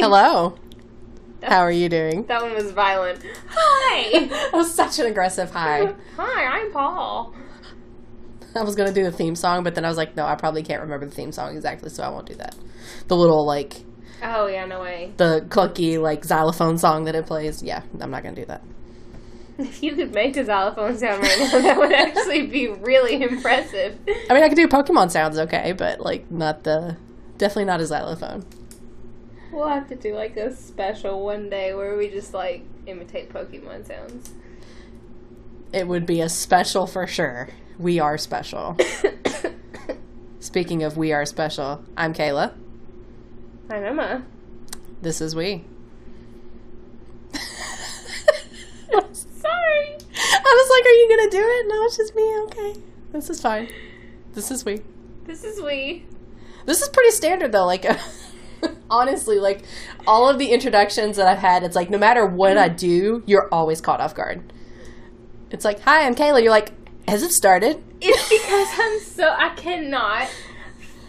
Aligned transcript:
Hello. 0.00 0.54
How 1.42 1.58
are 1.58 1.70
you 1.70 1.90
doing? 1.90 2.24
That 2.24 2.40
one 2.40 2.54
was 2.54 2.70
violent. 2.72 3.22
Hi. 3.50 4.26
That 4.30 4.52
was 4.54 4.72
such 4.72 4.98
an 4.98 5.06
aggressive 5.06 5.50
hi. 5.50 5.92
Hi, 6.16 6.44
I'm 6.58 6.72
Paul. 6.72 7.34
I 8.54 8.62
was 8.62 8.74
gonna 8.76 8.92
do 8.92 9.04
the 9.04 9.12
theme 9.12 9.34
song, 9.34 9.62
but 9.62 9.74
then 9.74 9.84
I 9.84 9.88
was 9.88 9.98
like, 9.98 10.16
no, 10.16 10.24
I 10.24 10.36
probably 10.36 10.62
can't 10.62 10.80
remember 10.80 11.06
the 11.06 11.14
theme 11.14 11.32
song 11.32 11.54
exactly, 11.54 11.90
so 11.90 12.02
I 12.02 12.08
won't 12.08 12.26
do 12.26 12.34
that. 12.36 12.54
The 13.08 13.16
little 13.16 13.46
like 13.46 13.84
Oh 14.22 14.46
yeah, 14.46 14.64
no 14.64 14.80
way. 14.80 15.12
the 15.18 15.44
clunky 15.48 16.00
like 16.00 16.24
xylophone 16.24 16.78
song 16.78 17.04
that 17.04 17.14
it 17.14 17.26
plays. 17.26 17.62
Yeah, 17.62 17.82
I'm 18.00 18.10
not 18.10 18.22
gonna 18.22 18.36
do 18.36 18.46
that. 18.46 18.62
If 19.58 19.82
you 19.82 19.94
could 19.94 20.14
make 20.14 20.38
a 20.38 20.44
xylophone 20.44 20.96
sound 20.96 21.22
right 21.22 21.38
now, 21.38 21.60
that 21.60 21.78
would 21.78 21.92
actually 21.92 22.46
be 22.46 22.68
really 22.68 23.22
impressive. 23.22 23.98
I 24.30 24.32
mean, 24.34 24.42
I 24.42 24.48
could 24.48 24.56
do 24.56 24.66
Pokemon 24.66 25.10
sounds 25.10 25.38
okay, 25.38 25.72
but 25.72 26.00
like 26.00 26.30
not 26.30 26.64
the 26.64 26.96
definitely 27.36 27.66
not 27.66 27.80
a 27.82 27.86
xylophone. 27.86 28.46
We'll 29.52 29.68
have 29.68 29.88
to 29.88 29.96
do 29.96 30.14
like 30.14 30.36
a 30.36 30.54
special 30.54 31.24
one 31.24 31.50
day 31.50 31.74
where 31.74 31.96
we 31.96 32.08
just 32.08 32.32
like 32.32 32.64
imitate 32.86 33.32
Pokemon 33.32 33.86
sounds. 33.86 34.32
It 35.72 35.88
would 35.88 36.06
be 36.06 36.20
a 36.20 36.28
special 36.28 36.86
for 36.86 37.06
sure. 37.06 37.48
We 37.78 37.98
are 37.98 38.18
special. 38.18 38.76
Speaking 40.40 40.82
of 40.82 40.96
we 40.96 41.12
are 41.12 41.24
special, 41.26 41.84
I'm 41.96 42.14
Kayla. 42.14 42.52
I'm 43.68 43.84
Emma. 43.84 44.24
This 45.02 45.20
is 45.20 45.34
we. 45.34 45.64
Sorry. 47.32 47.40
I 48.92 50.54
was 50.54 50.70
like, 50.70 50.86
are 50.86 50.96
you 50.96 51.08
gonna 51.08 51.30
do 51.30 51.38
it? 51.40 51.66
No, 51.68 51.84
it's 51.84 51.96
just 51.96 52.14
me. 52.14 52.38
Okay. 52.44 52.74
This 53.12 53.30
is 53.30 53.40
fine. 53.40 53.68
This 54.32 54.50
is 54.50 54.64
we. 54.64 54.80
This 55.24 55.44
is 55.44 55.60
we. 55.60 56.06
This 56.66 56.82
is 56.82 56.88
pretty 56.88 57.10
standard 57.10 57.52
though. 57.52 57.66
Like, 57.66 57.84
honestly, 58.90 59.38
like 59.38 59.62
all 60.06 60.28
of 60.28 60.38
the 60.38 60.50
introductions 60.52 61.16
that 61.16 61.26
I've 61.26 61.38
had, 61.38 61.62
it's 61.62 61.76
like 61.76 61.90
no 61.90 61.98
matter 61.98 62.26
what 62.26 62.56
I 62.56 62.68
do, 62.68 63.22
you're 63.26 63.48
always 63.52 63.80
caught 63.80 64.00
off 64.00 64.14
guard. 64.14 64.52
It's 65.50 65.64
like, 65.64 65.80
hi, 65.80 66.06
I'm 66.06 66.14
Kayla. 66.14 66.42
You're 66.42 66.50
like, 66.50 66.72
has 67.08 67.22
it 67.22 67.32
started? 67.32 67.82
It's 68.00 68.28
because 68.28 68.68
I'm 68.78 69.00
so 69.00 69.34
I 69.36 69.50
cannot 69.56 70.28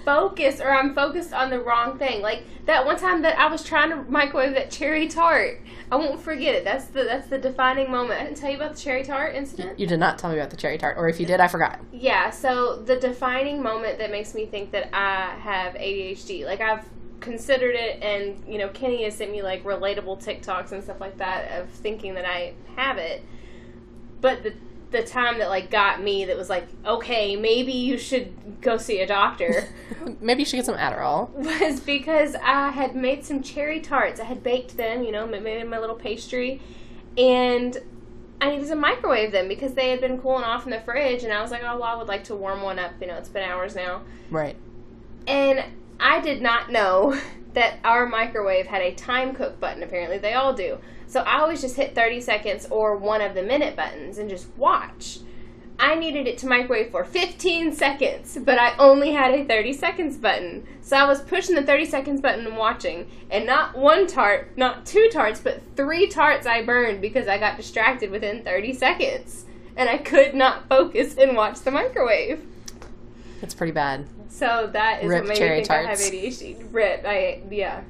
focus 0.04 0.60
or 0.60 0.72
I'm 0.72 0.96
focused 0.96 1.34
on 1.34 1.50
the 1.50 1.60
wrong 1.60 1.98
thing. 1.98 2.22
Like 2.22 2.44
that 2.66 2.86
one 2.86 2.98
time 2.98 3.22
that 3.22 3.38
I 3.38 3.48
was 3.48 3.64
trying 3.64 3.90
to 3.92 4.04
microwave 4.10 4.54
that 4.54 4.72
cherry 4.72 5.08
tart. 5.08 5.62
I 5.92 5.98
won't 5.98 6.22
forget 6.22 6.56
it. 6.56 6.64
That's 6.64 6.86
the 6.86 7.04
that's 7.04 7.28
the 7.28 7.38
defining 7.38 7.92
moment. 7.92 8.20
I 8.20 8.24
didn't 8.24 8.38
tell 8.38 8.50
you 8.50 8.56
about 8.56 8.76
the 8.76 8.82
cherry 8.82 9.04
tart 9.04 9.36
incident. 9.36 9.78
You 9.78 9.88
did 9.88 10.00
not 10.00 10.18
tell 10.18 10.32
me 10.32 10.38
about 10.38 10.50
the 10.50 10.58
cherry 10.58 10.78
tart, 10.78 10.98
or 10.98 11.10
if 11.10 11.20
you 11.20 11.26
did, 11.26 11.40
I 11.40 11.48
forgot. 11.48 11.80
Yeah, 11.92 12.30
so 12.30 12.78
the 12.78 12.96
defining 12.96 13.62
moment 13.62 13.98
that 13.98 14.10
makes 14.10 14.34
me 14.34 14.46
think 14.46 14.72
that 14.72 14.90
I 14.96 15.36
have 15.40 15.74
ADHD. 15.74 16.46
Like 16.46 16.62
I've 16.62 16.86
considered 17.22 17.76
it 17.76 18.02
and 18.04 18.44
you 18.52 18.58
know, 18.58 18.68
Kenny 18.70 19.04
has 19.06 19.16
sent 19.16 19.32
me 19.32 19.42
like 19.42 19.64
relatable 19.64 20.22
TikToks 20.24 20.72
and 20.74 20.84
stuff 20.84 21.00
like 21.00 21.18
that 21.20 21.60
of 21.62 21.70
thinking 21.70 22.16
that 22.16 22.26
I 22.26 22.54
have 22.76 22.98
it. 22.98 23.24
But 24.20 24.44
the 24.44 24.54
the 24.92 25.04
time 25.04 25.40
that 25.40 25.48
like 25.48 25.72
got 25.72 26.04
me 26.04 26.26
that 26.26 26.36
was 26.36 26.50
like, 26.50 26.68
okay, 26.86 27.38
maybe 27.38 27.72
you 27.72 27.98
should 27.98 28.60
go 28.60 28.76
see 28.78 29.00
a 29.00 29.08
doctor 29.08 29.70
Maybe 30.20 30.42
you 30.42 30.46
should 30.46 30.58
get 30.58 30.66
some 30.66 30.76
Adderall. 30.76 31.30
was 31.32 31.80
because 31.80 32.36
I 32.44 32.72
had 32.72 32.94
made 32.96 33.24
some 33.24 33.42
cherry 33.42 33.80
tarts. 33.80 34.20
I 34.20 34.26
had 34.26 34.44
baked 34.44 34.76
them, 34.76 35.04
you 35.04 35.12
know, 35.14 35.26
ma- 35.26 35.40
made 35.40 35.66
my 35.70 35.80
little 35.80 35.96
pastry, 35.96 36.60
and 37.18 37.78
I 38.42 38.50
needed 38.50 38.68
to 38.68 38.76
microwave 38.76 39.32
them 39.32 39.48
because 39.48 39.76
they 39.76 39.92
had 39.92 40.02
been 40.02 40.20
cooling 40.20 40.44
off 40.44 40.66
in 40.66 40.72
the 40.72 40.82
fridge. 40.82 41.24
And 41.24 41.32
I 41.32 41.42
was 41.42 41.52
like, 41.52 41.62
oh, 41.64 41.76
well, 41.76 41.84
I 41.84 41.96
would 41.96 42.08
like 42.08 42.24
to 42.26 42.36
warm 42.36 42.62
one 42.64 42.80
up. 42.80 42.92
You 43.00 43.08
know, 43.08 43.16
it's 43.16 43.30
been 43.30 43.48
hours 43.48 43.76
now, 43.76 44.02
Right. 44.30 44.56
and 45.28 45.64
I 46.02 46.20
did 46.20 46.42
not 46.42 46.72
know 46.72 47.18
that 47.54 47.80
our 47.84 48.08
microwave 48.08 48.68
had 48.68 48.82
a 48.82 48.96
time 48.96 49.34
cook 49.34 49.60
button. 49.60 49.84
Apparently, 49.84 50.18
they 50.18 50.34
all 50.34 50.54
do. 50.54 50.80
So 51.08 51.22
I 51.22 51.40
always 51.40 51.62
just 51.62 51.76
hit 51.76 51.94
30 51.94 52.22
seconds 52.22 52.68
or 52.70 52.96
one 52.96 53.22
of 53.22 53.36
the 53.36 53.44
minute 53.44 53.76
buttons 53.76 54.18
and 54.18 54.30
just 54.30 54.48
watch. 54.58 55.20
I 55.78 55.96
needed 55.96 56.28
it 56.28 56.38
to 56.40 56.48
microwave 56.48 56.92
for 56.92 57.04
15 57.04 57.74
seconds, 57.74 58.38
but 58.46 58.60
I 58.60 58.78
only 58.78 59.12
had 59.14 59.34
a 59.34 59.44
30 59.44 59.74
seconds 59.74 60.16
button. 60.16 60.66
So 60.80 60.96
I 60.96 61.06
was 61.06 61.22
pushing 61.22 61.56
the 61.56 61.64
30 61.64 61.86
seconds 61.86 62.22
button 62.22 62.46
and 62.46 62.56
watching, 62.56 63.10
and 63.32 63.46
not 63.46 63.76
one 63.76 64.06
tart, 64.06 64.56
not 64.58 64.86
two 64.86 65.10
tarts, 65.12 65.40
but 65.40 65.62
three 65.76 66.08
tarts 66.08 66.46
I 66.46 66.64
burned 66.64 67.02
because 67.02 67.28
I 67.28 67.40
got 67.40 67.58
distracted 67.58 68.12
within 68.12 68.44
30 68.44 68.74
seconds. 68.74 69.46
And 69.76 69.90
I 69.90 69.98
could 69.98 70.36
not 70.36 70.70
focus 70.70 71.16
and 71.18 71.36
watch 71.36 71.60
the 71.62 71.72
microwave. 71.72 72.46
It's 73.42 73.56
pretty 73.56 73.74
bad. 73.74 74.06
So 74.32 74.70
that 74.74 75.04
is 75.04 75.10
Rip 75.10 75.26
what 75.26 75.30
made 75.30 75.42
me 75.42 75.56
think 75.58 75.70
I 75.72 75.76
have 75.82 75.88
tarts. 75.90 76.10
ADHD. 76.10 76.68
Rip, 76.72 77.04
I 77.06 77.42
yeah. 77.52 77.82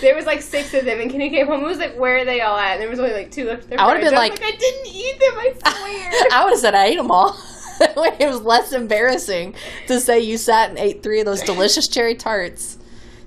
There 0.00 0.14
was 0.14 0.26
like 0.26 0.42
six 0.42 0.72
of 0.74 0.84
them, 0.84 1.00
and 1.00 1.10
Kenny 1.10 1.28
came 1.30 1.46
home. 1.46 1.56
and 1.58 1.66
was 1.66 1.78
like, 1.78 1.98
"Where 1.98 2.18
are 2.18 2.24
they 2.24 2.40
all 2.40 2.56
at?" 2.56 2.72
And 2.74 2.82
there 2.82 2.88
was 2.90 2.98
only 2.98 3.12
like 3.12 3.30
two 3.30 3.46
left. 3.46 3.72
I 3.76 3.86
would've 3.86 4.02
been 4.02 4.12
was 4.12 4.18
like- 4.18 4.40
"I 4.42 4.50
didn't 4.56 4.86
eat 4.86 5.18
them. 5.18 5.34
I 5.38 5.52
swear." 5.58 6.28
I 6.32 6.44
would 6.44 6.50
have 6.52 6.60
said 6.60 6.74
I 6.74 6.86
ate 6.86 6.96
them 6.96 7.10
all. 7.10 7.36
it 7.80 8.26
was 8.28 8.40
less 8.42 8.72
embarrassing 8.72 9.54
to 9.86 10.00
say 10.00 10.20
you 10.20 10.36
sat 10.36 10.68
and 10.70 10.78
ate 10.78 11.02
three 11.02 11.20
of 11.20 11.26
those 11.26 11.42
delicious 11.42 11.88
cherry 11.88 12.14
tarts. 12.14 12.76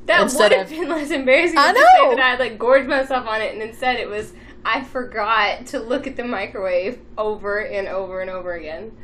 that 0.06 0.22
would 0.34 0.52
have 0.52 0.70
been 0.70 0.90
less 0.90 1.10
embarrassing. 1.12 1.58
I 1.58 1.68
than 1.68 1.76
to 1.76 1.80
say 1.82 2.04
know. 2.04 2.16
that 2.16 2.20
I 2.20 2.30
had 2.32 2.40
like 2.40 2.58
gorged 2.60 2.88
myself 2.88 3.28
on 3.28 3.42
it, 3.42 3.54
and 3.54 3.62
instead 3.62 3.98
it 4.00 4.10
was 4.10 4.34
I 4.64 4.84
forgot 4.84 5.66
to 5.68 5.80
look 5.80 6.06
at 6.06 6.16
the 6.16 6.24
microwave 6.24 7.00
over 7.18 7.60
and 7.60 7.88
over 7.88 8.22
and 8.22 8.30
over 8.30 8.54
again. 8.54 8.96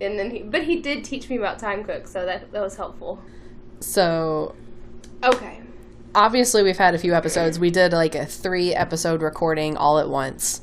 And 0.00 0.18
then 0.18 0.30
he, 0.30 0.42
but 0.42 0.64
he 0.64 0.80
did 0.80 1.04
teach 1.04 1.28
me 1.30 1.36
about 1.36 1.58
time 1.58 1.82
cook, 1.84 2.06
so 2.06 2.24
that 2.26 2.52
that 2.52 2.60
was 2.60 2.76
helpful. 2.76 3.20
So 3.80 4.54
Okay. 5.24 5.60
obviously 6.14 6.62
we've 6.62 6.78
had 6.78 6.94
a 6.94 6.98
few 6.98 7.14
episodes. 7.14 7.58
We 7.58 7.70
did 7.70 7.92
like 7.92 8.14
a 8.14 8.26
three 8.26 8.74
episode 8.74 9.22
recording 9.22 9.76
all 9.76 9.98
at 9.98 10.08
once. 10.08 10.60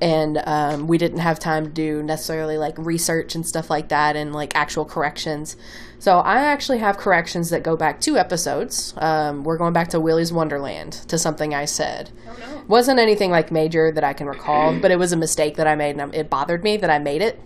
And 0.00 0.42
um, 0.46 0.88
we 0.88 0.98
didn't 0.98 1.20
have 1.20 1.38
time 1.38 1.64
to 1.64 1.70
do 1.70 2.02
necessarily 2.02 2.58
like 2.58 2.74
research 2.76 3.36
and 3.36 3.46
stuff 3.46 3.70
like 3.70 3.88
that 3.90 4.16
and 4.16 4.32
like 4.32 4.56
actual 4.56 4.84
corrections. 4.84 5.56
So 6.00 6.18
I 6.18 6.38
actually 6.40 6.78
have 6.78 6.96
corrections 6.96 7.50
that 7.50 7.62
go 7.62 7.76
back 7.76 8.00
two 8.00 8.18
episodes. 8.18 8.94
Um, 8.96 9.44
we're 9.44 9.56
going 9.58 9.72
back 9.72 9.90
to 9.90 10.00
Willy's 10.00 10.32
Wonderland 10.32 10.94
to 11.06 11.16
something 11.18 11.54
I 11.54 11.66
said. 11.66 12.10
Oh 12.28 12.36
no. 12.40 12.62
wasn't 12.66 12.98
anything 12.98 13.30
like 13.30 13.52
major 13.52 13.92
that 13.92 14.02
I 14.02 14.12
can 14.12 14.26
recall, 14.26 14.76
but 14.76 14.90
it 14.90 14.98
was 14.98 15.12
a 15.12 15.16
mistake 15.16 15.54
that 15.56 15.68
I 15.68 15.76
made, 15.76 15.96
and 15.96 16.12
it 16.12 16.28
bothered 16.28 16.64
me 16.64 16.76
that 16.78 16.90
I 16.90 16.98
made 16.98 17.22
it 17.22 17.38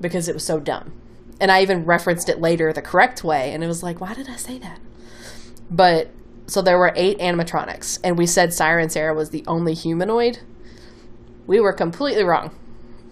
because 0.00 0.28
it 0.28 0.34
was 0.34 0.44
so 0.44 0.60
dumb. 0.60 0.92
And 1.40 1.52
I 1.52 1.62
even 1.62 1.84
referenced 1.84 2.28
it 2.28 2.40
later 2.40 2.72
the 2.72 2.82
correct 2.82 3.22
way, 3.22 3.52
and 3.52 3.62
it 3.62 3.66
was 3.68 3.82
like, 3.82 4.00
why 4.00 4.14
did 4.14 4.28
I 4.28 4.36
say 4.36 4.58
that? 4.58 4.80
But 5.70 6.10
so 6.46 6.62
there 6.62 6.78
were 6.78 6.92
eight 6.96 7.18
animatronics, 7.18 8.00
and 8.02 8.18
we 8.18 8.26
said 8.26 8.52
Siren 8.52 8.88
Sarah 8.88 9.14
was 9.14 9.30
the 9.30 9.44
only 9.46 9.74
humanoid. 9.74 10.40
We 11.46 11.60
were 11.60 11.72
completely 11.72 12.24
wrong 12.24 12.54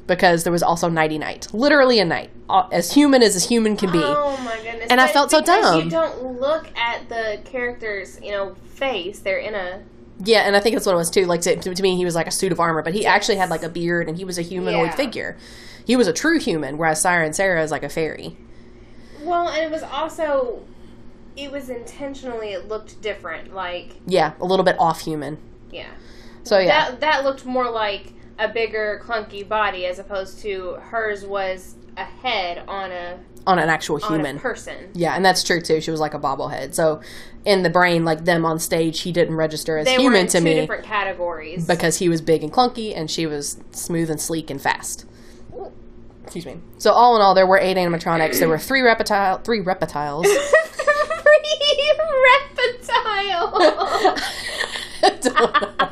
because 0.07 0.45
there 0.45 0.53
was 0.53 0.63
also 0.63 0.89
Knighty 0.89 1.19
Knight, 1.19 1.53
literally 1.53 1.99
a 2.01 2.05
knight, 2.05 2.31
as 2.73 2.93
human 2.93 3.23
as 3.23 3.37
a 3.37 3.49
human 3.49 3.77
can 3.77 3.93
be. 3.93 4.01
Oh 4.03 4.37
my 4.39 4.57
goodness! 4.57 4.89
And 4.91 5.01
I 5.01 5.09
felt 5.09 5.31
so 5.31 5.43
dumb. 5.43 5.85
You 5.85 5.91
don't 5.91 6.41
look 6.41 6.69
at 6.77 7.09
the 7.09 7.41
character's, 7.45 8.21
you 8.23 8.31
know, 8.31 8.55
face. 8.75 9.19
They're 9.21 9.39
in 9.39 9.55
a 9.55 9.83
Yeah, 10.25 10.41
and 10.41 10.57
I 10.57 10.61
think 10.61 10.75
that's 10.75 10.87
what 10.87 10.95
it 10.95 10.99
was 10.99 11.11
too. 11.11 11.27
Like 11.27 11.43
to, 11.43 11.57
to 11.57 11.83
me, 11.83 11.97
he 11.97 12.05
was 12.05 12.15
like 12.15 12.27
a 12.27 12.31
suit 12.31 12.53
of 12.53 12.59
armor, 12.61 12.83
but 12.83 12.95
he 12.95 13.05
actually 13.07 13.37
had 13.37 13.51
like 13.51 13.63
a 13.63 13.69
beard, 13.69 14.09
and 14.09 14.17
he 14.17 14.25
was 14.25 14.39
a 14.39 14.43
humanoid 14.43 14.87
Yeah. 14.89 14.97
figure. 14.97 15.37
He 15.85 15.95
was 15.97 16.07
a 16.09 16.13
true 16.13 16.39
human, 16.41 16.79
whereas 16.79 17.01
Siren 17.01 17.33
Sarah 17.33 17.63
is 17.63 17.71
like 17.71 17.83
a 17.83 17.89
fairy. 17.89 18.37
well, 19.23 19.49
and 19.49 19.63
it 19.63 19.71
was 19.71 19.83
also, 19.83 20.63
it 21.37 21.51
was 21.53 21.69
intentionally. 21.69 22.53
It 22.53 22.67
looked 22.69 23.01
different. 23.03 23.53
Like 23.55 23.97
Yeah, 24.07 24.33
a 24.41 24.45
little 24.45 24.65
bit 24.65 24.77
off 24.79 25.01
human. 25.01 25.39
yeah, 25.71 25.89
So 26.45 26.59
yeah, 26.59 26.91
that 26.91 27.01
that 27.01 27.25
looked 27.25 27.45
more 27.45 27.71
like 27.71 28.13
a 28.39 28.49
bigger 28.49 29.01
clunky 29.05 29.47
body 29.47 29.87
as 29.87 29.99
opposed 29.99 30.39
to 30.41 30.75
hers 30.91 31.25
was 31.27 31.75
a 31.97 32.05
head 32.05 32.63
on 32.69 32.91
a 32.93 33.19
on 33.47 33.59
an 33.59 33.69
actual 33.69 33.97
human. 33.99 34.39
person. 34.41 34.91
yeah, 34.95 35.15
and 35.15 35.25
that's 35.25 35.43
true 35.43 35.61
too. 35.61 35.81
She 35.81 35.91
was 35.91 36.01
like 36.01 36.15
a 36.15 36.19
bobblehead. 36.19 36.75
So 36.75 37.01
in 37.45 37.63
the 37.63 37.71
brain, 37.71 38.05
like 38.05 38.25
them 38.25 38.45
on 38.45 38.59
stage, 38.59 39.01
he 39.03 39.13
didn't 39.13 39.37
register 39.37 39.79
as 39.79 39.87
They 39.87 39.97
were 39.99 40.03
human 40.03 40.23
in 40.23 40.27
to 40.29 40.39
two 40.39 40.45
me 40.45 40.55
different 40.55 40.85
categories. 40.85 41.67
because 41.67 41.99
he 41.99 42.09
was 42.09 42.21
big 42.21 42.43
and 42.43 42.53
clunky, 42.53 42.93
and 42.97 43.11
she 43.11 43.27
was 43.27 43.59
smooth 43.71 44.11
and 44.11 44.21
sleek 44.21 44.51
and 44.51 44.61
fast. 44.61 45.05
Excuse 46.25 46.45
me. 46.45 46.57
So 46.79 46.91
all 46.93 47.15
in 47.15 47.23
all, 47.23 47.35
there 47.37 47.47
were 47.47 47.59
eight 47.59 47.77
animatronics. 47.77 48.41
There 48.41 48.49
were 48.49 48.59
three 48.59 48.81
reptile, 48.81 49.39
three 49.39 49.61
reptiles. 49.61 50.27
three 50.27 50.41
reptile. 52.25 53.53
I 55.03 55.19
don't, 55.21 55.35
know. 55.39 55.91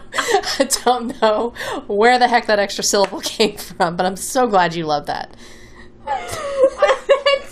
I 0.58 0.68
don't 0.84 1.22
know 1.22 1.54
where 1.86 2.18
the 2.18 2.26
heck 2.26 2.46
that 2.46 2.58
extra 2.58 2.82
syllable 2.82 3.20
came 3.24 3.56
from, 3.56 3.96
but 3.96 4.06
I'm 4.06 4.16
so 4.16 4.48
glad 4.48 4.74
you 4.74 4.86
love 4.86 5.06
that. 5.06 5.36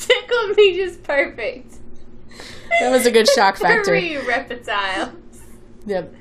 Tickled 0.07 0.57
me 0.57 0.77
just 0.77 1.03
perfect. 1.03 1.75
That 2.81 2.91
was 2.91 3.07
a 3.07 3.11
good 3.11 3.29
shock 3.29 3.57
factor. 3.59 3.85
Three 3.85 4.17
reptiles. 4.19 5.15
Yep. 5.87 6.15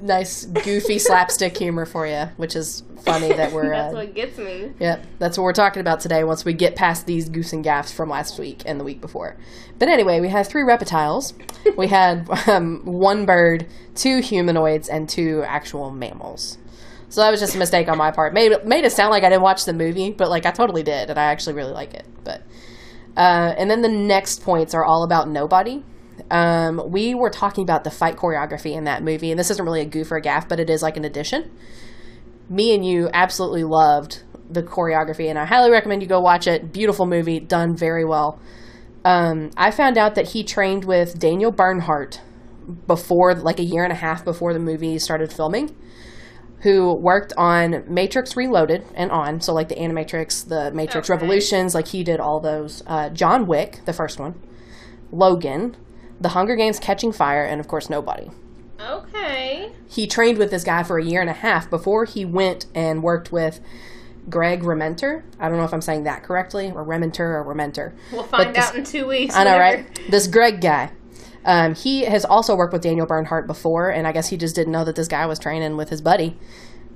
nice 0.00 0.44
goofy 0.44 0.98
slapstick 0.98 1.56
humor 1.56 1.86
for 1.86 2.06
you, 2.06 2.28
which 2.36 2.56
is 2.56 2.82
funny 3.06 3.28
that 3.32 3.52
we're. 3.52 3.70
That's 3.70 3.94
uh, 3.94 3.98
what 3.98 4.14
gets 4.14 4.36
me. 4.38 4.72
Yep, 4.78 5.06
that's 5.18 5.38
what 5.38 5.44
we're 5.44 5.52
talking 5.52 5.80
about 5.80 6.00
today. 6.00 6.24
Once 6.24 6.44
we 6.44 6.52
get 6.52 6.76
past 6.76 7.06
these 7.06 7.28
goose 7.28 7.52
and 7.52 7.64
gaffs 7.64 7.92
from 7.92 8.10
last 8.10 8.38
week 8.38 8.62
and 8.66 8.78
the 8.78 8.84
week 8.84 9.00
before, 9.00 9.36
but 9.78 9.88
anyway, 9.88 10.20
we 10.20 10.28
had 10.28 10.46
three 10.46 10.62
reptiles. 10.62 11.34
we 11.76 11.86
had 11.88 12.28
um, 12.48 12.80
one 12.84 13.24
bird, 13.24 13.66
two 13.94 14.20
humanoids, 14.20 14.88
and 14.88 15.08
two 15.08 15.42
actual 15.46 15.90
mammals. 15.90 16.58
So 17.08 17.20
that 17.20 17.30
was 17.30 17.40
just 17.40 17.54
a 17.54 17.58
mistake 17.58 17.88
on 17.88 17.96
my 17.96 18.10
part. 18.10 18.34
Made 18.34 18.64
made 18.66 18.84
it 18.84 18.92
sound 18.92 19.10
like 19.10 19.22
I 19.22 19.28
didn't 19.28 19.42
watch 19.42 19.64
the 19.64 19.72
movie, 19.72 20.10
but 20.10 20.28
like 20.28 20.44
I 20.44 20.50
totally 20.50 20.82
did, 20.82 21.08
and 21.08 21.18
I 21.18 21.24
actually 21.24 21.54
really 21.54 21.72
like 21.72 21.94
it. 21.94 22.04
But 22.24 22.42
uh, 23.16 23.54
and 23.56 23.70
then 23.70 23.82
the 23.82 23.88
next 23.88 24.42
points 24.42 24.74
are 24.74 24.84
all 24.84 25.02
about 25.02 25.28
nobody. 25.28 25.82
Um, 26.30 26.90
we 26.90 27.14
were 27.14 27.30
talking 27.30 27.62
about 27.62 27.84
the 27.84 27.90
fight 27.90 28.16
choreography 28.16 28.74
in 28.74 28.84
that 28.84 29.02
movie, 29.02 29.30
and 29.30 29.38
this 29.38 29.50
isn't 29.50 29.64
really 29.64 29.80
a 29.80 29.86
goof 29.86 30.10
or 30.10 30.16
a 30.16 30.20
gaff, 30.20 30.48
but 30.48 30.60
it 30.60 30.68
is 30.68 30.82
like 30.82 30.96
an 30.96 31.04
addition. 31.04 31.50
Me 32.48 32.74
and 32.74 32.84
you 32.84 33.08
absolutely 33.12 33.64
loved 33.64 34.22
the 34.48 34.62
choreography, 34.62 35.28
and 35.28 35.38
I 35.38 35.44
highly 35.44 35.70
recommend 35.70 36.02
you 36.02 36.08
go 36.08 36.20
watch 36.20 36.46
it. 36.46 36.72
Beautiful 36.72 37.06
movie, 37.06 37.40
done 37.40 37.76
very 37.76 38.04
well. 38.04 38.40
Um, 39.04 39.50
I 39.56 39.70
found 39.70 39.96
out 39.96 40.14
that 40.16 40.28
he 40.28 40.42
trained 40.42 40.84
with 40.84 41.18
Daniel 41.18 41.52
Bernhardt 41.52 42.20
before, 42.86 43.34
like 43.34 43.60
a 43.60 43.64
year 43.64 43.84
and 43.84 43.92
a 43.92 43.96
half 43.96 44.24
before 44.24 44.52
the 44.52 44.58
movie 44.58 44.98
started 44.98 45.32
filming, 45.32 45.76
who 46.60 46.92
worked 46.94 47.32
on 47.36 47.84
Matrix 47.86 48.36
Reloaded 48.36 48.84
and 48.94 49.10
on, 49.10 49.40
so 49.40 49.52
like 49.52 49.68
the 49.68 49.74
Animatrix, 49.76 50.48
the 50.48 50.70
Matrix 50.72 51.08
Okay. 51.10 51.14
Revolutions, 51.16 51.74
like 51.74 51.88
he 51.88 52.02
did 52.02 52.18
all 52.20 52.40
those. 52.40 52.82
Uh, 52.86 53.08
John 53.10 53.46
Wick, 53.46 53.80
the 53.84 53.92
first 53.92 54.18
one, 54.18 54.40
Logan, 55.12 55.76
The 56.20 56.30
Hunger 56.30 56.56
Games 56.56 56.78
Catching 56.78 57.12
Fire, 57.12 57.44
and 57.44 57.60
of 57.60 57.68
course, 57.68 57.88
Nobody 57.90 58.30
Okay. 58.80 59.72
he 59.88 60.06
trained 60.06 60.38
with 60.38 60.50
this 60.50 60.64
guy 60.64 60.82
for 60.82 60.98
a 60.98 61.04
year 61.04 61.20
and 61.20 61.30
a 61.30 61.34
half 61.34 61.68
before 61.70 62.04
he 62.04 62.24
went 62.24 62.66
and 62.74 63.02
worked 63.02 63.32
with 63.32 63.60
Greg 64.28 64.62
Rementer. 64.62 65.22
I 65.38 65.48
don't 65.48 65.58
know 65.58 65.64
if 65.64 65.72
I'm 65.72 65.80
saying 65.80 66.04
that 66.04 66.22
correctly, 66.22 66.72
or 66.74 66.84
Rementer 66.84 67.20
or 67.20 67.44
Rementer. 67.44 67.92
We'll 68.12 68.24
find 68.24 68.56
out 68.56 68.74
in 68.74 68.84
two 68.84 69.06
weeks. 69.06 69.34
I 69.36 69.44
know, 69.44 69.52
whenever- 69.56 69.82
right? 69.84 70.00
This 70.10 70.26
Greg 70.26 70.60
guy. 70.60 70.90
Um, 71.46 71.76
he 71.76 72.04
has 72.04 72.24
also 72.24 72.56
worked 72.56 72.72
with 72.72 72.82
Daniel 72.82 73.06
Bernhardt 73.06 73.46
before, 73.46 73.88
and 73.88 74.06
I 74.06 74.12
guess 74.12 74.28
he 74.28 74.36
just 74.36 74.56
didn't 74.56 74.72
know 74.72 74.84
that 74.84 74.96
this 74.96 75.08
guy 75.08 75.24
was 75.26 75.38
training 75.38 75.76
with 75.76 75.88
his 75.88 76.02
buddy. 76.02 76.36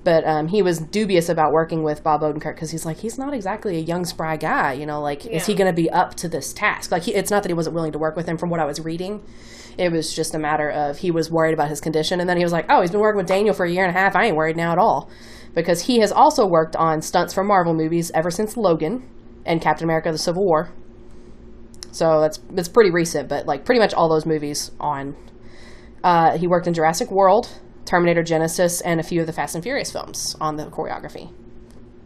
But 0.03 0.27
um, 0.27 0.49
he 0.49 0.63
was 0.63 0.79
dubious 0.79 1.29
about 1.29 1.53
working 1.53 1.83
with 1.83 2.03
Bob 2.03 2.23
Odenkirk 2.23 2.55
because 2.55 2.71
he's 2.71 2.87
like, 2.87 2.99
he's 2.99 3.19
not 3.19 3.35
exactly 3.35 3.77
a 3.77 3.81
young, 3.81 4.05
spry 4.05 4.37
guy. 4.37 4.73
You 4.73 4.87
know, 4.87 5.01
like, 5.01 5.27
is 5.27 5.47
he 5.47 5.55
going 5.55 5.71
to 5.71 5.77
be 5.77 5.91
up 5.91 6.15
to 6.17 6.29
this 6.29 6.53
task? 6.53 6.91
Like, 6.91 7.03
he, 7.03 7.15
it's 7.15 7.31
not 7.31 7.43
that 7.43 7.51
he 7.51 7.55
wasn't 7.55 7.75
willing 7.75 7.93
to 7.93 7.99
work 7.99 8.17
with 8.17 8.27
him 8.27 8.39
from 8.39 8.49
what 8.51 8.61
I 8.61 8.65
was 8.65 8.81
reading. 8.81 9.23
It 9.77 9.93
was 9.93 10.15
just 10.15 10.35
a 10.35 10.39
matter 10.39 10.71
of 10.71 10.99
he 10.99 11.11
was 11.11 11.31
worried 11.31 11.53
about 11.53 11.69
his 11.69 11.81
condition. 11.81 12.19
And 12.19 12.29
then 12.29 12.39
he 12.39 12.43
was 12.43 12.53
like, 12.53 12.67
oh, 12.71 12.81
he's 12.81 12.91
been 12.91 13.01
working 13.01 13.19
with 13.19 13.29
Daniel 13.29 13.55
for 13.55 13.67
a 13.67 13.71
year 13.71 13.85
and 13.85 13.95
a 13.95 13.99
half. 13.99 14.17
I 14.17 14.25
ain't 14.25 14.37
worried 14.37 14.57
now 14.57 14.73
at 14.73 14.79
all. 14.79 15.11
Because 15.55 15.83
he 15.83 16.01
has 16.01 16.11
also 16.11 16.47
worked 16.47 16.77
on 16.77 17.03
stunts 17.03 17.35
for 17.35 17.45
Marvel 17.45 17.75
movies 17.75 18.11
ever 18.13 18.31
since 18.31 18.57
Logan 18.57 19.07
and 19.45 19.61
Captain 19.61 19.85
America 19.85 20.11
the 20.11 20.19
Civil 20.19 20.45
War. 20.45 20.71
So 21.93 22.21
that's 22.21 22.41
it's 22.57 22.69
pretty 22.69 22.91
recent, 22.91 23.29
but 23.29 23.47
like 23.47 23.65
pretty 23.65 23.81
much 23.81 23.95
all 23.95 24.09
those 24.09 24.27
movies 24.27 24.71
on. 24.81 25.17
Uh, 26.03 26.39
he 26.39 26.47
worked 26.47 26.67
in 26.67 26.75
Jurassic 26.75 27.11
World, 27.11 27.61
Terminator 27.85 28.23
Genisys, 28.23 28.81
and 28.85 29.01
a 29.01 29.03
few 29.03 29.21
of 29.21 29.27
the 29.27 29.33
Fast 29.33 29.55
and 29.55 29.63
Furious 29.63 29.93
films 29.93 30.35
on 30.41 30.57
the 30.57 30.67
choreography. 30.67 31.33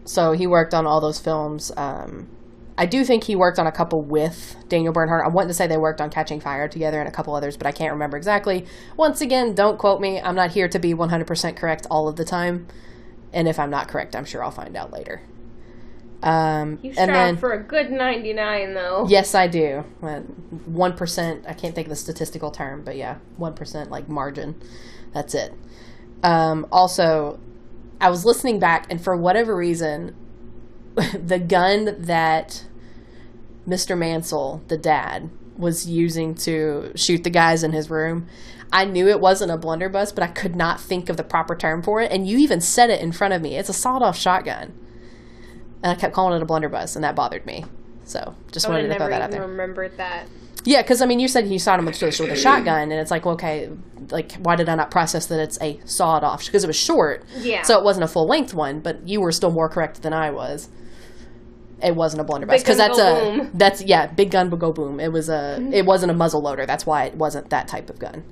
So 0.05 0.33
he 0.33 0.47
worked 0.47 0.75
on 0.75 0.87
all 0.87 1.01
those 1.01 1.21
films. 1.21 1.71
Um, 1.77 2.29
I 2.77 2.87
do 2.87 3.05
think 3.05 3.25
he 3.25 3.37
worked 3.37 3.61
on 3.61 3.69
a 3.69 3.73
couple 3.73 4.03
with 4.03 4.57
Daniel 4.69 4.93
Bernhardt. 4.93 5.25
I 5.25 5.29
wanted 5.29 5.49
to 5.49 5.55
say 5.55 5.69
they 5.69 5.77
worked 5.77 6.01
on 6.01 6.11
Catching 6.11 6.41
Fire 6.41 6.67
together 6.67 6.99
and 6.99 7.09
a 7.09 7.13
couple 7.13 7.35
others, 7.35 7.57
but 7.57 7.69
I 7.69 7.73
can't 7.73 7.93
remember 7.93 8.17
exactly. 8.17 8.67
Once 8.97 9.21
again, 9.21 9.55
don't 9.55 9.79
quote 9.79 10.01
me. 10.01 10.21
I'm 10.21 10.35
not 10.35 10.51
here 10.51 10.69
to 10.69 10.79
be 10.81 10.93
100% 10.93 11.57
correct 11.57 11.87
all 11.89 12.09
of 12.09 12.17
the 12.17 12.25
time. 12.25 12.67
And 13.33 13.47
if 13.47 13.61
I'm 13.61 13.71
not 13.71 13.87
correct, 13.87 14.17
I'm 14.17 14.25
sure 14.25 14.43
I'll 14.43 14.51
find 14.51 14.77
out 14.77 14.93
later. 14.93 15.23
Um, 16.25 16.79
You 16.83 16.95
and 16.97 17.15
then, 17.15 17.37
for 17.37 17.53
a 17.53 17.63
good 17.63 17.93
99, 17.93 18.73
though. 18.73 19.07
Yes, 19.09 19.35
I 19.35 19.47
do. 19.47 19.85
One 20.01 20.95
percent. 20.95 21.45
I 21.47 21.53
can't 21.53 21.75
think 21.75 21.87
of 21.87 21.91
the 21.91 21.97
statistical 21.97 22.51
term, 22.51 22.83
but 22.83 22.97
yeah, 22.97 23.19
one 23.37 23.53
percent 23.53 23.91
like 23.91 24.09
margin. 24.09 24.61
That's 25.13 25.35
it. 25.35 25.53
Um, 26.23 26.67
also, 26.73 27.39
I 28.01 28.09
was 28.09 28.25
listening 28.25 28.59
back, 28.59 28.87
and 28.91 29.03
for 29.03 29.15
whatever 29.15 29.55
reason, 29.55 30.17
the 30.95 31.39
gun 31.39 31.95
that 31.99 32.65
Mr. 33.69 33.97
Mansell, 33.97 34.63
the 34.69 34.79
dad, 34.79 35.29
was 35.59 35.87
using 35.87 36.35
to 36.37 36.91
shoot 36.97 37.23
the 37.23 37.31
guys 37.31 37.63
in 37.63 37.73
his 37.73 37.91
room. 37.91 38.27
I 38.73 38.87
knew 38.87 39.09
it 39.09 39.21
wasn't 39.21 39.53
a 39.53 39.59
blunderbuss, 39.59 40.13
but 40.13 40.25
I 40.25 40.29
could 40.29 40.57
not 40.57 40.81
think 40.81 41.11
of 41.11 41.19
the 41.19 41.23
proper 41.23 41.55
term 41.55 41.83
for 41.83 42.01
it. 42.01 42.11
And 42.11 42.27
you 42.27 42.39
even 42.39 42.63
said 42.63 42.89
it 42.89 43.03
in 43.03 43.13
front 43.13 43.35
of 43.35 43.43
me. 43.43 43.57
It's 43.57 43.69
a 43.69 43.75
sawed-off 43.75 44.17
shotgun. 44.19 44.73
And 45.85 45.93
I 45.93 45.95
kept 45.97 46.15
calling 46.15 46.35
it 46.35 46.43
a 46.43 46.47
blunderbuss, 46.47 46.97
and 46.97 47.05
that 47.05 47.15
bothered 47.15 47.45
me. 47.45 47.67
So 48.05 48.35
just 48.51 48.67
oh, 48.67 48.71
I 48.71 48.77
wanted 48.77 48.89
to 48.89 48.97
throw 48.97 49.09
that 49.11 49.21
out 49.21 49.31
there. 49.31 49.43
remembered 49.43 49.99
that. 49.99 50.27
Yeah, 50.65 50.81
because 50.81 51.03
I 51.03 51.07
mean, 51.07 51.21
you 51.21 51.29
said 51.29 51.47
you 51.47 51.59
shot 51.59 51.79
him 51.79 51.85
with, 51.85 52.01
with 52.01 52.21
a 52.21 52.37
shotgun, 52.37 52.91
and 52.91 52.95
it's 52.95 53.11
like, 53.11 53.27
okay, 53.27 53.71
like 54.11 54.33
why 54.37 54.57
did 54.57 54.67
I 54.71 54.77
not 54.77 54.91
process 54.91 55.27
that 55.27 55.39
it's 55.41 55.61
a 55.61 55.79
sawed 55.85 56.25
off? 56.25 56.47
Because 56.47 56.65
it 56.65 56.67
was 56.67 56.77
short, 56.77 57.23
Yeah. 57.37 57.61
so 57.63 57.79
it 57.79 57.85
wasn't 57.85 58.05
a 58.05 58.09
full 58.09 58.27
length 58.27 58.55
one. 58.55 58.81
But 58.81 59.07
you 59.07 59.21
were 59.21 59.31
still 59.31 59.51
more 59.51 59.69
correct 59.69 60.01
than 60.01 60.15
I 60.15 60.31
was. 60.31 60.71
It 61.83 61.95
wasn't 61.95 62.23
a 62.23 62.25
blunderbuss 62.25 62.63
because 62.63 62.79
that's 62.79 62.99
a 62.99 63.37
boom. 63.37 63.51
that's 63.53 63.83
yeah, 63.83 64.07
big 64.07 64.31
gun 64.31 64.49
would 64.49 64.61
go 64.61 64.73
boom. 64.73 65.01
It 65.01 65.13
was 65.13 65.29
a 65.29 65.59
mm-hmm. 65.61 65.75
it 65.75 65.85
wasn't 65.85 66.13
a 66.13 66.15
muzzle 66.15 66.41
loader. 66.41 66.65
That's 66.65 66.87
why 66.87 67.05
it 67.05 67.15
wasn't 67.15 67.51
that 67.51 67.69
type 67.69 67.91
of 67.91 67.99
gun. 67.99 68.25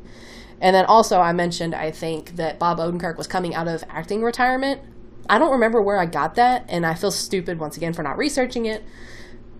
And 0.58 0.74
then 0.74 0.86
also, 0.86 1.20
I 1.20 1.32
mentioned 1.32 1.74
I 1.74 1.90
think 1.90 2.36
that 2.36 2.58
Bob 2.58 2.78
Odenkirk 2.78 3.18
was 3.18 3.26
coming 3.26 3.54
out 3.54 3.68
of 3.68 3.84
acting 3.90 4.22
retirement. 4.22 4.80
I 5.28 5.38
don't 5.38 5.52
remember 5.52 5.80
where 5.80 5.98
I 5.98 6.06
got 6.06 6.34
that, 6.34 6.64
and 6.68 6.84
I 6.84 6.94
feel 6.94 7.10
stupid 7.10 7.58
once 7.58 7.76
again 7.76 7.92
for 7.92 8.02
not 8.02 8.18
researching 8.18 8.66
it. 8.66 8.84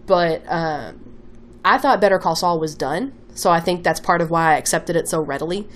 But 0.07 0.43
um, 0.49 1.17
I 1.65 1.79
thought 1.79 2.01
Better 2.01 2.19
Call 2.19 2.35
Saul 2.37 2.59
was 2.59 2.75
done, 2.75 3.13
so 3.35 3.51
I 3.51 3.61
think 3.61 3.85
that's 3.85 4.01
part 4.01 4.21
of 4.21 4.31
why 4.31 4.55
I 4.55 4.57
accepted 4.57 4.97
it 4.97 5.09
so 5.09 5.21
readily. 5.21 5.69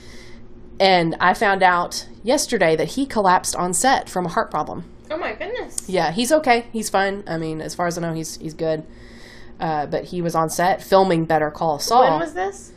And 0.78 1.16
I 1.20 1.32
found 1.34 1.62
out 1.62 2.08
yesterday 2.22 2.76
that 2.76 2.88
he 2.88 3.06
collapsed 3.06 3.56
on 3.56 3.72
set 3.72 4.10
from 4.10 4.26
a 4.26 4.28
heart 4.28 4.50
problem. 4.50 4.84
Oh 5.10 5.16
my 5.16 5.32
goodness. 5.32 5.88
Yeah, 5.88 6.10
he's 6.10 6.32
okay. 6.32 6.66
He's 6.72 6.90
fine. 6.90 7.22
I 7.26 7.38
mean, 7.38 7.60
as 7.60 7.74
far 7.74 7.86
as 7.86 7.96
I 7.96 8.02
know, 8.02 8.12
he's 8.12 8.36
he's 8.38 8.54
good. 8.54 8.84
Uh, 9.58 9.86
but 9.86 10.04
he 10.04 10.20
was 10.20 10.34
on 10.34 10.50
set 10.50 10.82
filming 10.82 11.24
Better 11.24 11.50
Call 11.50 11.78
Saul. 11.78 12.10
When 12.10 12.20
was 12.20 12.34
this? 12.34 12.72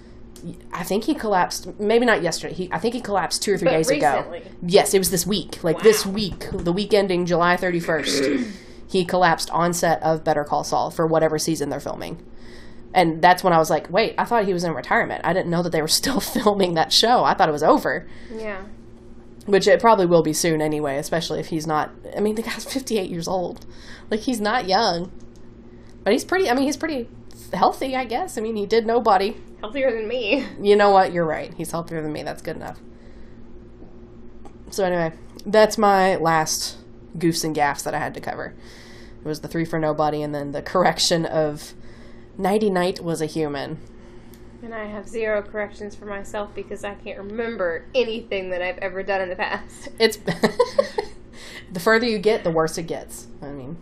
I 0.71 0.83
think 0.83 1.03
he 1.05 1.13
collapsed. 1.15 1.79
Maybe 1.79 2.05
not 2.05 2.21
yesterday. 2.21 2.53
He, 2.53 2.69
I 2.71 2.79
think 2.79 2.93
he 2.93 3.01
collapsed 3.01 3.41
two 3.41 3.53
or 3.53 3.57
three 3.57 3.67
But 3.67 3.71
days 3.77 3.89
recently. 3.89 4.39
ago. 4.39 4.47
Yes, 4.61 4.93
it 4.93 4.99
was 4.99 5.11
this 5.11 5.25
week. 5.25 5.63
Like 5.63 5.81
this 5.81 6.05
week, 6.05 6.47
the 6.51 6.71
week 6.71 6.93
ending 6.93 7.25
July 7.25 7.57
thirty 7.57 7.79
first. 7.79 8.23
he 8.87 9.05
collapsed 9.05 9.49
on 9.51 9.73
set 9.73 10.01
of 10.01 10.23
Better 10.23 10.43
Call 10.43 10.63
Saul 10.63 10.91
for 10.91 11.05
whatever 11.05 11.37
season 11.37 11.69
they're 11.69 11.79
filming. 11.79 12.25
And 12.93 13.21
that's 13.21 13.43
when 13.43 13.53
I 13.53 13.59
was 13.59 13.69
like, 13.69 13.89
wait, 13.91 14.15
I 14.17 14.25
thought 14.25 14.45
he 14.45 14.53
was 14.53 14.63
in 14.63 14.73
retirement. 14.73 15.21
I 15.23 15.31
didn't 15.33 15.51
know 15.51 15.61
that 15.61 15.71
they 15.71 15.81
were 15.81 15.87
still 16.01 16.19
filming 16.19 16.73
that 16.73 16.91
show. 16.91 17.23
I 17.23 17.33
thought 17.35 17.49
it 17.49 17.51
was 17.53 17.63
over. 17.63 18.07
Yeah. 18.33 18.63
Which 19.45 19.67
it 19.67 19.79
probably 19.79 20.05
will 20.07 20.23
be 20.23 20.33
soon 20.33 20.61
anyway, 20.61 20.97
especially 20.97 21.39
if 21.39 21.47
he's 21.47 21.67
not. 21.67 21.91
I 22.15 22.19
mean, 22.19 22.35
the 22.35 22.41
guy's 22.41 22.65
58 22.73 23.09
years 23.09 23.27
old. 23.27 23.65
Like, 24.09 24.21
he's 24.21 24.41
not 24.41 24.67
young. 24.67 25.11
But 26.03 26.13
he's 26.13 26.25
pretty. 26.25 26.49
I 26.49 26.53
mean, 26.53 26.63
he's 26.63 26.77
pretty 26.77 27.07
healthy, 27.53 27.95
I 27.95 28.05
guess. 28.05 28.37
I 28.37 28.41
mean, 28.41 28.55
he 28.55 28.65
did 28.65 28.85
nobody. 28.87 29.35
Healthier 29.61 29.91
than 29.91 30.07
me. 30.07 30.45
You 30.61 30.75
know 30.75 30.89
what? 30.91 31.13
You're 31.13 31.25
right. 31.25 31.53
He's 31.53 31.71
healthier 31.71 32.01
than 32.01 32.13
me. 32.13 32.23
That's 32.23 32.41
good 32.41 32.55
enough. 32.55 32.79
So, 34.71 34.83
anyway, 34.83 35.13
that's 35.45 35.77
my 35.77 36.15
last 36.17 36.77
goofs 37.17 37.43
and 37.43 37.55
gaffs 37.55 37.83
that 37.83 37.93
I 37.93 37.99
had 37.99 38.13
to 38.13 38.21
cover. 38.21 38.53
It 39.19 39.27
was 39.27 39.41
the 39.41 39.47
three 39.47 39.65
for 39.65 39.79
nobody, 39.79 40.21
and 40.21 40.33
then 40.33 40.51
the 40.51 40.61
correction 40.61 41.25
of 41.25 41.73
Knighty 42.37 42.71
Knight 42.71 43.03
was 43.03 43.21
a 43.21 43.25
human. 43.25 43.79
And 44.61 44.73
I 44.73 44.85
have 44.85 45.07
zero 45.07 45.41
corrections 45.41 45.95
for 45.95 46.05
myself 46.05 46.53
because 46.53 46.83
I 46.83 46.95
can't 46.95 47.17
remember 47.17 47.85
anything 47.95 48.49
that 48.51 48.61
I've 48.61 48.77
ever 48.79 49.03
done 49.03 49.21
in 49.21 49.29
the 49.29 49.35
past. 49.35 49.89
It's. 49.97 50.17
the 51.71 51.79
further 51.79 52.05
you 52.05 52.19
get, 52.19 52.43
the 52.43 52.51
worse 52.51 52.77
it 52.77 52.83
gets. 52.83 53.27
I 53.41 53.47
mean, 53.47 53.77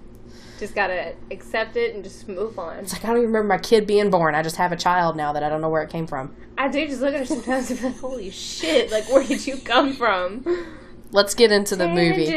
Just 0.60 0.74
gotta 0.74 1.14
accept 1.32 1.76
it 1.78 1.94
and 1.94 2.04
just 2.04 2.28
move 2.28 2.58
on. 2.58 2.78
It's 2.80 2.94
like 2.94 3.04
I 3.04 3.08
don't 3.10 3.18
even 3.18 3.28
remember 3.28 3.48
my 3.50 3.58
kid 3.60 3.86
being 3.86 4.10
born. 4.10 4.34
I 4.36 4.42
just 4.42 4.56
have 4.56 4.72
a 4.72 4.76
child 4.76 5.16
now 5.16 5.34
that 5.34 5.44
I 5.44 5.50
don't 5.50 5.62
know 5.62 5.70
where 5.70 5.84
it 5.84 5.90
came 5.90 6.08
from. 6.08 6.36
I 6.58 6.68
do 6.68 6.88
just 6.88 7.02
look 7.02 7.14
at 7.14 7.20
her 7.20 7.26
sometimes 7.26 7.70
and 7.70 7.80
be 7.80 7.86
like, 7.88 7.98
holy 7.98 8.30
shit, 8.32 8.92
like 8.92 9.08
where 9.10 9.24
did 9.24 9.46
you 9.46 9.58
come 9.58 9.94
from? 9.94 10.44
Let's 11.12 11.36
get 11.36 11.52
into 11.54 11.76
the 11.78 11.88
movie. 11.88 12.34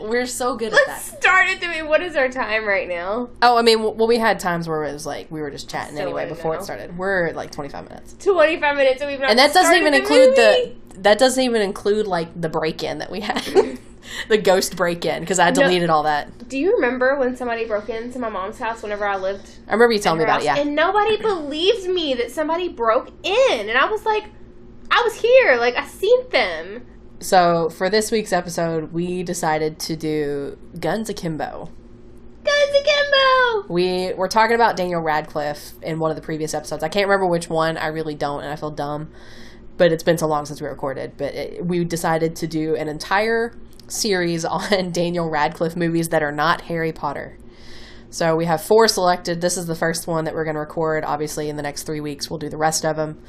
We're 0.06 0.26
so 0.26 0.54
good 0.54 0.66
at 0.72 0.72
Let's 0.86 1.10
that. 1.12 1.22
start 1.22 1.48
it 1.48 1.60
to 1.62 1.68
me. 1.68 1.80
What 1.82 2.02
is 2.02 2.14
our 2.14 2.28
time 2.28 2.66
right 2.66 2.86
now? 2.86 3.30
Oh, 3.40 3.56
I 3.56 3.62
mean, 3.62 3.82
well, 3.82 4.06
we 4.06 4.18
had 4.18 4.38
times 4.38 4.68
where 4.68 4.84
it 4.84 4.92
was 4.92 5.06
like 5.06 5.30
we 5.30 5.40
were 5.40 5.50
just 5.50 5.70
chatting 5.70 5.94
Still 5.94 6.08
anyway 6.08 6.24
wouldn't 6.24 6.36
before 6.36 6.52
know. 6.54 6.60
it 6.60 6.64
started. 6.64 6.98
We're 6.98 7.28
at 7.28 7.36
like 7.36 7.52
25 7.52 7.88
minutes. 7.88 8.14
25 8.22 8.76
minutes 8.76 9.00
and 9.00 9.10
we've 9.10 9.20
not 9.20 9.30
And 9.30 9.38
that 9.38 9.54
doesn't 9.54 9.62
started 9.72 9.80
even 9.80 9.92
the 9.92 9.98
include 10.00 10.28
movie. 10.36 10.76
the 10.94 11.00
that 11.02 11.18
doesn't 11.18 11.42
even 11.42 11.62
include 11.62 12.06
like 12.06 12.38
the 12.40 12.48
break-in 12.48 12.98
that 12.98 13.10
we 13.10 13.20
had. 13.20 13.78
the 14.28 14.38
ghost 14.38 14.76
break-in 14.76 15.20
because 15.20 15.38
I 15.38 15.50
No. 15.50 15.62
deleted 15.62 15.90
all 15.90 16.02
that. 16.04 16.48
Do 16.48 16.58
you 16.58 16.74
remember 16.74 17.16
when 17.16 17.36
somebody 17.36 17.64
broke 17.64 17.88
into 17.88 18.18
my 18.18 18.28
mom's 18.28 18.58
house 18.58 18.82
whenever 18.82 19.06
I 19.06 19.16
lived 19.16 19.50
I 19.68 19.72
remember 19.72 19.92
you 19.94 19.98
telling 19.98 20.18
me 20.18 20.24
in 20.24 20.30
about 20.30 20.42
it. 20.42 20.44
Yeah. 20.44 20.56
And 20.58 20.74
nobody 20.74 21.16
believed 21.16 21.88
me 21.88 22.14
that 22.14 22.30
somebody 22.30 22.68
broke 22.68 23.08
in. 23.24 23.68
And 23.68 23.76
I 23.76 23.90
was 23.90 24.04
like, 24.04 24.24
I 24.90 25.02
was 25.04 25.14
here. 25.20 25.56
Like, 25.56 25.74
I 25.76 25.86
seen 25.86 26.28
them. 26.30 26.86
So 27.20 27.70
for 27.70 27.88
this 27.90 28.10
week's 28.10 28.32
episode, 28.32 28.92
we 28.92 29.22
decided 29.22 29.78
to 29.80 29.96
do 29.96 30.58
Guns 30.78 31.08
Akimbo. 31.08 31.70
Guns 32.44 32.76
Akimbo! 32.80 33.72
We 33.72 34.12
were 34.14 34.28
talking 34.28 34.54
about 34.54 34.76
Daniel 34.76 35.00
Radcliffe 35.00 35.72
in 35.82 35.98
one 35.98 36.10
of 36.10 36.16
the 36.16 36.22
previous 36.22 36.54
episodes. 36.54 36.82
I 36.84 36.88
can't 36.88 37.08
remember 37.08 37.26
which 37.26 37.48
one. 37.48 37.76
I 37.76 37.88
really 37.88 38.14
don't, 38.14 38.42
and 38.42 38.52
I 38.52 38.56
feel 38.56 38.70
dumb. 38.70 39.10
But 39.76 39.92
it's 39.92 40.02
been 40.04 40.18
so 40.18 40.26
long 40.26 40.46
since 40.46 40.60
we 40.60 40.68
recorded. 40.68 41.14
But 41.16 41.34
it, 41.34 41.66
we 41.66 41.84
decided 41.84 42.36
to 42.36 42.46
do 42.46 42.76
an 42.76 42.88
entire 42.88 43.56
series 43.88 44.44
on 44.44 44.92
Daniel 44.92 45.28
Radcliffe 45.28 45.76
movies 45.76 46.10
that 46.10 46.22
are 46.22 46.32
not 46.32 46.62
Harry 46.62 46.92
Potter. 46.92 47.38
So 48.10 48.36
we 48.36 48.44
have 48.46 48.62
four 48.62 48.88
selected. 48.88 49.40
This 49.40 49.56
is 49.56 49.66
the 49.66 49.74
first 49.74 50.06
one 50.06 50.24
that 50.24 50.34
we're 50.34 50.44
going 50.44 50.54
to 50.54 50.60
record. 50.60 51.04
Obviously, 51.04 51.48
in 51.48 51.56
the 51.56 51.62
next 51.62 51.82
three 51.82 52.00
weeks, 52.00 52.30
we'll 52.30 52.38
do 52.38 52.48
the 52.48 52.56
rest 52.56 52.84
of 52.84 52.96
them. 52.96 53.20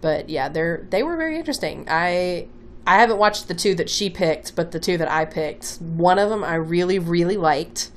But 0.00 0.28
yeah, 0.28 0.48
they're 0.48 0.86
they 0.90 1.02
were 1.02 1.16
very 1.16 1.36
interesting. 1.36 1.86
I 1.88 2.48
I 2.86 2.98
haven't 2.98 3.18
watched 3.18 3.48
the 3.48 3.54
two 3.54 3.74
that 3.76 3.90
she 3.90 4.10
picked, 4.10 4.56
but 4.56 4.72
the 4.72 4.80
two 4.80 4.96
that 4.98 5.10
I 5.10 5.24
picked, 5.24 5.76
one 5.80 6.18
of 6.18 6.30
them 6.30 6.42
I 6.44 6.54
really 6.54 6.98
really 6.98 7.36
liked, 7.36 7.90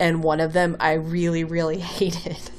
and 0.00 0.22
one 0.22 0.40
of 0.40 0.52
them 0.52 0.76
I 0.80 0.94
really 0.94 1.44
really 1.44 1.78
hated. 1.98 2.50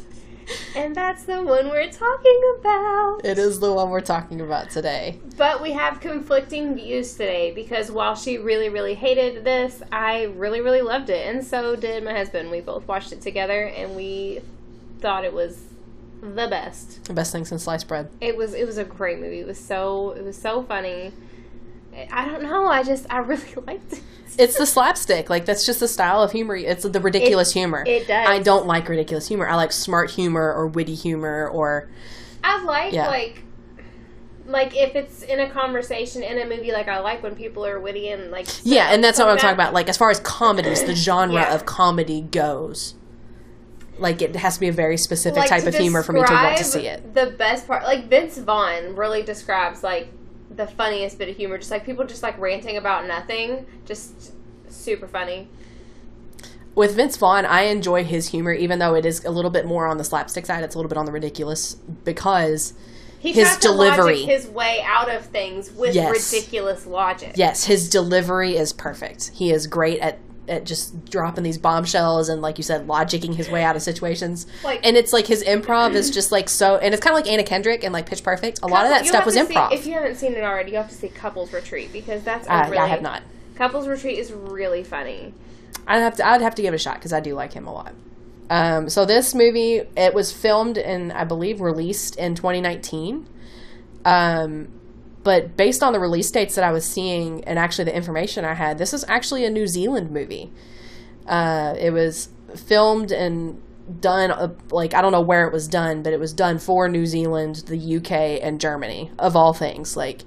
And 0.75 0.95
that's 0.95 1.23
the 1.23 1.41
one 1.41 1.69
we're 1.69 1.91
talking 1.91 2.41
about. 2.59 3.21
It 3.23 3.37
is 3.37 3.59
the 3.59 3.71
one 3.71 3.89
we're 3.89 4.01
talking 4.01 4.41
about 4.41 4.69
today. 4.69 5.19
But 5.37 5.61
we 5.61 5.71
have 5.71 5.99
conflicting 5.99 6.75
views 6.75 7.13
today 7.13 7.51
because 7.51 7.91
while 7.91 8.15
she 8.15 8.37
really, 8.37 8.69
really 8.69 8.95
hated 8.95 9.43
this, 9.43 9.81
I 9.91 10.23
really, 10.23 10.61
really 10.61 10.81
loved 10.81 11.09
it. 11.09 11.27
And 11.27 11.43
so 11.43 11.75
did 11.75 12.03
my 12.03 12.13
husband. 12.13 12.51
We 12.51 12.61
both 12.61 12.87
watched 12.87 13.11
it 13.11 13.21
together 13.21 13.65
and 13.67 13.95
we 13.95 14.41
thought 14.99 15.23
it 15.23 15.33
was 15.33 15.61
the 16.21 16.47
best. 16.47 17.05
The 17.05 17.13
best 17.13 17.31
thing 17.31 17.45
since 17.45 17.63
sliced 17.63 17.87
bread. 17.87 18.09
It 18.21 18.35
was 18.35 18.53
it 18.53 18.65
was 18.65 18.77
a 18.77 18.83
great 18.83 19.19
movie. 19.19 19.39
It 19.39 19.47
was 19.47 19.59
so 19.59 20.11
it 20.11 20.23
was 20.23 20.37
so 20.37 20.63
funny. 20.63 21.11
I 22.11 22.25
don't 22.25 22.43
know. 22.43 22.67
I 22.67 22.83
just 22.83 23.05
I 23.09 23.19
really 23.19 23.53
liked 23.67 23.93
it. 23.93 24.01
It's 24.37 24.57
the 24.57 24.65
slapstick. 24.65 25.29
Like 25.29 25.45
that's 25.45 25.65
just 25.65 25.79
the 25.79 25.87
style 25.87 26.21
of 26.21 26.31
humor. 26.31 26.55
It's 26.55 26.83
the 26.83 26.99
ridiculous 26.99 27.51
It- 27.51 27.59
humor. 27.59 27.83
it 27.87 28.07
does. 28.07 28.27
I 28.27 28.39
don't 28.39 28.67
like 28.67 28.89
ridiculous 28.89 29.27
humor. 29.27 29.47
I 29.47 29.55
like 29.55 29.71
smart 29.71 30.11
humor 30.11 30.53
or 30.53 30.67
witty 30.67 30.95
humor 30.95 31.47
or 31.49 31.89
I 32.43 32.61
like 32.63 32.93
Yeah. 32.93 33.07
like 33.07 33.43
like 34.45 34.75
if 34.75 34.95
it's 34.95 35.23
in 35.23 35.39
a 35.39 35.49
conversation 35.49 36.21
in 36.21 36.37
a 36.37 36.45
movie 36.45 36.71
like 36.71 36.87
I 36.87 36.99
like 36.99 37.23
when 37.23 37.35
people 37.35 37.65
are 37.65 37.79
witty 37.79 38.09
and 38.09 38.29
like 38.29 38.47
yeah. 38.63 38.89
And 38.93 39.03
that's 39.03 39.17
not 39.17 39.25
what 39.27 39.31
I'm 39.33 39.37
talking 39.39 39.53
about. 39.55 39.73
Like 39.73 39.87
as 39.89 39.97
far 39.97 40.09
as 40.11 40.19
comedies, 40.19 40.83
the 40.83 40.95
genre 41.07 41.33
Yeah. 41.35 41.55
of 41.55 41.65
comedy 41.65 42.21
goes. 42.21 42.93
Like 43.97 44.21
it 44.21 44.35
has 44.35 44.55
to 44.55 44.59
be 44.59 44.67
a 44.67 44.73
very 44.73 44.97
specific 44.97 45.37
like, 45.39 45.49
type 45.49 45.65
of 45.65 45.73
humor 45.75 46.03
for 46.03 46.11
me 46.11 46.21
to 46.21 46.33
want 46.33 46.57
to 46.57 46.63
see 46.65 46.87
it. 46.87 47.13
The 47.13 47.27
best 47.27 47.65
part, 47.65 47.83
like 47.83 48.09
Vince 48.09 48.37
Vaughn, 48.37 48.95
really 48.97 49.23
describes 49.23 49.81
like 49.81 50.09
the 50.49 50.67
funniest 50.67 51.17
bit 51.17 51.29
of 51.29 51.35
humor. 51.37 51.57
Just 51.57 51.71
like 51.71 51.85
people 51.85 52.05
just 52.05 52.23
like 52.23 52.37
ranting 52.39 52.77
about 52.77 53.07
nothing, 53.07 53.65
just 53.85 54.33
super 54.69 55.07
funny. 55.07 55.47
With 56.75 56.95
Vince 56.95 57.15
Vaughn, 57.15 57.45
I 57.45 57.61
enjoy 57.63 58.03
his 58.03 58.29
humor, 58.29 58.51
even 58.51 58.79
though 58.79 58.95
it 58.95 59.05
is 59.05 59.23
a 59.23 59.31
little 59.31 59.51
bit 59.51 59.65
more 59.65 59.87
on 59.87 59.97
the 59.97 60.03
slapstick 60.03 60.45
side. 60.45 60.63
It's 60.63 60.75
a 60.75 60.77
little 60.77 60.89
bit 60.89 60.97
on 60.97 61.05
the 61.05 61.11
ridiculous 61.11 61.75
because 62.03 62.73
He 63.17 63.31
His 63.31 63.57
delivery. 63.57 64.21
his 64.23 64.45
way 64.47 64.81
out 64.85 65.09
of 65.09 65.25
things 65.27 65.71
with 65.71 65.95
Yes. 65.95 66.31
ridiculous 66.33 66.85
logic. 66.85 67.31
yes, 67.35 67.63
his 67.65 67.89
delivery 67.89 68.55
is 68.55 68.71
perfect. 68.73 69.31
He 69.33 69.51
is 69.51 69.65
great 69.67 69.99
at 69.99 70.19
at 70.47 70.63
just 70.65 71.05
dropping 71.09 71.43
these 71.43 71.57
bombshells 71.57 72.29
and, 72.29 72.41
like 72.41 72.57
you 72.57 72.63
said, 72.63 72.87
logicking 72.87 73.33
his 73.35 73.49
way 73.49 73.63
out 73.63 73.75
of 73.75 73.81
situations. 73.81 74.45
Like- 74.63 74.85
and 74.85 74.95
it's 74.97 75.11
like 75.13 75.27
his 75.27 75.43
improv 75.43 75.93
is 75.95 76.11
just 76.11 76.31
like 76.31 76.49
so, 76.49 76.77
and 76.77 76.93
it's 76.93 77.03
kind 77.03 77.17
of 77.17 77.23
like 77.23 77.31
Anna 77.31 77.43
Kendrick 77.43 77.83
and 77.83 77.93
like 77.93 78.05
Pitch 78.07 78.23
Perfect. 78.23 78.59
A 78.63 78.67
lot 78.67 78.83
of 78.85 78.91
that 78.91 79.05
stuff 79.05 79.25
was 79.25 79.35
to 79.35 79.45
see- 79.45 79.53
improv. 79.55 79.71
if 79.73 79.85
you 79.87 79.93
haven't 79.93 80.15
seen 80.15 80.33
it 80.33 80.43
already, 80.43 80.71
you 80.71 80.77
have 80.77 80.89
to 80.89 80.95
see 80.95 81.07
Couples 81.09 81.51
Retreat 81.53 81.91
because 81.93 82.23
that's 82.23 82.47
a 82.47 82.53
Uh, 82.53 82.63
really, 82.65 82.77
I 82.77 82.87
have 82.87 83.01
not. 83.01 83.21
Couples 83.55 83.87
Retreat 83.87 84.19
is 84.19 84.31
really 84.33 84.83
funny. 84.83 85.33
I'd 85.87 85.99
have 85.99 86.15
to. 86.17 86.27
I'd 86.27 86.41
have 86.41 86.55
to 86.55 86.61
give 86.61 86.73
it 86.73 86.77
a 86.77 86.79
shot 86.79 86.95
because 86.95 87.13
I 87.13 87.19
do 87.19 87.33
like 87.35 87.53
him 87.53 87.67
a 87.67 87.73
lot. 87.73 87.93
Um, 88.49 88.89
so 88.89 89.05
this 89.05 89.33
movie, 89.33 89.81
it 89.97 90.13
was 90.13 90.31
filmed 90.31 90.77
and 90.77 91.11
I 91.13 91.23
believe 91.23 91.61
released 91.61 92.15
in 92.17 92.35
2019. 92.35 93.27
Um, 94.03 94.67
but 95.25 95.57
based 95.57 95.81
on 95.81 95.91
the 95.91 95.99
release 95.99 96.29
dates 96.29 96.53
that 96.53 96.63
I 96.63 96.71
was 96.71 96.85
seeing 96.85 97.43
and 97.45 97.57
actually 97.57 97.85
the 97.85 97.95
information 97.95 98.45
I 98.45 98.53
had, 98.53 98.77
this 98.77 98.93
is 98.93 99.03
actually 99.07 99.43
a 99.43 99.49
New 99.49 99.65
Zealand 99.65 100.11
movie. 100.11 100.53
Uh, 101.25 101.73
it 101.79 101.89
was 101.89 102.29
filmed 102.55 103.11
and 103.11 103.59
done 103.99 104.29
uh, 104.29 104.53
like 104.69 104.93
I 104.93 105.01
don't 105.01 105.11
know 105.11 105.21
where 105.21 105.47
it 105.47 105.51
was 105.51 105.67
done, 105.67 106.03
but 106.03 106.13
it 106.13 106.19
was 106.19 106.31
done 106.31 106.59
for 106.59 106.87
New 106.87 107.07
Zealand, 107.07 107.63
the 107.65 107.97
UK, 107.97 108.39
and 108.43 108.61
Germany 108.61 109.09
of 109.17 109.35
all 109.35 109.51
things. 109.51 109.97
Like 109.97 110.21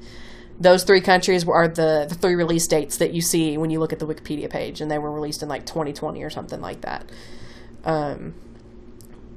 those 0.58 0.82
three 0.82 1.00
countries 1.00 1.46
are 1.46 1.68
the, 1.68 2.06
the 2.08 2.16
three 2.16 2.34
release 2.34 2.66
dates 2.66 2.96
that 2.96 3.14
you 3.14 3.20
see 3.20 3.56
when 3.56 3.70
you 3.70 3.78
look 3.78 3.92
at 3.92 4.00
the 4.00 4.06
Wikipedia 4.06 4.50
page, 4.50 4.80
and 4.80 4.90
they 4.90 4.98
were 4.98 5.12
released 5.12 5.44
in 5.44 5.48
like 5.48 5.64
2020 5.64 6.24
or 6.24 6.30
something 6.30 6.60
like 6.60 6.80
that. 6.80 7.08
Um, 7.84 8.34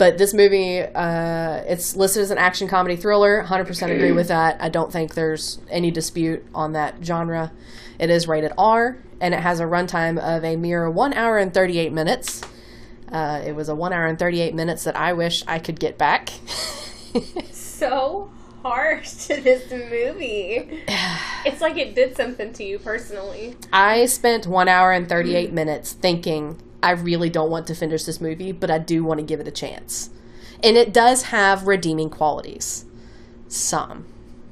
but 0.01 0.17
this 0.17 0.33
movie, 0.33 0.79
uh, 0.79 1.61
it's 1.67 1.95
listed 1.95 2.23
as 2.23 2.31
an 2.31 2.39
action 2.39 2.67
comedy 2.67 2.95
thriller. 2.95 3.43
100% 3.43 3.95
agree 3.95 4.11
with 4.11 4.29
that. 4.29 4.57
I 4.59 4.67
don't 4.67 4.91
think 4.91 5.13
there's 5.13 5.59
any 5.69 5.91
dispute 5.91 6.43
on 6.55 6.71
that 6.71 6.95
genre. 7.03 7.51
It 7.99 8.09
is 8.09 8.27
rated 8.27 8.51
R, 8.57 8.97
and 9.19 9.35
it 9.35 9.41
has 9.41 9.59
a 9.59 9.65
runtime 9.65 10.17
of 10.17 10.43
a 10.43 10.55
mere 10.55 10.89
1 10.89 11.13
hour 11.13 11.37
and 11.37 11.53
38 11.53 11.93
minutes. 11.93 12.41
Uh, 13.11 13.43
it 13.45 13.51
was 13.51 13.69
a 13.69 13.75
1 13.75 13.93
hour 13.93 14.07
and 14.07 14.17
38 14.17 14.55
minutes 14.55 14.85
that 14.85 14.95
I 14.95 15.13
wish 15.13 15.43
I 15.45 15.59
could 15.59 15.79
get 15.79 15.99
back. 15.99 16.31
So 17.51 18.31
harsh 18.61 19.11
to 19.27 19.41
this 19.41 19.69
movie. 19.71 20.83
it's 21.45 21.61
like 21.61 21.77
it 21.77 21.93
did 21.95 22.15
something 22.15 22.53
to 22.53 22.63
you 22.63 22.79
personally. 22.79 23.55
I 23.73 24.05
spent 24.05 24.47
1 24.47 24.67
hour 24.67 24.91
and 24.91 25.09
38 25.09 25.51
minutes 25.51 25.93
thinking, 25.93 26.59
I 26.83 26.91
really 26.91 27.29
don't 27.29 27.51
want 27.51 27.67
to 27.67 27.75
finish 27.75 28.03
this 28.03 28.19
movie, 28.19 28.51
but 28.51 28.71
I 28.71 28.79
do 28.79 29.03
want 29.03 29.19
to 29.19 29.25
give 29.25 29.39
it 29.39 29.47
a 29.47 29.51
chance. 29.51 30.09
And 30.63 30.77
it 30.77 30.93
does 30.93 31.23
have 31.23 31.67
redeeming 31.67 32.09
qualities. 32.09 32.85
Some, 33.47 34.05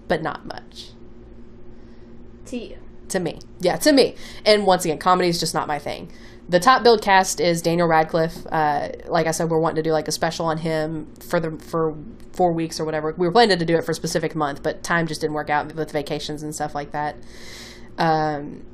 but 0.07 0.21
not 0.21 0.45
much. 0.45 0.89
To 2.48 2.57
you. 2.57 2.77
To 3.09 3.19
me. 3.19 3.39
Yeah, 3.59 3.77
to 3.77 3.91
me. 3.91 4.15
And 4.45 4.65
once 4.65 4.86
again, 4.86 4.98
comedy 4.98 5.29
is 5.29 5.39
just 5.39 5.53
not 5.53 5.67
my 5.67 5.79
thing. 5.79 6.12
The 6.48 6.59
top 6.59 6.81
build 6.81 7.03
cast 7.03 7.39
is 7.39 7.62
Daniel 7.62 7.88
Radcliffe. 7.88 8.45
Uh, 8.51 8.89
like 9.07 9.27
I 9.27 9.31
said, 9.31 9.50
we're 9.50 9.59
wanting 9.59 9.77
to 9.77 9.83
do 9.83 9.91
like 9.91 10.07
a 10.07 10.12
special 10.12 10.48
on 10.48 10.57
him 10.57 11.13
for 11.19 11.39
the 11.39 11.51
for 11.59 11.95
four 12.33 12.53
weeks 12.53 12.79
or 12.79 12.86
whatever. 12.86 13.13
We 13.15 13.27
were 13.27 13.31
planning 13.31 13.59
to 13.59 13.65
do 13.65 13.77
it 13.77 13.83
for 13.83 13.91
a 13.91 13.95
specific 13.95 14.36
month, 14.36 14.63
but 14.63 14.81
time 14.81 15.05
just 15.05 15.21
didn't 15.21 15.36
work 15.36 15.50
out 15.51 15.75
with 15.75 15.91
vacations 15.91 16.41
and 16.41 16.53
stuff 16.55 16.74
like 16.74 16.91
that. 16.91 17.17
Um, 18.00 18.65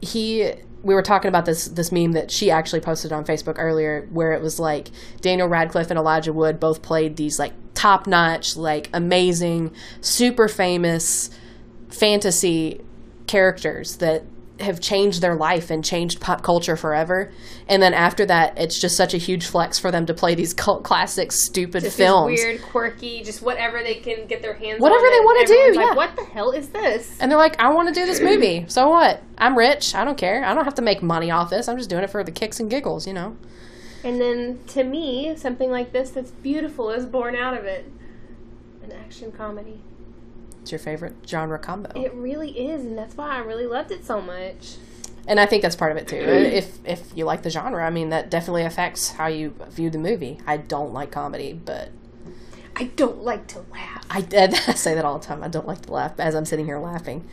he 0.00 0.52
we 0.86 0.94
were 0.94 1.02
talking 1.02 1.28
about 1.28 1.44
this 1.46 1.66
this 1.66 1.90
meme 1.90 2.12
that 2.12 2.30
she 2.30 2.48
actually 2.48 2.80
posted 2.80 3.12
on 3.12 3.24
Facebook 3.24 3.56
earlier 3.58 4.06
where 4.12 4.32
it 4.32 4.40
was 4.40 4.60
like 4.60 4.88
Daniel 5.20 5.48
Radcliffe 5.48 5.90
and 5.90 5.98
Elijah 5.98 6.32
Wood 6.32 6.60
both 6.60 6.80
played 6.80 7.16
these 7.16 7.40
like 7.40 7.52
top 7.74 8.06
notch 8.06 8.56
like 8.56 8.88
amazing 8.94 9.74
super 10.00 10.46
famous 10.46 11.28
fantasy 11.88 12.80
characters 13.26 13.96
that 13.96 14.22
have 14.60 14.80
changed 14.80 15.20
their 15.20 15.34
life 15.36 15.70
and 15.70 15.84
changed 15.84 16.20
pop 16.20 16.42
culture 16.42 16.76
forever 16.76 17.30
and 17.68 17.82
then 17.82 17.92
after 17.92 18.24
that 18.24 18.56
it's 18.58 18.80
just 18.80 18.96
such 18.96 19.12
a 19.12 19.18
huge 19.18 19.46
flex 19.46 19.78
for 19.78 19.90
them 19.90 20.06
to 20.06 20.14
play 20.14 20.34
these 20.34 20.54
cult 20.54 20.82
classic 20.82 21.30
stupid 21.30 21.82
Just 21.82 21.96
films 21.96 22.40
weird, 22.40 22.62
quirky, 22.62 23.22
just 23.22 23.42
whatever 23.42 23.82
they 23.82 23.96
can 23.96 24.26
get 24.26 24.40
their 24.42 24.54
hands 24.54 24.80
Whatever 24.80 25.02
they 25.02 25.20
wanna 25.20 25.46
do, 25.46 25.52
everyone's 25.54 25.76
yeah. 25.76 25.94
What 25.94 26.16
the 26.16 26.24
hell 26.24 26.52
is 26.52 26.68
this? 26.70 27.16
and 27.20 27.30
they're 27.30 27.38
like 27.38 27.60
I 27.60 27.68
want 27.72 27.88
to 27.88 27.94
do 27.94 28.06
this 28.06 28.20
movie 28.20 28.64
so 28.68 28.88
what 28.88 29.22
I'm 29.38 29.56
rich 29.58 29.94
I 29.94 30.04
don't 30.04 30.16
care 30.18 30.44
I 30.44 30.54
don't 30.54 30.64
have 30.64 30.74
to 30.76 30.82
make 30.82 31.02
money 31.02 31.30
off 31.30 31.50
this 31.50 31.68
I'm 31.68 31.76
just 31.76 31.90
doing 31.90 32.02
it 32.04 32.10
for 32.10 32.24
the 32.24 32.32
kicks 32.32 32.58
and 32.60 32.70
giggles 32.70 33.06
you 33.06 33.12
know 33.12 33.36
And 34.04 34.20
then 34.20 34.60
to 34.68 34.84
me, 34.84 35.34
something 35.36 35.70
like 35.70 35.92
this 35.92 36.10
that's 36.10 36.30
beautiful 36.30 36.90
is 36.90 37.04
born 37.06 37.34
out 37.34 37.56
of 37.58 37.64
it. 37.64 37.90
An 38.84 38.92
action 38.92 39.32
comedy. 39.32 39.80
It's 40.66 40.72
your 40.72 40.80
favorite 40.80 41.14
genre 41.24 41.60
combo. 41.60 41.92
It 41.94 42.12
really 42.12 42.50
is, 42.50 42.84
and 42.84 42.98
that's 42.98 43.16
why 43.16 43.36
I 43.36 43.38
really 43.38 43.66
loved 43.66 43.92
it 43.92 44.04
so 44.04 44.20
much. 44.20 44.74
and 45.28 45.38
I 45.38 45.46
think 45.46 45.62
that's 45.62 45.76
part 45.76 45.92
of 45.92 45.96
it 45.96 46.08
too. 46.08 46.16
if 46.16 46.84
if 46.84 47.12
you 47.14 47.24
like 47.24 47.44
the 47.44 47.50
genre, 47.50 47.86
I 47.86 47.90
mean 47.90 48.08
that 48.08 48.32
definitely 48.32 48.64
affects 48.64 49.12
how 49.12 49.28
you 49.28 49.54
view 49.68 49.90
the 49.90 49.98
movie. 49.98 50.40
I 50.44 50.56
don't 50.56 50.92
like 50.92 51.12
comedy, 51.12 51.52
but 51.52 51.90
I 52.74 52.86
don't 52.96 53.22
like 53.22 53.46
to 53.46 53.60
laugh. 53.70 54.04
I, 54.10 54.26
I 54.66 54.72
say 54.72 54.96
that 54.96 55.04
all 55.04 55.20
the 55.20 55.24
time. 55.24 55.44
I 55.44 55.48
don't 55.48 55.68
like 55.68 55.82
to 55.82 55.92
laugh 55.92 56.18
as 56.18 56.34
I'm 56.34 56.44
sitting 56.44 56.66
here 56.66 56.80
laughing. 56.80 57.28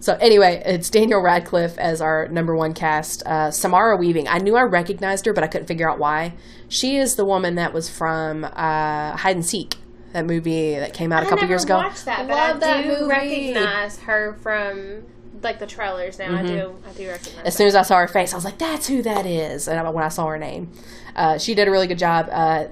So 0.00 0.14
anyway, 0.20 0.60
it's 0.66 0.90
Daniel 0.90 1.20
Radcliffe 1.20 1.78
as 1.78 2.00
our 2.00 2.26
number 2.26 2.56
one 2.56 2.74
cast. 2.74 3.22
Uh, 3.24 3.52
Samara 3.52 3.96
Weaving. 3.96 4.26
I 4.26 4.38
knew 4.38 4.56
I 4.56 4.62
recognized 4.62 5.26
her, 5.26 5.32
but 5.32 5.44
I 5.44 5.46
couldn't 5.46 5.68
figure 5.68 5.88
out 5.88 6.00
why. 6.00 6.34
She 6.68 6.96
is 6.96 7.14
the 7.14 7.24
woman 7.24 7.54
that 7.54 7.72
was 7.72 7.88
from 7.88 8.42
uh, 8.42 9.16
Hide 9.16 9.36
and 9.36 9.46
Seek, 9.46 9.76
that 10.14 10.24
movie 10.24 10.76
that 10.76 10.94
came 10.94 11.12
out 11.12 11.24
a 11.24 11.28
couple 11.28 11.46
years 11.48 11.64
ago. 11.64 11.74
I 11.74 11.88
watched 11.88 12.04
that, 12.06 12.26
but 12.28 12.34
Love 12.34 12.56
I 12.56 12.60
that 12.60 12.82
do 12.82 12.88
movie. 12.88 13.04
recognize 13.04 13.98
her 13.98 14.34
from 14.40 15.02
like 15.42 15.58
the 15.58 15.66
trailers. 15.66 16.18
Now 16.18 16.38
I 16.38 16.42
do, 16.42 16.76
I 16.88 16.92
do 16.92 17.08
recognize. 17.08 17.34
Mm-hmm. 17.34 17.46
As 17.46 17.56
soon 17.56 17.66
as 17.66 17.74
I 17.74 17.82
saw 17.82 17.98
her 17.98 18.08
face, 18.08 18.32
I 18.32 18.36
was 18.36 18.44
like, 18.44 18.58
"That's 18.58 18.86
who 18.86 19.02
that 19.02 19.26
is." 19.26 19.68
And 19.68 19.92
when 19.92 20.04
I 20.04 20.08
saw 20.08 20.26
her 20.28 20.38
name, 20.38 20.72
uh, 21.16 21.38
she 21.38 21.54
did 21.54 21.68
a 21.68 21.70
really 21.70 21.88
good 21.88 21.98
job. 21.98 22.28
Uh, 22.30 22.66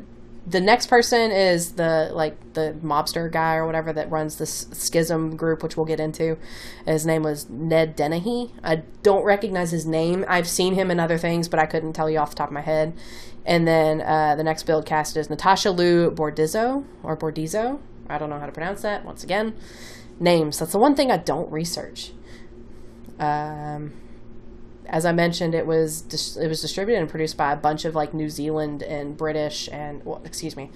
the 0.46 0.60
next 0.60 0.86
person 0.86 1.30
is 1.30 1.72
the 1.72 2.10
like 2.14 2.36
the 2.54 2.76
mobster 2.82 3.30
guy 3.30 3.56
or 3.56 3.66
whatever 3.66 3.92
that 3.92 4.10
runs 4.10 4.38
this 4.38 4.64
Skizm 4.66 5.36
group, 5.36 5.62
which 5.64 5.76
we'll 5.76 5.86
get 5.86 6.00
into. 6.00 6.38
His 6.86 7.04
name 7.04 7.24
was 7.24 7.48
Ned 7.50 7.96
Dennehy. 7.96 8.52
I 8.62 8.82
don't 9.02 9.24
recognize 9.24 9.70
his 9.72 9.84
name. 9.86 10.24
I've 10.28 10.48
seen 10.48 10.74
him 10.74 10.90
in 10.90 10.98
other 11.00 11.18
things, 11.18 11.48
but 11.48 11.58
I 11.58 11.66
couldn't 11.66 11.92
tell 11.92 12.08
you 12.08 12.18
off 12.18 12.30
the 12.30 12.36
top 12.36 12.48
of 12.48 12.54
my 12.54 12.60
head. 12.60 12.92
And 13.44 13.66
then 13.66 14.00
uh, 14.00 14.36
the 14.36 14.44
next 14.44 14.64
build 14.64 14.86
cast 14.86 15.16
is 15.16 15.28
Natasha 15.28 15.70
Liu 15.70 16.10
Bordizzo 16.10 16.84
or 17.02 17.16
Bordizzo. 17.16 17.80
I 18.08 18.18
don't 18.18 18.30
know 18.30 18.38
how 18.38 18.46
to 18.46 18.52
pronounce 18.52 18.82
that. 18.82 19.04
Once 19.04 19.24
again, 19.24 19.54
names. 20.20 20.58
That's 20.58 20.72
the 20.72 20.78
one 20.78 20.94
thing 20.94 21.10
I 21.10 21.16
don't 21.16 21.50
research. 21.50 22.12
Um, 23.18 23.92
as 24.86 25.06
I 25.06 25.12
mentioned, 25.12 25.54
it 25.54 25.66
was 25.66 26.02
dis- 26.02 26.36
it 26.36 26.48
was 26.48 26.60
distributed 26.60 27.00
and 27.00 27.08
produced 27.08 27.36
by 27.36 27.52
a 27.52 27.56
bunch 27.56 27.84
of 27.84 27.94
like 27.94 28.12
New 28.12 28.28
Zealand 28.28 28.82
and 28.82 29.16
British 29.16 29.68
and 29.72 30.04
well, 30.04 30.20
excuse 30.24 30.56
me, 30.56 30.70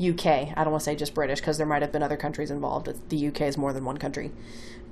UK. 0.00 0.26
I 0.26 0.64
don't 0.64 0.70
want 0.70 0.80
to 0.80 0.84
say 0.84 0.96
just 0.96 1.14
British 1.14 1.40
because 1.40 1.56
there 1.56 1.66
might 1.66 1.82
have 1.82 1.92
been 1.92 2.02
other 2.02 2.16
countries 2.16 2.50
involved. 2.50 2.88
The 3.08 3.28
UK 3.28 3.42
is 3.42 3.56
more 3.56 3.72
than 3.72 3.84
one 3.84 3.98
country, 3.98 4.32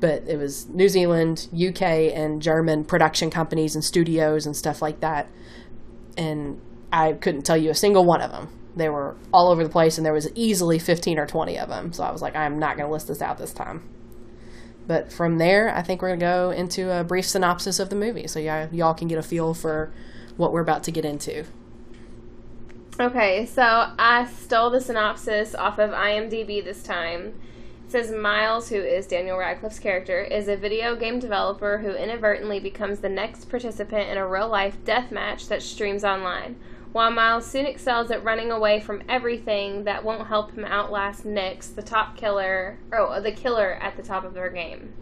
but 0.01 0.23
it 0.27 0.39
was 0.39 0.69
New 0.69 0.89
Zealand, 0.89 1.49
UK, 1.53 1.83
and 1.83 2.41
German 2.41 2.85
production 2.85 3.31
companies 3.31 3.75
and 3.75 3.85
studios 3.85 4.47
and 4.47 4.57
stuff 4.57 4.81
like 4.81 5.01
that. 5.01 5.29
And 6.17 6.61
I 6.93 7.15
couldn't 7.15 7.43
tell 7.43 7.57
you 7.57 7.71
a 7.71 7.75
single 7.75 8.05
one 8.05 8.21
of 8.21 8.31
them. 8.31 8.49
They 8.77 8.89
were 8.89 9.17
all 9.33 9.51
over 9.51 9.63
the 9.65 9.71
place, 9.71 9.99
and 9.99 10.07
there 10.07 10.13
was 10.13 10.31
easily 10.35 10.79
fifteen 10.79 11.19
or 11.19 11.27
twenty 11.27 11.59
of 11.59 11.69
them. 11.69 11.93
So 11.93 12.05
I 12.05 12.13
was 12.13 12.23
like, 12.23 12.37
I'm 12.37 12.59
not 12.59 12.77
going 12.77 12.87
to 12.87 12.93
list 12.93 13.09
this 13.09 13.23
out 13.23 13.39
this 13.39 13.53
time. 13.53 13.89
But 14.87 15.13
from 15.13 15.39
there, 15.39 15.75
I 15.75 15.83
think 15.83 16.03
we're 16.03 16.09
going 16.09 16.21
to 16.21 16.27
go 16.27 16.51
into 16.51 16.91
a 16.91 17.05
brief 17.05 17.27
synopsis 17.27 17.79
of 17.79 17.89
the 17.89 17.97
movie 17.97 18.27
so 18.27 18.41
y'all, 18.41 18.69
y'all 18.73 18.95
can 18.95 19.09
get 19.09 19.19
a 19.19 19.23
feel 19.23 19.55
for 19.55 19.93
what 20.37 20.53
we're 20.53 20.63
about 20.63 20.83
to 20.85 20.91
get 20.91 21.05
into. 21.05 21.45
Okay, 23.01 23.47
so 23.47 23.93
I 23.99 24.27
stole 24.27 24.71
the 24.71 24.81
synopsis 24.81 25.55
off 25.55 25.79
of 25.79 25.91
IMDb 25.91 26.65
this 26.65 26.83
time. 26.83 27.35
It 27.87 27.93
says 27.93 28.11
Miles, 28.11 28.71
who 28.71 28.77
is 28.77 29.07
Daniel 29.07 29.39
Radcliffe's 29.39 29.79
character, 29.79 30.21
is 30.21 30.49
a 30.49 30.57
video 30.57 30.97
game 30.97 31.19
developer 31.19 31.79
who 31.79 31.91
inadvertently 31.91 32.59
becomes 32.59 33.01
the 33.01 33.09
next 33.09 33.49
participant 33.49 34.11
in 34.11 34.19
a 34.19 34.27
real 34.27 34.49
life 34.49 34.77
death 34.85 35.13
match 35.13 35.49
that 35.49 35.63
streams 35.63 36.05
online. 36.05 36.57
While 36.93 37.11
Miles 37.11 37.47
soon 37.47 37.65
excels 37.65 38.11
at 38.11 38.23
running 38.23 38.51
away 38.51 38.79
from 38.81 39.03
everything 39.09 39.85
that 39.85 40.05
won't 40.05 40.29
help 40.29 40.53
him 40.53 40.65
outlast 40.65 41.25
Nix, 41.25 41.69
the 41.69 41.83
top 41.83 42.17
killer, 42.17 42.79
or 42.91 43.21
the 43.21 43.33
killer 43.33 43.73
at 43.81 43.97
the 43.97 44.03
top 44.03 44.25
of 44.25 44.35
their 44.35 44.51
game. 44.51 44.93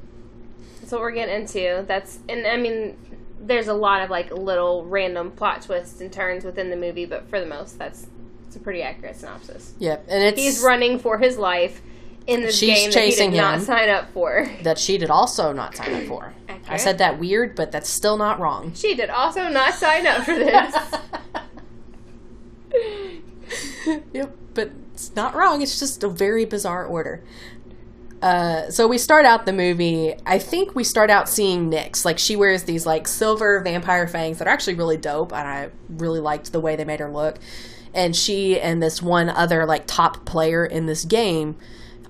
That's 0.81 0.93
what 0.93 1.01
we're 1.01 1.11
getting 1.11 1.35
into. 1.35 1.85
That's, 1.89 2.21
and 2.29 2.47
I 2.47 2.57
mean, 2.57 2.97
there's 3.41 3.69
a 3.69 3.75
lot 3.75 4.03
of 4.03 4.11
like 4.11 4.31
little 4.33 4.85
random 4.85 5.33
plot 5.33 5.63
twists 5.63 6.01
and 6.01 6.13
turns 6.13 6.45
within 6.45 6.71
the 6.71 6.77
movie, 6.77 7.07
but 7.07 7.29
for 7.29 7.41
the 7.41 7.47
most, 7.47 7.79
that's 7.79 8.07
it's 8.47 8.57
a 8.57 8.61
pretty 8.61 8.83
accurate 8.83 9.17
synopsis. 9.17 9.75
Yep, 9.79 10.07
and 10.09 10.23
it's 10.25 10.41
He's 10.41 10.61
running 10.63 10.99
for 10.99 11.19
his 11.19 11.39
life 11.39 11.83
in 12.27 12.43
this 12.43 12.59
She's 12.59 12.79
game 12.79 12.91
that 12.93 13.05
he 13.05 13.15
did 13.15 13.33
not 13.33 13.63
sign 13.63 13.89
up 13.89 14.13
for. 14.13 14.49
that 14.63 14.79
she 14.79 14.99
did 14.99 15.11
also 15.11 15.53
not 15.53 15.77
sign 15.77 15.95
up 15.95 16.03
for. 16.05 16.35
I 16.69 16.77
said 16.77 16.99
that 16.99 17.19
weird, 17.19 17.57
but 17.57 17.73
that's 17.73 17.89
still 17.89 18.17
not 18.17 18.39
wrong. 18.39 18.75
She 18.75 18.95
did 18.95 19.11
also 19.11 19.49
not 19.49 19.75
sign 19.75 20.07
up 20.07 20.25
for 20.25 20.35
this. 20.35 20.75
yep, 24.13 24.37
but 24.55 24.71
it's 24.93 25.15
not 25.15 25.35
wrong. 25.35 25.63
It's 25.63 25.79
just 25.79 26.03
a 26.03 26.09
very 26.09 26.45
bizarre 26.45 26.85
order. 26.85 27.25
Uh, 28.23 28.71
so 28.71 28.87
we 28.87 28.99
start 28.99 29.25
out 29.25 29.47
the 29.47 29.53
movie. 29.53 30.15
I 30.27 30.39
think 30.39 30.75
we 30.75 30.85
start 30.85 31.11
out 31.11 31.29
seeing 31.29 31.71
Nix. 31.71 32.05
Like 32.05 32.19
she 32.19 32.37
wears 32.37 32.65
these 32.65 32.85
like 32.85 33.09
silver 33.09 33.61
vampire 33.61 34.07
fangs 34.07 34.39
that 34.39 34.47
are 34.47 34.51
actually 34.51 34.75
really 34.75 34.99
dope, 34.99 35.33
and 35.33 35.49
I 35.49 35.71
really 35.89 36.21
liked 36.21 36.53
the 36.53 36.61
way 36.61 36.77
they 36.77 36.85
made 36.85 37.01
her 37.01 37.11
look. 37.11 37.39
And 37.95 38.15
she 38.15 38.61
and 38.61 38.83
this 38.83 39.01
one 39.03 39.31
other 39.31 39.65
like 39.65 39.87
top 39.87 40.27
player 40.27 40.65
in 40.65 40.87
this 40.87 41.05
game 41.05 41.57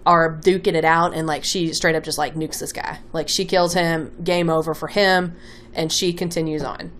are 0.04 0.36
duking 0.36 0.74
it 0.74 0.84
out, 0.84 1.14
and 1.14 1.28
like 1.28 1.44
she 1.44 1.72
straight 1.72 1.94
up 1.94 2.02
just 2.02 2.18
like 2.18 2.34
nukes 2.34 2.58
this 2.58 2.72
guy. 2.72 2.98
Like 3.12 3.28
she 3.28 3.44
kills 3.44 3.74
him, 3.74 4.12
game 4.24 4.50
over 4.50 4.74
for 4.74 4.88
him, 4.88 5.36
and 5.74 5.92
she 5.92 6.12
continues 6.12 6.64
on. 6.64 6.90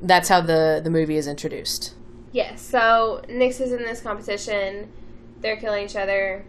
That's 0.00 0.30
how 0.30 0.40
the 0.40 0.80
the 0.82 0.90
movie 0.90 1.16
is 1.16 1.26
introduced. 1.26 1.94
Yes, 2.34 2.60
so 2.62 3.22
Nix 3.28 3.60
is 3.60 3.70
in 3.70 3.84
this 3.84 4.00
competition. 4.00 4.92
They're 5.40 5.56
killing 5.56 5.84
each 5.84 5.94
other. 5.94 6.44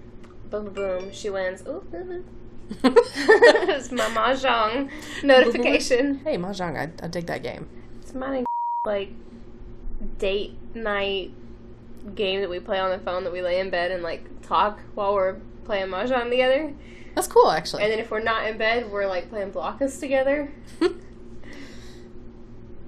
Boom, 0.50 0.65
boom, 0.65 0.74
boom. 0.74 1.12
She 1.12 1.30
wins. 1.30 1.62
Ooh, 1.67 1.86
it's 2.84 3.91
my 3.91 4.06
mahjong 4.06 4.89
notification. 5.21 6.21
Hey, 6.24 6.38
Mahjong, 6.38 6.76
I, 6.76 7.06
I 7.06 7.08
dig 7.08 7.28
that 7.28 7.43
game. 7.43 7.69
It's 8.02 8.15
my 8.15 8.43
like 8.88 9.12
date 10.17 10.58
night 10.74 11.32
game 12.15 12.41
that 12.41 12.50
we 12.50 12.60
play 12.60 12.80
on 12.80 12.89
the 12.89 12.98
phone 12.98 13.24
that 13.24 13.32
we 13.32 13.43
lay 13.43 13.60
in 13.60 13.69
bed 13.69 13.91
and 13.91 14.02
like 14.02 14.41
talk 14.41 14.80
while 14.95 15.13
we're 15.13 15.36
playing 15.65 15.89
mahjong 15.89 16.32
together. 16.32 16.74
That's 17.13 17.28
cool, 17.28 17.52
actually. 17.52 17.84
And 17.84 17.91
then 17.91 18.00
if 18.00 18.10
we're 18.10 18.24
not 18.24 18.48
in 18.48 18.58
bed, 18.58 18.91
we're 18.91 19.06
like 19.06 19.30
playing 19.30 19.52
blockers 19.52 20.00
together. 20.00 20.52
I 20.82 20.89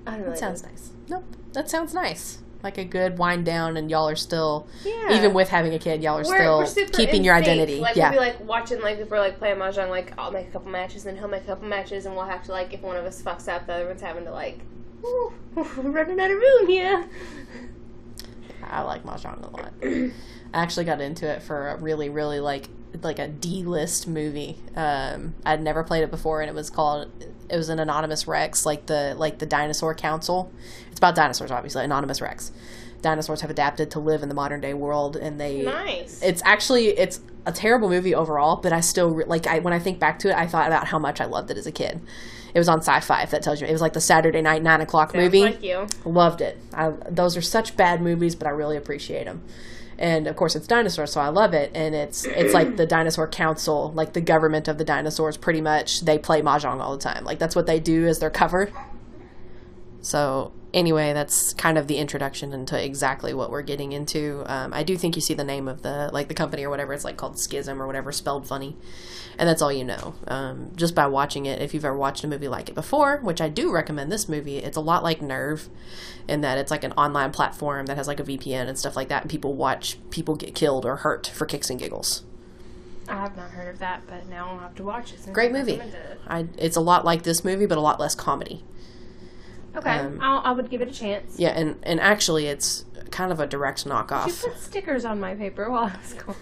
don't 0.05 0.21
know. 0.21 0.29
that 0.29 0.39
sounds 0.39 0.63
nice. 0.63 0.89
Nope, 1.07 1.25
that 1.53 1.69
sounds 1.69 1.93
nice. 1.93 2.39
Like 2.63 2.77
a 2.79 2.83
good 2.83 3.17
wind 3.19 3.45
down, 3.45 3.77
and 3.77 3.89
y'all 3.89 4.09
are 4.09 4.15
still, 4.15 4.67
Yeah. 4.83 5.15
even 5.15 5.33
with 5.33 5.49
having 5.49 5.73
a 5.73 5.79
kid, 5.79 6.01
y'all 6.01 6.15
are 6.19 6.23
We're, 6.23 6.65
still 6.65 6.83
we're 6.83 6.87
keeping 6.91 7.23
your 7.23 7.35
sync. 7.35 7.47
identity. 7.47 7.79
Like 7.79 7.95
yeah, 7.95 8.09
we'll 8.09 8.19
be 8.19 8.25
like 8.25 8.39
watching, 8.41 8.81
like 8.81 8.97
if 8.97 9.09
we're 9.11 9.19
like 9.19 9.37
playing 9.37 9.57
mahjong, 9.57 9.89
like 9.89 10.11
I'll 10.17 10.31
make 10.31 10.47
a 10.47 10.51
couple 10.51 10.71
matches, 10.71 11.05
and 11.05 11.17
he'll 11.17 11.27
make 11.27 11.43
a 11.43 11.47
couple 11.47 11.67
matches, 11.67 12.05
and 12.07 12.15
we'll 12.15 12.25
have 12.25 12.43
to 12.43 12.51
like 12.51 12.73
if 12.73 12.81
one 12.81 12.95
of 12.97 13.05
us 13.05 13.21
fucks 13.21 13.47
up, 13.47 13.67
the 13.67 13.73
other 13.73 13.87
one's 13.87 14.01
having 14.01 14.25
to 14.25 14.31
like, 14.31 14.59
"Ooh, 15.05 15.31
we're 15.55 15.63
running 15.91 16.19
out 16.19 16.31
of 16.31 16.37
room 16.37 16.67
here. 16.67 17.07
I 18.63 18.81
like 18.81 19.03
mahjong 19.03 19.43
a 19.43 19.49
lot. 19.55 19.73
I 20.53 20.63
actually 20.63 20.85
got 20.85 20.99
into 20.99 21.27
it 21.27 21.41
for 21.43 21.69
a 21.69 21.77
really, 21.77 22.09
really 22.09 22.39
like 22.39 22.69
like 23.03 23.19
a 23.19 23.27
D 23.27 23.63
list 23.63 24.07
movie. 24.07 24.57
Um, 24.75 25.35
I'd 25.45 25.61
never 25.61 25.83
played 25.83 26.03
it 26.03 26.09
before, 26.11 26.41
and 26.41 26.49
it 26.49 26.55
was 26.55 26.69
called. 26.69 27.09
It 27.49 27.55
was 27.57 27.69
an 27.69 27.79
Anonymous 27.79 28.27
Rex, 28.27 28.65
like 28.65 28.85
the 28.87 29.15
like 29.17 29.39
the 29.39 29.45
Dinosaur 29.45 29.93
Council. 29.95 30.51
It's 30.89 30.97
about 30.99 31.15
dinosaurs, 31.15 31.51
obviously. 31.51 31.83
Anonymous 31.83 32.21
Rex. 32.21 32.51
Dinosaurs 33.01 33.41
have 33.41 33.49
adapted 33.51 33.91
to 33.91 33.99
live 33.99 34.23
in 34.23 34.29
the 34.29 34.35
modern 34.35 34.59
day 34.59 34.73
world, 34.73 35.15
and 35.15 35.39
they 35.39 35.61
Nice. 35.63 36.21
it's 36.23 36.41
actually 36.45 36.87
it's 36.87 37.19
a 37.45 37.51
terrible 37.53 37.87
movie 37.87 38.13
overall 38.13 38.57
but 38.57 38.73
i 38.73 38.81
still 38.81 39.23
like 39.25 39.47
i 39.47 39.59
when 39.59 39.71
i 39.71 39.79
think 39.79 39.99
back 39.99 40.19
to 40.19 40.27
it 40.27 40.35
i 40.35 40.45
thought 40.45 40.67
about 40.67 40.85
how 40.87 40.99
much 40.99 41.21
i 41.21 41.25
loved 41.25 41.49
it 41.49 41.57
as 41.57 41.65
a 41.65 41.71
kid 41.71 42.01
it 42.53 42.59
was 42.59 42.67
on 42.67 42.79
sci-fi 42.79 43.21
if 43.21 43.31
that 43.31 43.41
tells 43.41 43.61
you 43.61 43.67
it 43.67 43.71
was 43.71 43.79
like 43.79 43.93
the 43.93 44.01
saturday 44.01 44.41
night 44.41 44.61
nine 44.61 44.81
o'clock 44.81 45.11
Sounds 45.13 45.23
movie 45.23 45.43
like 45.43 45.63
you. 45.63 45.87
loved 46.03 46.41
it 46.41 46.59
I, 46.73 46.89
those 47.09 47.37
are 47.37 47.41
such 47.41 47.77
bad 47.77 48.01
movies 48.01 48.35
but 48.35 48.47
i 48.47 48.49
really 48.49 48.75
appreciate 48.75 49.23
them 49.23 49.43
and 49.97 50.27
of 50.27 50.35
course 50.35 50.55
it's 50.55 50.67
dinosaurs 50.67 51.11
so 51.11 51.21
i 51.21 51.29
love 51.29 51.53
it. 51.53 51.71
And 51.73 51.95
it's 51.95 52.25
it's 52.25 52.53
like 52.53 52.77
the 52.77 52.85
dinosaur 52.85 53.27
council 53.27 53.91
like 53.93 54.13
the 54.13 54.21
government 54.21 54.67
of 54.67 54.77
the 54.77 54.85
dinosaurs 54.85 55.37
pretty 55.37 55.61
much. 55.61 56.01
They 56.01 56.17
play 56.17 56.41
mahjong 56.41 56.79
all 56.79 56.95
the 56.95 57.03
time. 57.03 57.23
Like 57.23 57.39
that's 57.39 57.55
what 57.55 57.65
they 57.65 57.79
do 57.79 58.07
as 58.07 58.19
their 58.19 58.29
cover 58.29 58.71
so 60.07 60.53
anyway, 60.73 61.11
that's 61.11 61.53
kind 61.55 61.77
of 61.77 61.87
the 61.87 61.97
introduction 61.97 62.53
into 62.53 62.81
exactly 62.81 63.33
what 63.33 63.51
we're 63.51 63.61
getting 63.61 63.91
into. 63.91 64.41
Um, 64.45 64.73
I 64.73 64.83
do 64.83 64.95
think 64.95 65.17
you 65.17 65.21
see 65.21 65.33
the 65.33 65.43
name 65.43 65.67
of 65.67 65.81
the 65.81 66.09
like 66.13 66.29
the 66.29 66.33
company 66.33 66.63
or 66.63 66.69
whatever. 66.69 66.93
It's 66.93 67.03
like 67.03 67.17
called 67.17 67.35
Skizm 67.35 67.77
or 67.77 67.85
whatever, 67.85 68.13
spelled 68.13 68.47
funny, 68.47 68.77
and 69.37 69.49
that's 69.49 69.61
all 69.61 69.73
you 69.73 69.83
know. 69.83 70.15
Um, 70.25 70.71
just 70.77 70.95
by 70.95 71.07
watching 71.07 71.45
it, 71.45 71.61
if 71.61 71.73
you've 71.73 71.83
ever 71.83 71.97
watched 71.97 72.23
a 72.23 72.27
movie 72.27 72.47
like 72.47 72.69
it 72.69 72.75
before, 72.75 73.17
which 73.17 73.41
I 73.41 73.49
do 73.49 73.69
recommend 73.69 74.09
this 74.09 74.29
movie. 74.29 74.59
It's 74.59 74.77
a 74.77 74.81
lot 74.81 75.03
like 75.03 75.21
Nerve, 75.21 75.67
in 76.25 76.39
that 76.39 76.57
it's 76.57 76.71
like 76.71 76.85
an 76.85 76.93
online 76.93 77.31
platform 77.31 77.87
that 77.87 77.97
has 77.97 78.07
like 78.07 78.21
a 78.21 78.23
VPN 78.23 78.69
and 78.69 78.79
stuff 78.79 78.95
like 78.95 79.09
that, 79.09 79.23
and 79.23 79.29
people 79.29 79.55
watch 79.55 79.97
people 80.09 80.37
get 80.37 80.55
killed 80.55 80.85
or 80.85 80.95
hurt 80.95 81.27
for 81.27 81.45
kicks 81.45 81.69
and 81.69 81.77
giggles. 81.77 82.23
I 83.09 83.15
have 83.15 83.35
not 83.35 83.51
heard 83.51 83.67
of 83.67 83.79
that, 83.79 84.03
but 84.07 84.25
now 84.29 84.51
I'll 84.51 84.59
have 84.59 84.75
to 84.75 84.83
watch 84.83 85.11
it. 85.11 85.33
Great 85.33 85.51
movie. 85.51 85.73
it. 85.73 86.21
I, 86.27 86.47
it's 86.57 86.77
a 86.77 86.81
lot 86.81 87.03
like 87.03 87.23
this 87.23 87.43
movie, 87.43 87.65
but 87.65 87.77
a 87.77 87.81
lot 87.81 87.99
less 87.99 88.15
comedy. 88.15 88.63
Okay, 89.77 89.89
Um, 89.99 90.19
I'll, 90.21 90.39
I 90.43 90.51
would 90.51 90.69
give 90.69 90.81
it 90.81 90.87
a 90.87 90.93
chance. 90.93 91.37
Yeah, 91.39 91.49
and 91.49 91.77
and 91.83 91.99
actually, 91.99 92.47
it's 92.47 92.85
kind 93.11 93.31
of 93.31 93.39
a 93.39 93.47
direct 93.47 93.85
knockoff. 93.85 94.27
You 94.27 94.33
put 94.51 94.59
stickers 94.59 95.05
on 95.05 95.19
my 95.19 95.35
paper 95.35 95.69
while 95.69 95.85
I 95.93 95.97
was 95.97 96.13
going. 96.13 96.37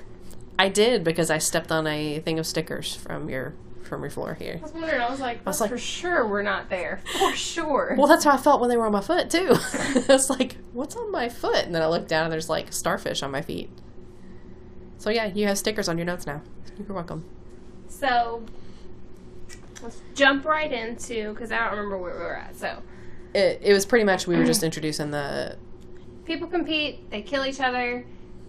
I 0.57 0.69
did 0.69 1.03
because 1.03 1.29
I 1.29 1.37
stepped 1.37 1.71
on 1.71 1.85
a 1.85 2.19
thing 2.21 2.39
of 2.39 2.47
stickers 2.47 2.95
from 2.95 3.29
your 3.29 3.53
from 3.83 4.01
your 4.01 4.09
floor 4.09 4.33
here. 4.35 4.55
I 4.59 4.63
was 4.63 4.71
wondering. 4.73 5.01
I 5.01 5.09
was 5.11 5.19
like, 5.19 5.45
was 5.45 5.61
like- 5.61 5.69
for 5.69 5.77
sure 5.77 6.25
we're 6.27 6.41
not 6.43 6.69
there. 6.69 7.01
For 7.19 7.35
sure. 7.35 7.95
Well, 7.97 8.07
that's 8.07 8.23
how 8.23 8.31
I 8.31 8.37
felt 8.37 8.61
when 8.61 8.69
they 8.69 8.77
were 8.77 8.85
on 8.85 8.91
my 8.93 9.01
foot 9.01 9.29
too. 9.29 9.49
I 9.73 10.05
was 10.07 10.29
like, 10.29 10.57
"What's 10.73 10.95
on 10.95 11.11
my 11.11 11.27
foot?" 11.29 11.65
And 11.65 11.75
then 11.75 11.81
I 11.81 11.87
looked 11.87 12.07
down 12.07 12.23
and 12.23 12.31
there's 12.33 12.49
like 12.49 12.71
starfish 12.73 13.21
on 13.21 13.31
my 13.31 13.41
feet. 13.41 13.69
So 14.97 15.09
yeah, 15.09 15.25
you 15.25 15.45
have 15.47 15.57
stickers 15.57 15.87
on 15.89 15.97
your 15.97 16.05
notes 16.05 16.25
now. 16.25 16.41
You're 16.79 16.95
welcome. 16.95 17.25
So 17.89 18.43
let's 19.83 20.01
jump 20.15 20.45
right 20.45 20.71
into 20.71 21.33
because 21.33 21.51
I 21.51 21.59
don't 21.59 21.71
remember 21.71 21.97
where 21.97 22.13
we 22.13 22.19
were 22.19 22.37
at. 22.37 22.55
So 22.55 22.81
It, 23.35 23.59
it 23.63 23.73
was 23.73 23.85
pretty 23.85 24.05
much 24.05 24.27
we 24.27 24.37
were 24.37 24.45
just 24.45 24.63
introducing 24.63 25.11
the. 25.11 25.57
people 26.23 26.47
compete, 26.47 27.09
they 27.11 27.21
kill 27.21 27.45
each 27.45 27.59
other, 27.59 28.05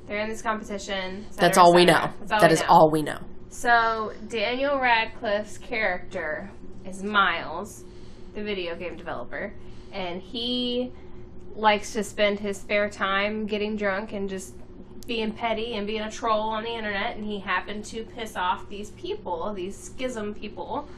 they're 0.07 0.21
in 0.21 0.29
this 0.29 0.43
competition. 0.43 1.27
et 1.29 1.37
That's 1.37 1.59
all 1.59 1.75
we 1.75 1.85
know. 1.85 2.11
That's 2.21 2.33
all 2.33 2.41
That 2.41 2.51
we 2.51 2.55
is 2.55 2.61
know. 2.61 2.67
all 2.69 2.91
we 2.93 3.03
know. 3.03 3.19
So 3.49 4.13
Daniel 4.29 4.79
Radcliffe's 4.79 5.59
character 5.59 6.51
is 6.85 7.03
Miles, 7.03 7.85
the 8.35 8.43
video 8.45 8.77
game 8.77 8.97
developer, 8.97 9.53
and 9.93 10.23
he 10.23 10.93
likes 11.57 11.93
to 11.95 12.05
spend 12.05 12.39
his 12.39 12.59
spare 12.59 12.89
time 12.89 13.47
getting 13.47 13.77
drunk 13.77 14.13
and 14.13 14.29
just 14.29 14.55
being 15.07 15.33
petty 15.33 15.75
and 15.75 15.87
being 15.87 16.03
a 16.03 16.11
troll 16.11 16.43
on 16.43 16.63
the 16.65 16.71
internet, 16.71 17.17
and 17.17 17.25
he 17.25 17.41
happened 17.41 17.85
to 17.87 18.05
piss 18.05 18.37
off 18.37 18.69
these 18.69 18.91
people, 18.91 19.53
these 19.55 19.91
Skizm 19.91 20.39
people, 20.39 20.89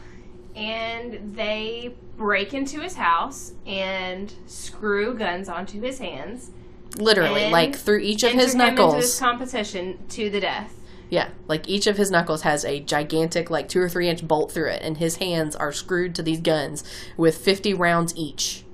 and 0.59 1.37
they 1.37 1.95
break 2.17 2.53
into 2.53 2.81
his 2.81 2.97
house 2.97 3.53
and 3.67 4.33
screw 4.47 5.15
guns 5.15 5.49
onto 5.49 5.81
his 5.81 5.99
hands. 5.99 6.51
Literally, 6.97 7.51
like 7.51 7.77
through 7.77 8.01
each 8.01 8.23
of 8.25 8.33
his 8.33 8.55
him 8.55 8.61
into 8.63 8.73
knuckles. 8.75 8.95
this 8.97 9.19
competition 9.19 9.99
to 10.09 10.29
the 10.31 10.41
death. 10.41 10.75
Yeah, 11.11 11.31
like 11.47 11.69
each 11.69 11.87
of 11.87 11.97
his 11.97 12.11
knuckles 12.11 12.43
has 12.43 12.65
a 12.65 12.81
gigantic, 12.81 13.51
like 13.51 13.69
two 13.69 13.81
or 13.81 13.89
three 13.89 14.09
inch 14.09 14.27
bolt 14.27 14.51
through 14.53 14.69
it, 14.71 14.83
and 14.83 14.97
his 14.99 15.17
hands 15.17 15.55
are 15.55 15.73
screwed 15.73 16.15
to 16.17 16.23
these 16.23 16.41
guns 16.41 16.83
with 17.17 17.37
50 17.39 17.73
rounds 17.75 18.13
each. 18.17 18.65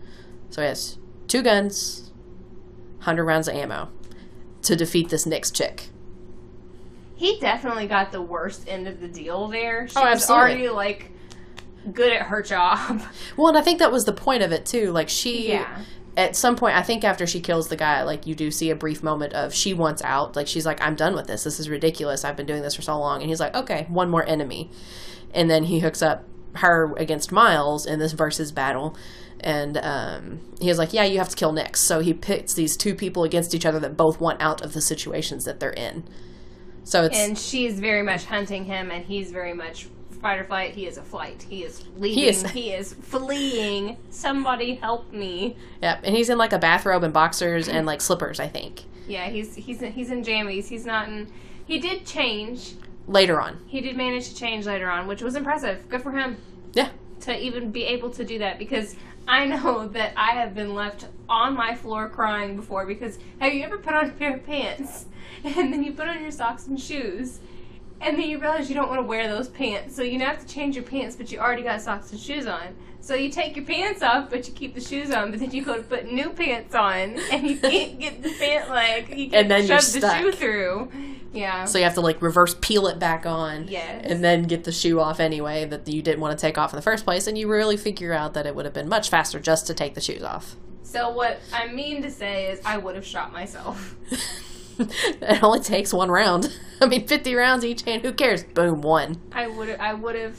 So 0.50 0.62
he 0.62 0.68
has 0.68 0.98
two 1.28 1.42
guns, 1.42 2.10
100 2.98 3.24
rounds 3.24 3.46
of 3.46 3.54
ammo 3.54 3.90
to 4.62 4.74
defeat 4.74 5.10
this 5.10 5.26
next 5.26 5.54
chick. 5.54 5.88
He 7.16 7.38
definitely 7.38 7.86
got 7.86 8.10
the 8.10 8.22
worst 8.22 8.64
end 8.68 8.88
of 8.88 9.00
the 9.00 9.08
deal 9.08 9.48
there. 9.48 9.82
Oh, 9.84 9.86
she 9.92 9.96
Oh, 9.98 10.02
was 10.04 10.14
absolutely. 10.22 10.42
already 10.66 10.68
like 10.70 11.10
good 11.92 12.12
at 12.12 12.26
her 12.26 12.42
job. 12.42 13.02
Well, 13.36 13.48
and 13.48 13.58
I 13.58 13.62
think 13.62 13.78
that 13.78 13.92
was 13.92 14.04
the 14.04 14.12
point 14.12 14.42
of 14.42 14.52
it 14.52 14.64
too. 14.66 14.90
Like 14.92 15.08
she, 15.08 15.50
Yeah. 15.52 15.82
at 16.16 16.36
some 16.36 16.56
point, 16.56 16.76
I 16.76 16.82
think 16.82 17.04
after 17.04 17.26
she 17.26 17.40
kills 17.40 17.68
the 17.68 17.76
guy, 17.76 18.02
like 18.04 18.26
you 18.26 18.34
do 18.34 18.50
see 18.50 18.70
a 18.70 18.76
brief 18.76 19.02
moment 19.02 19.32
of 19.34 19.54
she 19.54 19.74
wants 19.74 20.02
out. 20.02 20.36
Like 20.36 20.46
she's 20.46 20.64
like, 20.66 20.80
I'm 20.80 20.94
done 20.94 21.14
with 21.14 21.26
this. 21.26 21.44
This 21.44 21.58
is 21.60 21.68
ridiculous. 21.68 22.24
I've 22.24 22.36
been 22.36 22.46
doing 22.46 22.62
this 22.62 22.74
for 22.74 22.82
so 22.82 22.98
long. 22.98 23.20
And 23.20 23.28
he's 23.28 23.40
like, 23.40 23.54
okay, 23.54 23.86
one 23.88 24.10
more 24.10 24.26
enemy. 24.26 24.70
And 25.32 25.50
then 25.50 25.64
he 25.64 25.80
hooks 25.80 26.02
up 26.02 26.24
her 26.56 26.94
against 26.96 27.32
Miles 27.32 27.84
in 27.86 27.98
this 27.98 28.12
versus 28.12 28.52
battle. 28.52 28.96
And 29.40 29.76
um, 29.78 30.40
he 30.60 30.68
was 30.68 30.78
like, 30.78 30.92
yeah, 30.94 31.04
you 31.04 31.18
have 31.18 31.28
to 31.28 31.36
kill 31.36 31.52
Nix. 31.52 31.80
So 31.80 32.00
he 32.00 32.14
pits 32.14 32.54
these 32.54 32.76
two 32.76 32.94
people 32.94 33.24
against 33.24 33.54
each 33.54 33.66
other 33.66 33.80
that 33.80 33.96
both 33.96 34.20
want 34.20 34.40
out 34.40 34.62
of 34.62 34.72
the 34.72 34.80
situations 34.80 35.44
that 35.44 35.58
they're 35.60 35.70
in. 35.70 36.04
So 36.84 37.04
it's 37.04 37.18
and 37.18 37.36
she's 37.36 37.80
very 37.80 38.02
much 38.02 38.26
hunting 38.26 38.64
him, 38.64 38.90
and 38.90 39.04
he's 39.04 39.30
very 39.30 39.54
much 39.54 39.88
fight 40.24 40.38
or 40.40 40.44
flight. 40.44 40.74
He 40.74 40.86
is 40.86 40.96
a 40.96 41.02
flight. 41.02 41.44
He 41.50 41.64
is 41.64 41.84
leaving. 41.98 42.18
He 42.18 42.28
is- 42.30 42.42
he 42.50 42.72
is 42.72 42.94
fleeing. 42.94 43.98
Somebody 44.08 44.74
help 44.76 45.12
me. 45.12 45.56
Yep, 45.82 46.00
and 46.02 46.16
he's 46.16 46.30
in 46.30 46.38
like 46.38 46.54
a 46.54 46.58
bathrobe 46.58 47.04
and 47.04 47.12
boxers 47.12 47.68
and 47.68 47.84
like 47.86 48.00
slippers, 48.00 48.40
I 48.40 48.48
think. 48.48 48.84
Yeah, 49.06 49.26
he's 49.28 49.54
he's 49.54 49.80
he's 49.80 50.10
in 50.10 50.24
jammies. 50.24 50.68
He's 50.68 50.86
not 50.86 51.08
in. 51.08 51.30
He 51.66 51.78
did 51.78 52.06
change. 52.06 52.72
Later 53.06 53.38
on, 53.38 53.58
He 53.66 53.82
did 53.82 53.98
manage 53.98 54.30
to 54.30 54.34
change 54.34 54.64
later 54.64 54.88
on, 54.88 55.06
which 55.06 55.20
was 55.20 55.36
impressive. 55.36 55.90
Good 55.90 56.00
for 56.02 56.12
him. 56.12 56.38
yeah, 56.72 56.88
to 57.20 57.38
even 57.38 57.70
be 57.70 57.84
able 57.84 58.08
to 58.12 58.24
do 58.24 58.38
that 58.38 58.58
because 58.58 58.96
I 59.28 59.44
know 59.44 59.86
that 59.98 60.14
I 60.16 60.30
have 60.30 60.54
been 60.54 60.74
left 60.74 61.08
on 61.28 61.52
my 61.54 61.74
floor 61.74 62.08
crying 62.08 62.56
before 62.56 62.86
because 62.86 63.18
have 63.40 63.52
you 63.52 63.62
ever 63.62 63.76
put 63.76 63.92
on 63.92 64.06
a 64.08 64.12
pair 64.12 64.36
of 64.36 64.46
pants 64.46 65.04
and 65.44 65.70
then 65.70 65.82
you 65.84 65.92
put 65.92 66.08
on 66.08 66.22
your 66.22 66.30
socks 66.30 66.66
and 66.66 66.80
shoes 66.80 67.40
and 68.04 68.18
then 68.18 68.28
you 68.28 68.38
realize 68.38 68.68
you 68.68 68.74
don't 68.74 68.88
want 68.88 69.00
to 69.00 69.06
wear 69.06 69.28
those 69.28 69.48
pants 69.48 69.96
so 69.96 70.02
you 70.02 70.18
now 70.18 70.26
have 70.26 70.40
to 70.46 70.52
change 70.52 70.74
your 70.76 70.84
pants 70.84 71.16
but 71.16 71.30
you 71.32 71.38
already 71.38 71.62
got 71.62 71.80
socks 71.80 72.10
and 72.12 72.20
shoes 72.20 72.46
on 72.46 72.74
so 73.00 73.14
you 73.14 73.28
take 73.30 73.54
your 73.56 73.64
pants 73.64 74.02
off 74.02 74.30
but 74.30 74.46
you 74.46 74.54
keep 74.54 74.74
the 74.74 74.80
shoes 74.80 75.10
on 75.10 75.30
but 75.30 75.40
then 75.40 75.50
you 75.50 75.64
go 75.64 75.76
to 75.76 75.82
put 75.82 76.10
new 76.10 76.30
pants 76.30 76.74
on 76.74 77.18
and 77.32 77.46
you 77.46 77.56
can't 77.58 77.98
get 78.04 78.22
the 78.22 78.32
pant 78.38 78.70
leg 78.70 79.08
you 79.10 79.30
can't 79.30 79.34
And 79.34 79.50
then 79.50 79.66
you're 79.66 79.80
shove 79.80 79.92
the 79.92 79.98
stuck. 80.00 80.18
shoe 80.18 80.32
through 80.32 80.90
yeah 81.32 81.64
So 81.64 81.78
you 81.78 81.84
have 81.84 81.94
to 81.94 82.00
like 82.00 82.22
reverse 82.22 82.54
peel 82.60 82.86
it 82.86 82.98
back 83.00 83.26
on. 83.26 83.66
Yes. 83.66 84.06
And 84.08 84.22
then 84.22 84.44
get 84.44 84.62
the 84.62 84.70
shoe 84.70 85.00
off 85.00 85.18
anyway 85.18 85.64
that 85.64 85.88
you 85.88 86.00
didn't 86.00 86.20
want 86.20 86.38
to 86.38 86.40
take 86.40 86.56
off 86.58 86.72
in 86.72 86.76
the 86.76 86.82
first 86.82 87.04
place. 87.04 87.26
And 87.26 87.36
you 87.36 87.48
really 87.48 87.76
figure 87.76 88.12
out 88.12 88.34
that 88.34 88.46
it 88.46 88.54
would 88.54 88.64
have 88.66 88.72
been 88.74 88.88
much 88.88 89.10
faster 89.10 89.40
just 89.40 89.66
to 89.66 89.74
take 89.74 89.94
the 89.94 90.00
shoes 90.00 90.22
off. 90.22 90.54
so 90.84 91.10
what 91.10 91.40
I 91.52 91.66
mean 91.72 92.02
to 92.02 92.10
say 92.12 92.52
is 92.52 92.60
I 92.64 92.76
would 92.78 92.94
have 92.94 93.04
shot 93.04 93.32
myself 93.32 93.96
it 95.22 95.42
only 95.42 95.60
takes 95.60 95.92
one 95.92 96.10
round. 96.10 96.56
I 96.80 96.86
mean, 96.86 97.06
50 97.06 97.34
rounds 97.34 97.64
each 97.64 97.82
hand. 97.82 98.02
Who 98.02 98.12
cares? 98.12 98.44
Boom, 98.44 98.82
one. 98.82 99.20
I 99.32 99.46
would 99.46 99.70
I 99.70 99.94
would 99.94 100.16
have 100.16 100.38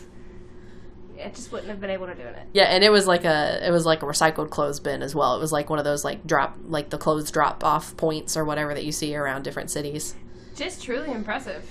I 1.23 1.29
just 1.29 1.51
wouldn't 1.51 1.69
have 1.69 1.79
been 1.79 1.89
able 1.89 2.07
to 2.07 2.15
do 2.15 2.21
it. 2.21 2.47
Yeah, 2.53 2.65
and 2.65 2.83
it 2.83 2.91
was 2.91 3.07
like 3.07 3.23
a 3.23 3.65
it 3.65 3.71
was 3.71 3.85
like 3.85 4.03
a 4.03 4.05
recycled 4.05 4.49
clothes 4.49 4.79
bin 4.79 5.01
as 5.01 5.15
well. 5.15 5.35
It 5.35 5.39
was 5.39 5.51
like 5.51 5.69
one 5.69 5.79
of 5.79 5.85
those 5.85 6.03
like 6.03 6.25
drop 6.27 6.57
like 6.67 6.89
the 6.89 6.97
clothes 6.97 7.31
drop 7.31 7.63
off 7.63 7.95
points 7.97 8.35
or 8.35 8.43
whatever 8.43 8.73
that 8.73 8.83
you 8.83 8.91
see 8.91 9.15
around 9.15 9.43
different 9.43 9.71
cities. 9.71 10.15
Just 10.55 10.83
truly 10.83 11.11
impressive. 11.11 11.69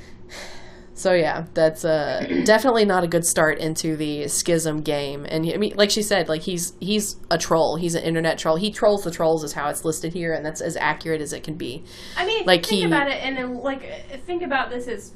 So 0.97 1.13
yeah, 1.13 1.47
that's 1.55 1.85
uh, 1.85 2.43
definitely 2.45 2.85
not 2.85 3.03
a 3.03 3.09
good 3.09 3.27
start 3.27 3.59
into 3.59 3.97
the 3.97 4.23
Skizm 4.25 4.85
game. 4.85 5.27
And 5.29 5.45
I 5.53 5.57
mean, 5.57 5.75
like 5.77 5.91
she 5.91 6.03
said, 6.03 6.29
like 6.29 6.43
he's 6.43 6.73
he's 6.81 7.17
a 7.31 7.37
troll. 7.37 7.77
He's 7.77 7.97
an 7.97 8.05
internet 8.05 8.39
troll. 8.39 8.57
He 8.57 8.71
trolls 8.71 9.03
the 9.03 9.11
trolls, 9.11 9.43
is 9.43 9.53
how 9.55 9.69
it's 9.69 9.85
listed 9.85 10.13
here, 10.13 10.33
and 10.33 10.47
that's 10.47 10.61
as 10.61 10.77
accurate 10.77 11.21
as 11.21 11.33
it 11.33 11.43
can 11.43 11.55
be. 11.55 11.83
I 12.17 12.25
mean, 12.25 12.45
Like, 12.47 12.65
think 12.65 12.81
he- 12.81 12.87
about 12.87 13.09
it 13.09 13.23
and 13.25 13.37
then, 13.37 13.57
like 13.59 13.83
uh, 13.83 14.17
think 14.25 14.43
about 14.43 14.71
this 14.71 14.87
as 14.87 15.13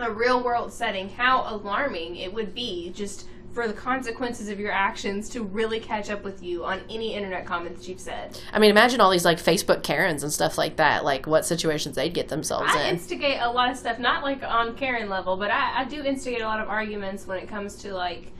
a 0.00 0.10
real 0.10 0.42
world 0.42 0.72
setting. 0.72 1.08
How 1.10 1.44
alarming 1.48 2.16
it 2.16 2.34
would 2.34 2.52
be 2.52 2.90
just 2.90 3.28
for 3.54 3.68
the 3.68 3.72
consequences 3.72 4.48
of 4.48 4.58
your 4.58 4.72
actions 4.72 5.28
to 5.30 5.44
really 5.44 5.78
catch 5.78 6.10
up 6.10 6.24
with 6.24 6.42
you 6.42 6.64
on 6.64 6.80
any 6.90 7.14
internet 7.14 7.46
comments 7.46 7.88
you've 7.88 8.00
said. 8.00 8.38
I 8.52 8.58
mean, 8.58 8.70
imagine 8.70 9.00
all 9.00 9.10
these 9.10 9.24
like 9.24 9.38
Facebook 9.38 9.84
Karens 9.84 10.24
and 10.24 10.32
stuff 10.32 10.58
like 10.58 10.76
that. 10.76 11.04
Like 11.04 11.28
what 11.28 11.46
situations 11.46 11.94
they'd 11.94 12.12
get 12.12 12.28
themselves 12.28 12.72
I 12.74 12.80
in. 12.80 12.86
I 12.86 12.90
instigate 12.90 13.38
a 13.40 13.50
lot 13.50 13.70
of 13.70 13.76
stuff, 13.76 14.00
not 14.00 14.24
like 14.24 14.42
on 14.42 14.76
Karen 14.76 15.08
level, 15.08 15.36
but 15.36 15.52
I, 15.52 15.82
I 15.82 15.84
do 15.84 16.02
instigate 16.02 16.42
a 16.42 16.46
lot 16.46 16.58
of 16.60 16.68
arguments 16.68 17.26
when 17.26 17.38
it 17.38 17.48
comes 17.48 17.76
to 17.76 17.94
like. 17.94 18.32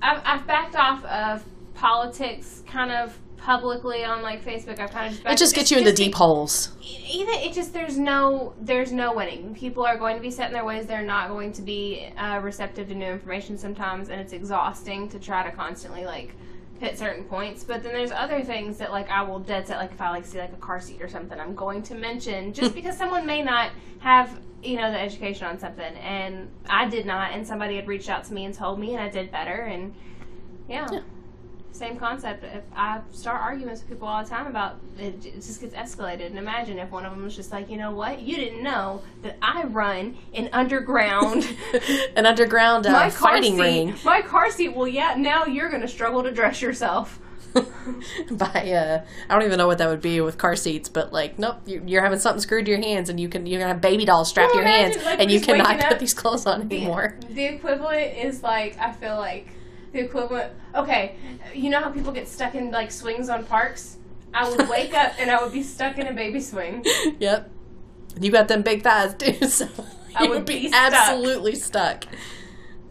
I've, 0.00 0.22
I've 0.24 0.46
backed 0.46 0.76
off 0.76 1.04
of 1.04 1.44
politics 1.74 2.62
kind 2.66 2.92
of 2.92 3.18
publicly 3.42 4.04
on 4.04 4.22
like 4.22 4.44
Facebook. 4.44 4.78
I've 4.78 4.90
kind 4.90 5.06
of 5.12 5.12
just 5.20 5.26
It 5.26 5.38
just 5.38 5.54
gets 5.54 5.70
you 5.70 5.78
into 5.78 5.90
to- 5.90 5.96
deep 5.96 6.14
holes. 6.14 6.70
even 6.80 7.34
it 7.34 7.52
just 7.52 7.72
there's 7.72 7.98
no 7.98 8.54
there's 8.60 8.92
no 8.92 9.12
winning 9.12 9.54
people 9.54 9.84
are 9.84 9.96
going 9.98 10.16
to 10.16 10.22
be 10.22 10.30
set 10.30 10.46
in 10.46 10.52
their 10.52 10.64
ways 10.64 10.86
they're 10.86 11.02
not 11.02 11.28
going 11.28 11.52
to 11.52 11.62
be 11.62 12.06
uh, 12.16 12.38
receptive 12.42 12.88
to 12.88 12.94
new 12.94 13.06
information 13.06 13.58
sometimes 13.58 14.08
and 14.08 14.20
it's 14.20 14.32
exhausting 14.32 15.08
to 15.08 15.18
try 15.18 15.42
to 15.42 15.50
constantly 15.54 16.04
like 16.04 16.34
hit 16.80 16.98
certain 16.98 17.24
points 17.24 17.64
but 17.64 17.82
then 17.82 17.92
there's 17.92 18.10
other 18.12 18.42
things 18.42 18.78
that 18.78 18.90
like 18.90 19.08
i 19.10 19.22
will 19.22 19.38
dead 19.38 19.66
set 19.66 19.78
like 19.78 19.92
if 19.92 20.00
i 20.00 20.10
like 20.10 20.24
see 20.24 20.38
like 20.38 20.52
a 20.52 20.56
car 20.56 20.80
seat 20.80 21.00
or 21.02 21.08
something 21.08 21.38
i'm 21.38 21.54
going 21.54 21.82
to 21.82 21.94
mention 21.94 22.52
just 22.52 22.74
because 22.74 22.96
someone 22.96 23.24
may 23.26 23.42
not 23.42 23.70
have 24.00 24.40
you 24.62 24.76
know 24.76 24.90
the 24.90 24.98
education 24.98 25.46
on 25.46 25.58
something 25.58 25.94
and 25.96 26.48
i 26.68 26.88
did 26.88 27.04
not 27.06 27.32
and 27.32 27.46
somebody 27.46 27.76
had 27.76 27.86
reached 27.86 28.08
out 28.08 28.24
to 28.24 28.32
me 28.32 28.44
and 28.46 28.54
told 28.54 28.78
me 28.80 28.94
and 28.94 29.02
i 29.02 29.08
did 29.08 29.30
better 29.30 29.62
and 29.62 29.94
yeah. 30.68 30.86
Yeah. 30.92 31.00
Same 31.72 31.96
concept. 31.96 32.44
If 32.44 32.62
I 32.76 33.00
start 33.12 33.40
arguments 33.40 33.80
with 33.80 33.88
people 33.90 34.06
all 34.06 34.22
the 34.22 34.28
time 34.28 34.46
about 34.46 34.76
it, 34.98 35.24
it 35.24 35.34
just 35.36 35.60
gets 35.60 35.74
escalated. 35.74 36.26
And 36.26 36.38
imagine 36.38 36.78
if 36.78 36.90
one 36.90 37.04
of 37.06 37.12
them 37.12 37.24
was 37.24 37.34
just 37.34 37.50
like, 37.50 37.70
you 37.70 37.76
know 37.78 37.90
what, 37.92 38.20
you 38.20 38.36
didn't 38.36 38.62
know 38.62 39.02
that 39.22 39.36
I 39.42 39.64
run 39.64 40.16
an 40.34 40.50
underground 40.52 41.48
An 42.16 42.26
underground 42.26 42.86
uh, 42.86 42.92
my 42.92 43.10
car 43.10 43.32
fighting 43.32 43.54
seat. 43.56 43.60
ring 43.60 43.94
My 44.04 44.20
car 44.22 44.50
seat. 44.50 44.76
Well, 44.76 44.86
yeah. 44.86 45.14
Now 45.16 45.46
you're 45.46 45.70
gonna 45.70 45.88
struggle 45.88 46.22
to 46.22 46.30
dress 46.30 46.60
yourself. 46.62 47.18
by 48.30 48.46
uh, 48.72 49.04
I 49.28 49.34
don't 49.34 49.44
even 49.44 49.58
know 49.58 49.66
what 49.66 49.78
that 49.78 49.88
would 49.88 50.00
be 50.00 50.20
with 50.22 50.38
car 50.38 50.56
seats, 50.56 50.88
but 50.88 51.12
like, 51.12 51.38
nope, 51.38 51.56
you- 51.66 51.82
you're 51.86 52.02
having 52.02 52.18
something 52.18 52.40
screwed 52.40 52.64
to 52.66 52.70
your 52.70 52.80
hands, 52.80 53.08
and 53.10 53.20
you 53.20 53.28
can 53.28 53.46
you're 53.46 53.60
gonna 53.60 53.72
have 53.72 53.80
baby 53.82 54.04
dolls 54.04 54.28
strapped 54.28 54.52
to 54.52 54.58
Well, 54.58 54.66
your 54.66 54.72
hands, 54.74 55.04
like, 55.04 55.20
and 55.20 55.30
you 55.30 55.40
cannot 55.40 55.80
put 55.80 55.98
these 55.98 56.14
clothes 56.14 56.46
on 56.46 56.62
anymore. 56.62 57.18
The 57.30 57.44
equivalent 57.44 58.16
is 58.16 58.42
like 58.42 58.78
I 58.78 58.92
feel 58.92 59.16
like 59.16 59.48
the 59.92 60.00
equivalent. 60.00 60.52
Okay, 60.74 61.16
you 61.54 61.70
know 61.70 61.80
how 61.80 61.90
people 61.90 62.12
get 62.12 62.28
stuck 62.28 62.54
in 62.54 62.70
like 62.70 62.90
swings 62.90 63.28
on 63.28 63.44
parks. 63.44 63.96
I 64.34 64.48
would 64.48 64.68
wake 64.68 64.94
up 64.94 65.12
and 65.18 65.30
I 65.30 65.42
would 65.42 65.52
be 65.52 65.62
stuck 65.62 65.98
in 65.98 66.06
a 66.06 66.12
baby 66.12 66.40
swing. 66.40 66.84
Yep. 67.18 67.50
You 68.20 68.30
got 68.30 68.48
them 68.48 68.62
big 68.62 68.82
thighs 68.82 69.14
too, 69.14 69.46
so 69.48 69.68
I 70.14 70.26
would 70.28 70.44
be, 70.44 70.68
stuck. 70.68 70.92
absolutely 70.92 71.54
stuck. 71.54 72.04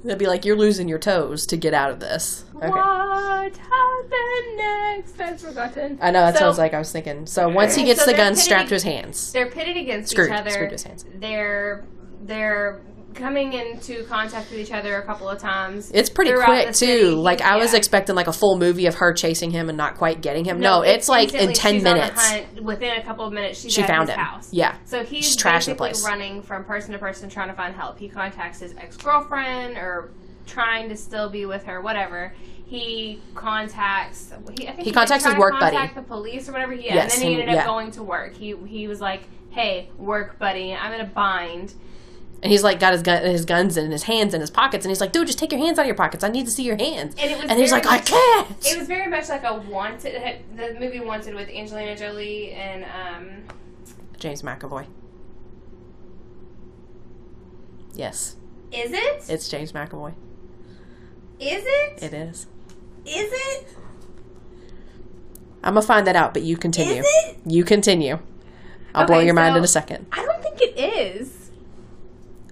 They'd 0.03 0.17
be 0.17 0.25
like 0.25 0.45
you're 0.45 0.55
losing 0.57 0.87
your 0.87 0.97
toes 0.97 1.45
to 1.47 1.57
get 1.57 1.73
out 1.75 1.91
of 1.91 1.99
this. 1.99 2.43
Okay. 2.55 2.67
What 2.69 3.55
happened 3.57 4.57
next? 4.57 5.19
I've 5.19 5.39
forgotten. 5.39 5.99
I 6.01 6.09
know 6.11 6.25
That 6.25 6.37
So- 6.37 6.49
what 6.49 6.57
like. 6.57 6.73
I 6.73 6.79
was 6.79 6.91
thinking. 6.91 7.25
So 7.27 7.49
once 7.49 7.75
he 7.75 7.83
gets 7.83 7.99
So 7.99 8.05
the 8.07 8.13
gun 8.17 8.29
pitting- 8.33 8.43
strapped 8.43 8.69
to 8.69 8.75
his 8.75 8.83
hands, 8.83 9.31
They're 9.31 9.49
pitted 9.51 9.77
against 9.77 10.11
Screwed. 10.11 10.29
each 10.31 10.35
other. 10.39 10.49
Screwed 10.49 10.69
to 10.69 10.73
his 10.75 10.83
hands. 10.83 11.05
They're 11.15 11.85
they're 12.23 12.81
coming 13.13 13.53
into 13.53 14.03
contact 14.05 14.49
with 14.51 14.59
each 14.59 14.71
other 14.71 14.97
a 14.97 15.05
couple 15.05 15.29
of 15.29 15.39
times. 15.39 15.91
it's 15.93 16.09
pretty 16.09 16.31
quick 16.33 16.67
too. 16.67 16.73
city. 16.73 17.03
Like 17.05 17.41
I 17.41 17.57
was 17.57 17.73
expecting 17.73 18.15
like 18.15 18.27
a 18.27 18.33
full 18.33 18.57
movie 18.57 18.85
of 18.85 18.95
her 18.95 19.13
chasing 19.13 19.51
him 19.51 19.69
and 19.69 19.77
not 19.77 19.95
quite 19.97 20.21
getting 20.21 20.45
him. 20.45 20.59
No, 20.59 20.81
it's, 20.81 21.09
like 21.09 21.33
in 21.33 21.53
ten 21.53 21.83
minutes. 21.83 22.21
Within 22.61 22.97
a 22.97 23.03
couple 23.03 23.25
of 23.25 23.33
minutes, 23.33 23.59
she's 23.59 23.73
She 23.73 23.83
found 23.83 24.09
his 24.09 24.17
him. 24.17 24.23
house. 24.25 24.53
Yeah. 24.53 24.75
So 24.85 25.03
he's 25.03 25.25
She's 25.25 25.37
trashing 25.37 25.67
the 25.67 25.75
place. 25.75 26.05
running 26.05 26.41
from 26.41 26.63
person 26.63 26.93
to 26.93 26.99
person 26.99 27.29
trying 27.29 27.49
to 27.49 27.55
find 27.55 27.75
help. 27.75 27.97
He 27.99 28.07
contacts 28.09 28.59
his 28.59 28.73
ex 28.77 28.97
girlfriend 28.97 29.77
or 29.77 30.11
trying 30.47 30.89
to 30.89 30.95
still 30.97 31.29
be 31.29 31.45
with 31.45 31.63
her, 31.65 31.81
whatever. 31.81 32.33
He 32.65 33.21
contacts. 33.35 34.31
He, 34.57 34.67
I 34.67 34.71
think 34.71 34.79
He 34.79 34.83
did 34.85 34.93
contacts 34.93 35.25
his 35.25 35.35
work 35.35 35.59
buddy. 35.59 35.77
The 35.93 36.01
police 36.01 36.47
or 36.47 36.53
whatever. 36.53 36.73
Yeah, 36.73 36.95
Yes, 36.95 37.13
and 37.15 37.23
then 37.23 37.29
he 37.29 37.33
ended 37.41 37.49
up 37.49 37.55
yeah. 37.55 37.65
going 37.65 37.91
to 37.91 38.03
work. 38.03 38.33
He 38.33 38.55
he 38.65 38.87
was 38.87 39.01
like, 39.01 39.23
"Hey, 39.49 39.89
work 39.97 40.39
buddy, 40.39 40.73
I'm 40.73 40.93
in 40.93 41.01
a 41.01 41.05
bind." 41.05 41.73
And 42.43 42.51
he's 42.51 42.63
like 42.63 42.79
got 42.79 42.93
his 42.93 43.03
gun, 43.03 43.21
his 43.23 43.45
guns 43.45 43.77
in 43.77 43.91
his 43.91 44.03
hands 44.03 44.33
in 44.33 44.41
his 44.41 44.49
pockets, 44.49 44.83
and 44.83 44.89
he's 44.89 44.99
like, 44.99 45.11
"Dude, 45.11 45.27
just 45.27 45.37
take 45.37 45.51
your 45.51 45.61
hands 45.61 45.77
out 45.77 45.83
of 45.83 45.87
your 45.87 45.95
pockets. 45.95 46.23
I 46.23 46.29
need 46.29 46.45
to 46.45 46.51
see 46.51 46.63
your 46.63 46.75
hands." 46.75 47.13
And 47.19 47.29
it 47.31 47.37
was 47.39 47.51
And 47.51 47.59
he's 47.59 47.71
like, 47.71 47.85
"I 47.85 47.99
can't." 47.99 48.49
It 48.65 48.77
was 48.79 48.87
very 48.87 49.07
much 49.09 49.29
like 49.29 49.43
a 49.43 49.57
wanted. 49.69 50.39
The 50.55 50.75
movie 50.79 50.99
Wanted 51.01 51.35
with 51.35 51.49
Angelina 51.49 51.95
Jolie 51.95 52.53
and 52.53 52.83
um, 52.85 53.27
James 54.17 54.41
McAvoy. 54.41 54.87
Yes, 57.93 58.37
Is 58.71 58.91
it? 58.93 59.29
it's 59.29 59.49
James 59.49 59.73
McAvoy. 59.73 60.13
Is 61.39 61.63
it? 61.65 62.03
It 62.03 62.13
is. 62.13 62.47
Is 63.05 63.29
it? 63.31 63.67
I'm 65.63 65.73
gonna 65.75 65.85
find 65.85 66.07
that 66.07 66.15
out, 66.15 66.33
but 66.33 66.41
you 66.43 66.57
continue. 66.57 67.01
Is 67.01 67.05
it? 67.25 67.37
You 67.45 67.63
continue. 67.63 68.19
I'll 68.95 69.05
blow 69.05 69.17
Okay, 69.17 69.25
your 69.25 69.33
mind 69.35 69.55
in 69.57 69.63
a 69.63 69.67
second. 69.67 70.07
I 70.11 70.23
don't 70.25 70.41
think 70.41 70.59
it 70.61 70.77
is. 70.77 71.40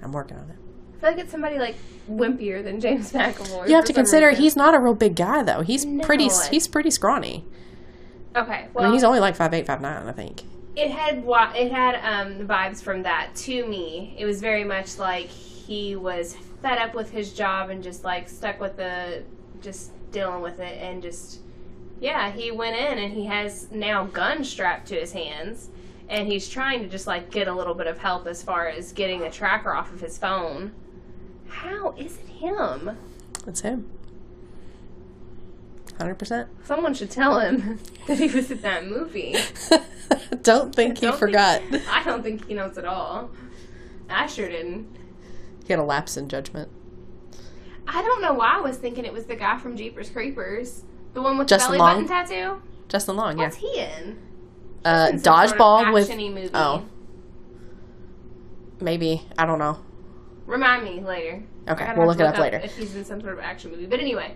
I'm 0.09 0.13
working 0.13 0.37
on 0.37 0.49
it. 0.49 0.55
I 0.97 0.99
feel 1.01 1.09
like 1.11 1.19
it's 1.19 1.31
somebody 1.31 1.59
like 1.59 1.75
wimpier 2.09 2.63
than 2.63 2.79
James 2.79 3.11
McAvoy. 3.13 3.69
You 3.69 3.75
have 3.75 3.85
to 3.85 3.93
consider 3.93 4.27
reason. 4.27 4.43
he's 4.43 4.55
not 4.55 4.73
a 4.73 4.79
real 4.79 4.95
big 4.95 5.15
guy 5.15 5.43
though. 5.43 5.61
He's 5.61 5.85
pretty. 6.03 6.27
No. 6.27 6.41
He's 6.51 6.67
pretty 6.67 6.91
scrawny. 6.91 7.45
okay. 8.35 8.53
I 8.53 8.67
Well, 8.73 8.83
mean, 8.85 8.93
he's 8.93 9.03
only 9.03 9.19
like 9.19 9.35
five 9.35 9.53
eight, 9.53 9.65
five 9.67 9.81
nine, 9.81 10.07
I 10.07 10.11
think. 10.11 10.41
it 10.75 10.91
had 10.91 11.23
it 11.55 11.71
had 11.71 11.95
um, 12.03 12.47
vibes 12.47 12.81
from 12.81 13.03
that 13.03 13.35
to 13.35 13.65
me. 13.65 14.15
It 14.17 14.25
was 14.25 14.41
very 14.41 14.63
much 14.63 14.97
like 14.97 15.27
he 15.27 15.95
was 15.95 16.35
fed 16.61 16.77
up 16.79 16.93
with 16.95 17.11
his 17.11 17.33
job 17.33 17.69
and 17.69 17.81
just 17.83 18.03
like 18.03 18.27
stuck 18.27 18.59
with 18.59 18.75
the 18.77 19.23
just 19.61 19.91
dealing 20.11 20.41
with 20.41 20.59
it 20.59 20.81
and 20.81 21.01
just 21.01 21.39
yeah, 22.01 22.31
he 22.31 22.49
went 22.51 22.75
in 22.77 22.97
and 22.97 23.13
he 23.13 23.25
has 23.25 23.69
now 23.71 24.05
gun 24.05 24.43
strapped 24.43 24.87
to 24.87 24.95
his 24.95 25.11
hands 25.13 25.69
and 26.09 26.27
he's 26.27 26.49
trying 26.49 26.81
to 26.81 26.87
just 26.89 27.07
like 27.07 27.31
get 27.31 27.47
a 27.47 27.53
little 27.53 27.73
bit 27.75 27.87
of 27.87 27.97
help 27.99 28.27
as 28.27 28.41
far 28.43 28.67
as 28.67 28.91
getting 28.93 29.19
the 29.21 29.29
tracker 29.29 29.73
off 29.73 29.93
of 29.93 30.01
his 30.01 30.17
phone. 30.17 30.71
How 31.47 31.91
is 31.97 32.17
it 32.17 32.27
him? 32.29 32.97
That's 33.45 33.61
him. 33.61 33.89
Hundred 35.97 36.15
percent. 36.15 36.47
Someone 36.63 36.93
should 36.93 37.11
tell 37.11 37.39
him 37.39 37.79
that 38.07 38.17
he 38.17 38.27
was 38.27 38.49
in 38.51 38.61
that 38.61 38.87
movie. 38.87 39.35
Don't 40.43 40.73
think 40.73 40.97
he 40.99 41.05
Don't 41.07 41.11
think- 41.13 41.19
forgot. 41.19 41.61
I 41.89 42.03
don't 42.03 42.23
think 42.23 42.47
he 42.47 42.53
knows 42.53 42.77
at 42.77 42.85
all. 42.85 43.29
I 44.09 44.25
sure 44.27 44.47
didn't. 44.47 44.87
He 45.65 45.73
had 45.73 45.79
a 45.79 45.83
lapse 45.83 46.15
in 46.17 46.29
judgment. 46.29 46.69
I 47.87 48.01
don't 48.01 48.21
know 48.21 48.33
why 48.33 48.55
I 48.57 48.61
was 48.61 48.77
thinking 48.77 49.03
it 49.05 49.13
was 49.13 49.25
the 49.25 49.35
guy 49.35 49.57
from 49.59 49.75
Jeepers 49.75 50.09
Creepers. 50.09 50.83
The 51.13 51.21
one 51.21 51.37
with 51.37 51.47
Justin 51.47 51.73
the 51.73 51.77
belly 51.79 51.93
Long? 51.95 52.07
button 52.07 52.27
tattoo? 52.29 52.61
Justin 52.87 53.17
Long, 53.17 53.37
yeah. 53.37 53.43
What's 53.45 53.57
he 53.57 53.79
in? 53.79 54.17
Uh, 54.85 55.07
some 55.07 55.19
sort 55.19 55.43
of 55.43 55.57
dodgeball 55.57 55.93
with 55.93 56.09
movie. 56.09 56.49
oh, 56.53 56.85
maybe 58.79 59.21
I 59.37 59.45
don't 59.45 59.59
know. 59.59 59.79
Remind 60.45 60.83
me 60.83 61.01
later. 61.01 61.43
Okay, 61.67 61.93
we'll 61.95 62.07
look 62.07 62.17
to 62.17 62.23
it 62.23 62.27
up 62.27 62.39
later. 62.39 62.57
If 62.63 62.75
he's 62.77 62.95
in 62.95 63.05
some 63.05 63.21
sort 63.21 63.33
of 63.33 63.39
action 63.39 63.71
movie. 63.71 63.85
But 63.85 63.99
anyway, 63.99 64.35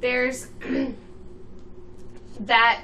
there's 0.00 0.48
that 2.40 2.82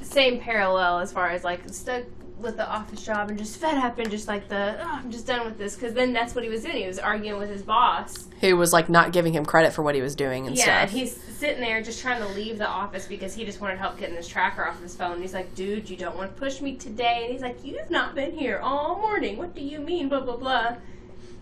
same 0.00 0.40
parallel 0.40 1.00
as 1.00 1.12
far 1.12 1.28
as 1.28 1.44
like 1.44 1.68
stuck 1.68 2.04
with 2.42 2.56
the 2.56 2.68
office 2.68 3.04
job 3.04 3.28
and 3.28 3.38
just 3.38 3.58
fed 3.58 3.78
up 3.78 3.98
and 3.98 4.10
just 4.10 4.28
like 4.28 4.48
the 4.48 4.76
oh, 4.80 5.00
I'm 5.02 5.10
just 5.10 5.26
done 5.26 5.44
with 5.44 5.58
this 5.58 5.74
because 5.74 5.94
then 5.94 6.12
that's 6.12 6.34
what 6.34 6.44
he 6.44 6.50
was 6.50 6.62
doing. 6.62 6.76
He 6.76 6.86
was 6.86 6.98
arguing 6.98 7.38
with 7.38 7.48
his 7.48 7.62
boss. 7.62 8.28
Who 8.40 8.56
was 8.56 8.72
like 8.72 8.88
not 8.88 9.12
giving 9.12 9.32
him 9.32 9.44
credit 9.44 9.72
for 9.72 9.82
what 9.82 9.94
he 9.94 10.02
was 10.02 10.14
doing 10.14 10.46
and 10.46 10.56
stuff. 10.56 10.66
Yeah, 10.66 10.82
and 10.82 10.90
he's 10.90 11.16
sitting 11.16 11.60
there 11.60 11.82
just 11.82 12.00
trying 12.00 12.20
to 12.20 12.28
leave 12.28 12.58
the 12.58 12.68
office 12.68 13.06
because 13.06 13.34
he 13.34 13.44
just 13.44 13.60
wanted 13.60 13.78
help 13.78 13.98
getting 13.98 14.16
his 14.16 14.28
tracker 14.28 14.66
off 14.66 14.80
his 14.82 14.94
phone. 14.94 15.12
And 15.12 15.22
he's 15.22 15.34
like, 15.34 15.54
dude, 15.54 15.88
you 15.88 15.96
don't 15.96 16.16
want 16.16 16.34
to 16.34 16.40
push 16.40 16.60
me 16.60 16.76
today. 16.76 17.22
And 17.24 17.32
he's 17.32 17.42
like, 17.42 17.64
you've 17.64 17.90
not 17.90 18.14
been 18.14 18.32
here 18.32 18.58
all 18.58 18.96
morning. 18.96 19.38
What 19.38 19.54
do 19.54 19.62
you 19.62 19.78
mean? 19.78 20.08
Blah, 20.08 20.20
blah, 20.20 20.36
blah. 20.36 20.76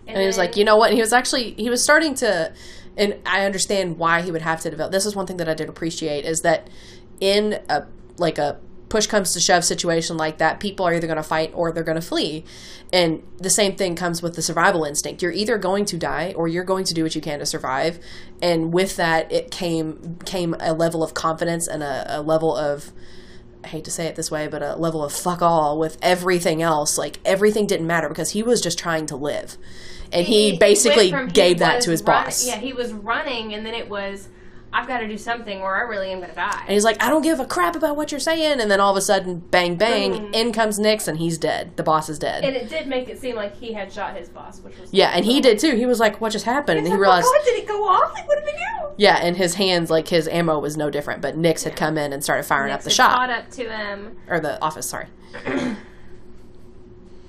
And 0.07 0.19
he 0.19 0.25
was 0.25 0.37
like, 0.37 0.55
you 0.55 0.63
know 0.63 0.77
what? 0.77 0.89
And 0.89 0.95
he 0.95 1.01
was 1.01 1.13
actually 1.13 1.53
he 1.53 1.69
was 1.69 1.83
starting 1.83 2.15
to, 2.15 2.53
and 2.97 3.15
I 3.25 3.45
understand 3.45 3.97
why 3.97 4.21
he 4.21 4.31
would 4.31 4.41
have 4.41 4.61
to 4.61 4.69
develop. 4.69 4.91
This 4.91 5.05
is 5.05 5.15
one 5.15 5.27
thing 5.27 5.37
that 5.37 5.47
I 5.47 5.53
did 5.53 5.69
appreciate 5.69 6.25
is 6.25 6.41
that 6.41 6.69
in 7.19 7.59
a 7.69 7.85
like 8.17 8.37
a 8.37 8.59
push 8.91 9.07
comes 9.07 9.33
to 9.33 9.39
shove 9.39 9.63
situation 9.63 10.17
like 10.17 10.37
that, 10.39 10.59
people 10.59 10.85
are 10.85 10.93
either 10.93 11.07
going 11.07 11.17
to 11.17 11.23
fight 11.23 11.49
or 11.55 11.71
they're 11.71 11.83
going 11.83 11.99
to 11.99 12.05
flee. 12.05 12.43
And 12.91 13.23
the 13.37 13.49
same 13.49 13.77
thing 13.77 13.95
comes 13.95 14.21
with 14.21 14.35
the 14.35 14.41
survival 14.41 14.83
instinct. 14.83 15.21
You're 15.21 15.31
either 15.31 15.57
going 15.57 15.85
to 15.85 15.97
die 15.97 16.33
or 16.35 16.49
you're 16.49 16.65
going 16.65 16.83
to 16.83 16.93
do 16.93 17.03
what 17.03 17.15
you 17.15 17.21
can 17.21 17.39
to 17.39 17.45
survive. 17.45 17.99
And 18.41 18.73
with 18.73 18.97
that, 18.97 19.31
it 19.31 19.49
came 19.49 20.17
came 20.25 20.55
a 20.59 20.73
level 20.73 21.03
of 21.03 21.13
confidence 21.13 21.69
and 21.69 21.81
a, 21.81 22.19
a 22.19 22.21
level 22.21 22.53
of 22.55 22.91
I 23.63 23.67
hate 23.67 23.85
to 23.85 23.91
say 23.91 24.07
it 24.07 24.15
this 24.15 24.29
way, 24.29 24.47
but 24.47 24.61
a 24.61 24.75
level 24.75 25.03
of 25.03 25.13
fuck 25.13 25.41
all 25.41 25.79
with 25.79 25.97
everything 26.01 26.61
else. 26.61 26.97
Like 26.97 27.19
everything 27.23 27.67
didn't 27.67 27.87
matter 27.87 28.09
because 28.09 28.31
he 28.31 28.43
was 28.43 28.59
just 28.59 28.77
trying 28.77 29.05
to 29.05 29.15
live. 29.15 29.57
And 30.11 30.27
he, 30.27 30.49
went 30.49 30.59
basically 30.59 31.11
he 31.11 31.27
gave 31.27 31.59
that 31.59 31.81
to 31.83 31.91
his 31.91 32.03
running- 32.03 32.25
boss. 32.25 32.45
Yeah, 32.45 32.57
he 32.57 32.73
was 32.73 32.91
running, 32.91 33.53
and 33.53 33.65
then 33.65 33.73
it 33.73 33.87
was, 33.87 34.27
I've 34.73 34.87
got 34.87 34.99
to 34.99 35.07
do 35.07 35.17
something 35.17 35.59
or 35.59 35.75
I 35.75 35.81
really 35.81 36.11
am 36.11 36.19
going 36.19 36.29
to 36.29 36.35
die. 36.35 36.61
And 36.61 36.69
he's 36.69 36.85
like, 36.85 37.01
I 37.03 37.09
don't 37.09 37.23
give 37.23 37.41
a 37.41 37.45
crap 37.45 37.75
about 37.75 37.97
what 37.97 38.11
you're 38.11 38.21
saying. 38.21 38.61
And 38.61 38.71
then 38.71 38.79
all 38.79 38.91
of 38.91 38.97
a 38.97 39.01
sudden, 39.01 39.39
bang, 39.39 39.75
bang, 39.75 40.11
Boom. 40.11 40.33
in 40.33 40.53
comes 40.53 40.79
Nix 40.79 41.09
and 41.09 41.17
he's 41.17 41.37
dead. 41.37 41.75
The 41.75 41.83
boss 41.83 42.07
is 42.07 42.17
dead. 42.17 42.45
and 42.45 42.55
it 42.55 42.69
did 42.69 42.87
make 42.87 43.09
it 43.09 43.19
seem 43.19 43.35
like 43.35 43.55
he 43.57 43.73
had 43.73 43.91
shot 43.91 44.15
his 44.15 44.29
boss, 44.29 44.61
which 44.61 44.77
was 44.79 44.93
yeah, 44.93 45.09
and 45.09 45.25
he 45.25 45.41
did 45.41 45.59
too. 45.59 45.75
He 45.75 45.85
was 45.85 45.99
like, 45.99 46.21
what 46.21 46.31
just 46.31 46.45
happened? 46.45 46.77
And 46.77 46.87
he 46.87 46.93
like, 46.93 47.01
realized, 47.01 47.27
oh, 47.27 47.37
God, 47.37 47.45
did 47.45 47.63
it 47.63 47.67
go 47.67 47.83
off? 47.87 48.13
Like, 48.13 48.27
what 48.27 48.35
did 48.35 48.45
we 48.45 48.51
do? 48.51 48.87
yeah, 48.97 49.17
and 49.17 49.35
his 49.35 49.55
hands, 49.55 49.89
like 49.89 50.07
his 50.07 50.27
ammo 50.29 50.57
was 50.59 50.77
no 50.77 50.89
different. 50.89 51.21
But 51.21 51.35
Nix 51.35 51.63
had 51.63 51.75
come 51.75 51.97
in 51.97 52.13
and 52.13 52.23
started 52.23 52.43
firing 52.43 52.71
up 52.71 52.81
the 52.83 52.89
shop. 52.89 53.15
Caught 53.15 53.29
up 53.29 53.51
to 53.51 53.69
him. 53.69 54.17
Or 54.29 54.39
the 54.39 54.61
office, 54.61 54.87
sorry. 54.89 55.07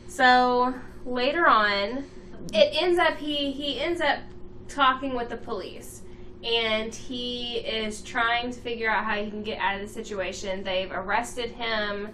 So 0.09 0.74
later 1.07 1.46
on, 1.46 2.05
it 2.52 2.74
ends 2.83 2.98
up 2.98 3.16
he 3.16 3.50
he 3.52 3.81
ends 3.81 4.00
up 4.00 4.18
talking 4.68 5.14
with 5.14 5.31
the 5.31 5.37
police, 5.37 6.02
and 6.44 6.94
he 6.94 7.59
is 7.59 8.02
trying 8.02 8.50
to 8.50 8.61
figure 8.61 8.90
out 8.90 9.05
how 9.05 9.22
he 9.22 9.31
can 9.31 9.42
get 9.42 9.59
out 9.59 9.76
of 9.81 9.83
the 9.87 9.92
situation. 9.92 10.64
They've 10.64 10.90
arrested 10.90 11.50
him. 11.52 12.09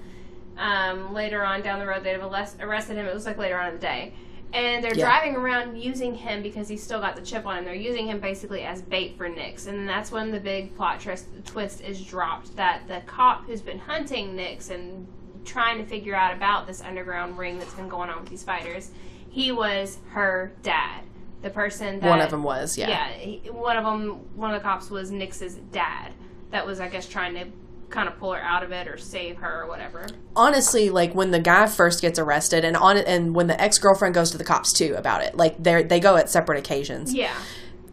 Um, 0.59 1.15
later 1.15 1.45
on 1.45 1.63
down 1.63 1.79
the 1.79 1.87
road, 1.87 2.03
they've 2.03 2.21
arrested 2.21 2.97
him. 2.97 3.07
It 3.07 3.15
was 3.15 3.27
like 3.27 3.39
later 3.39 3.57
on 3.57 3.69
in 3.69 3.75
the 3.75 3.81
day. 3.81 4.13
And 4.53 4.83
they're 4.83 4.95
Yeah. 4.95 5.05
driving 5.05 5.37
around 5.37 5.77
using 5.77 6.15
him 6.15 6.43
because 6.43 6.69
he's 6.69 6.83
still 6.83 7.01
got 7.01 7.15
the 7.17 7.23
chip 7.23 7.47
on 7.47 7.59
him. 7.59 7.65
They're 7.65 7.75
using 7.75 8.09
him 8.09 8.19
basically 8.19 8.63
as 8.63 8.83
bait 8.83 9.17
for 9.17 9.29
Nix. 9.29 9.67
And 9.67 9.89
that's 9.89 10.11
when 10.11 10.31
the 10.33 10.41
big 10.41 10.75
plot 10.77 11.01
twist, 11.01 11.27
twist 11.45 11.81
is 11.83 12.03
dropped 12.05 12.57
that 12.57 12.89
the 12.89 13.03
cop 13.07 13.47
who's 13.47 13.61
been 13.61 13.79
hunting 13.79 14.35
Nix 14.35 14.71
and 14.71 15.07
trying 15.45 15.79
to 15.79 15.85
figure 15.85 16.15
out 16.15 16.35
about 16.35 16.67
this 16.67 16.83
underground 16.83 17.39
ring 17.39 17.59
that's 17.59 17.75
been 17.75 17.89
going 17.89 18.11
on 18.11 18.21
with 18.21 18.31
these 18.31 18.43
fighters, 18.43 18.91
he 19.31 19.53
was 19.53 19.99
her 20.11 20.53
dad. 20.63 21.03
The 21.43 21.51
person 21.51 22.01
that 22.01 22.09
One 22.09 22.21
of 22.21 22.31
them 22.31 22.43
was, 22.43 22.77
yeah. 22.77 22.89
yeah, 22.89 23.09
he, 23.13 23.39
one 23.51 23.77
of 23.77 23.85
them, 23.85 24.11
one 24.35 24.53
of 24.53 24.61
the 24.61 24.63
cops 24.63 24.91
was 24.91 25.11
Nix's 25.11 25.55
dad. 25.73 26.13
That 26.51 26.67
was, 26.67 26.81
I 26.81 26.89
guess, 26.89 27.07
trying 27.09 27.35
to 27.35 27.47
kind 27.91 28.09
of 28.09 28.19
pull 28.19 28.33
her 28.33 28.41
out 28.43 28.63
of 28.63 28.71
it 28.73 28.87
or 28.89 28.99
save 28.99 29.37
her 29.39 29.63
or 29.63 29.67
whatever. 29.69 30.07
honestly, 30.37 30.91
like 30.91 31.15
when 31.15 31.31
the 31.31 31.39
guy 31.41 31.67
first 31.67 32.03
gets 32.03 32.19
arrested, 32.19 32.65
and 32.65 32.77
on 32.77 32.97
and 32.99 33.35
when 33.35 33.47
the 33.47 33.59
ex 33.61 33.79
girlfriend 33.79 34.15
goes 34.15 34.31
to 34.33 34.37
the 34.39 34.45
cops 34.45 34.73
too 34.73 34.95
about 34.97 35.23
it, 35.23 35.37
like 35.37 35.63
they 35.63 35.83
they 35.85 36.01
go 36.01 36.17
at 36.17 36.29
separate 36.29 36.59
occasions. 36.59 37.15
Yeah, 37.15 37.35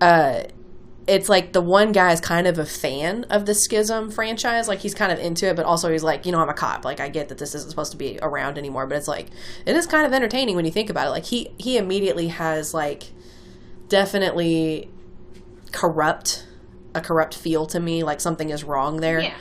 Uh, 0.02 0.44
it's 1.08 1.30
like 1.30 1.54
the 1.54 1.62
one 1.62 1.92
guy 1.92 2.12
is 2.12 2.20
kind 2.20 2.48
of 2.48 2.58
a 2.58 2.66
fan 2.66 3.26
of 3.26 3.46
the 3.46 3.52
Skizm 3.52 4.12
franchise, 4.12 4.68
like 4.68 4.80
he's 4.80 4.96
kind 4.96 5.12
of 5.12 5.20
into 5.20 5.48
it, 5.48 5.56
but 5.56 5.64
also 5.64 5.92
he's 5.92 6.02
like, 6.04 6.26
you 6.26 6.32
know, 6.32 6.40
I'm 6.40 6.50
a 6.50 6.54
cop. 6.54 6.84
Like 6.84 7.00
I 7.00 7.10
get 7.10 7.30
that 7.30 7.38
this 7.38 7.54
isn't 7.54 7.70
supposed 7.70 7.92
to 7.92 7.98
be 7.98 8.18
around 8.24 8.58
anymore, 8.58 8.88
but 8.88 8.98
it's 8.98 9.08
like 9.08 9.28
it 9.68 9.76
is 9.76 9.86
kind 9.86 10.06
of 10.08 10.14
entertaining 10.14 10.56
when 10.56 10.66
you 10.66 10.72
think 10.72 10.90
about 10.90 11.08
it. 11.08 11.12
Like 11.12 11.26
he 11.26 11.52
he 11.58 11.78
immediately 11.78 12.30
has 12.30 12.74
like 12.74 13.04
definitely 13.90 14.90
corrupt 15.72 16.48
a 16.94 17.02
corrupt 17.02 17.36
feel 17.36 17.66
to 17.66 17.80
me, 17.80 18.04
like 18.04 18.22
something 18.22 18.50
is 18.50 18.64
wrong 18.64 19.02
there 19.02 19.22
yeah. 19.22 19.34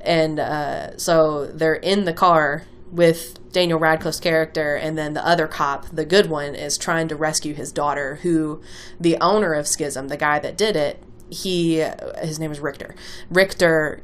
and 0.00 0.38
uh, 0.38 0.96
so 0.96 1.46
they're 1.46 1.74
in 1.74 2.04
the 2.04 2.12
car 2.12 2.64
with 2.92 3.38
Daniel 3.52 3.78
Radcliffe's 3.78 4.20
character, 4.20 4.76
and 4.76 4.96
then 4.96 5.14
the 5.14 5.26
other 5.26 5.46
cop, 5.46 5.86
the 5.92 6.04
good 6.04 6.28
one, 6.28 6.54
is 6.54 6.78
trying 6.78 7.08
to 7.08 7.16
rescue 7.16 7.54
his 7.54 7.72
daughter, 7.72 8.16
who 8.22 8.60
the 8.98 9.16
owner 9.20 9.54
of 9.54 9.66
Skizm, 9.66 10.08
the 10.08 10.16
guy 10.16 10.38
that 10.38 10.56
did 10.56 10.76
it, 10.76 11.02
he 11.30 11.84
his 12.22 12.38
name 12.38 12.50
is 12.50 12.58
Riktor. 12.58 12.94
Riktor 13.32 14.00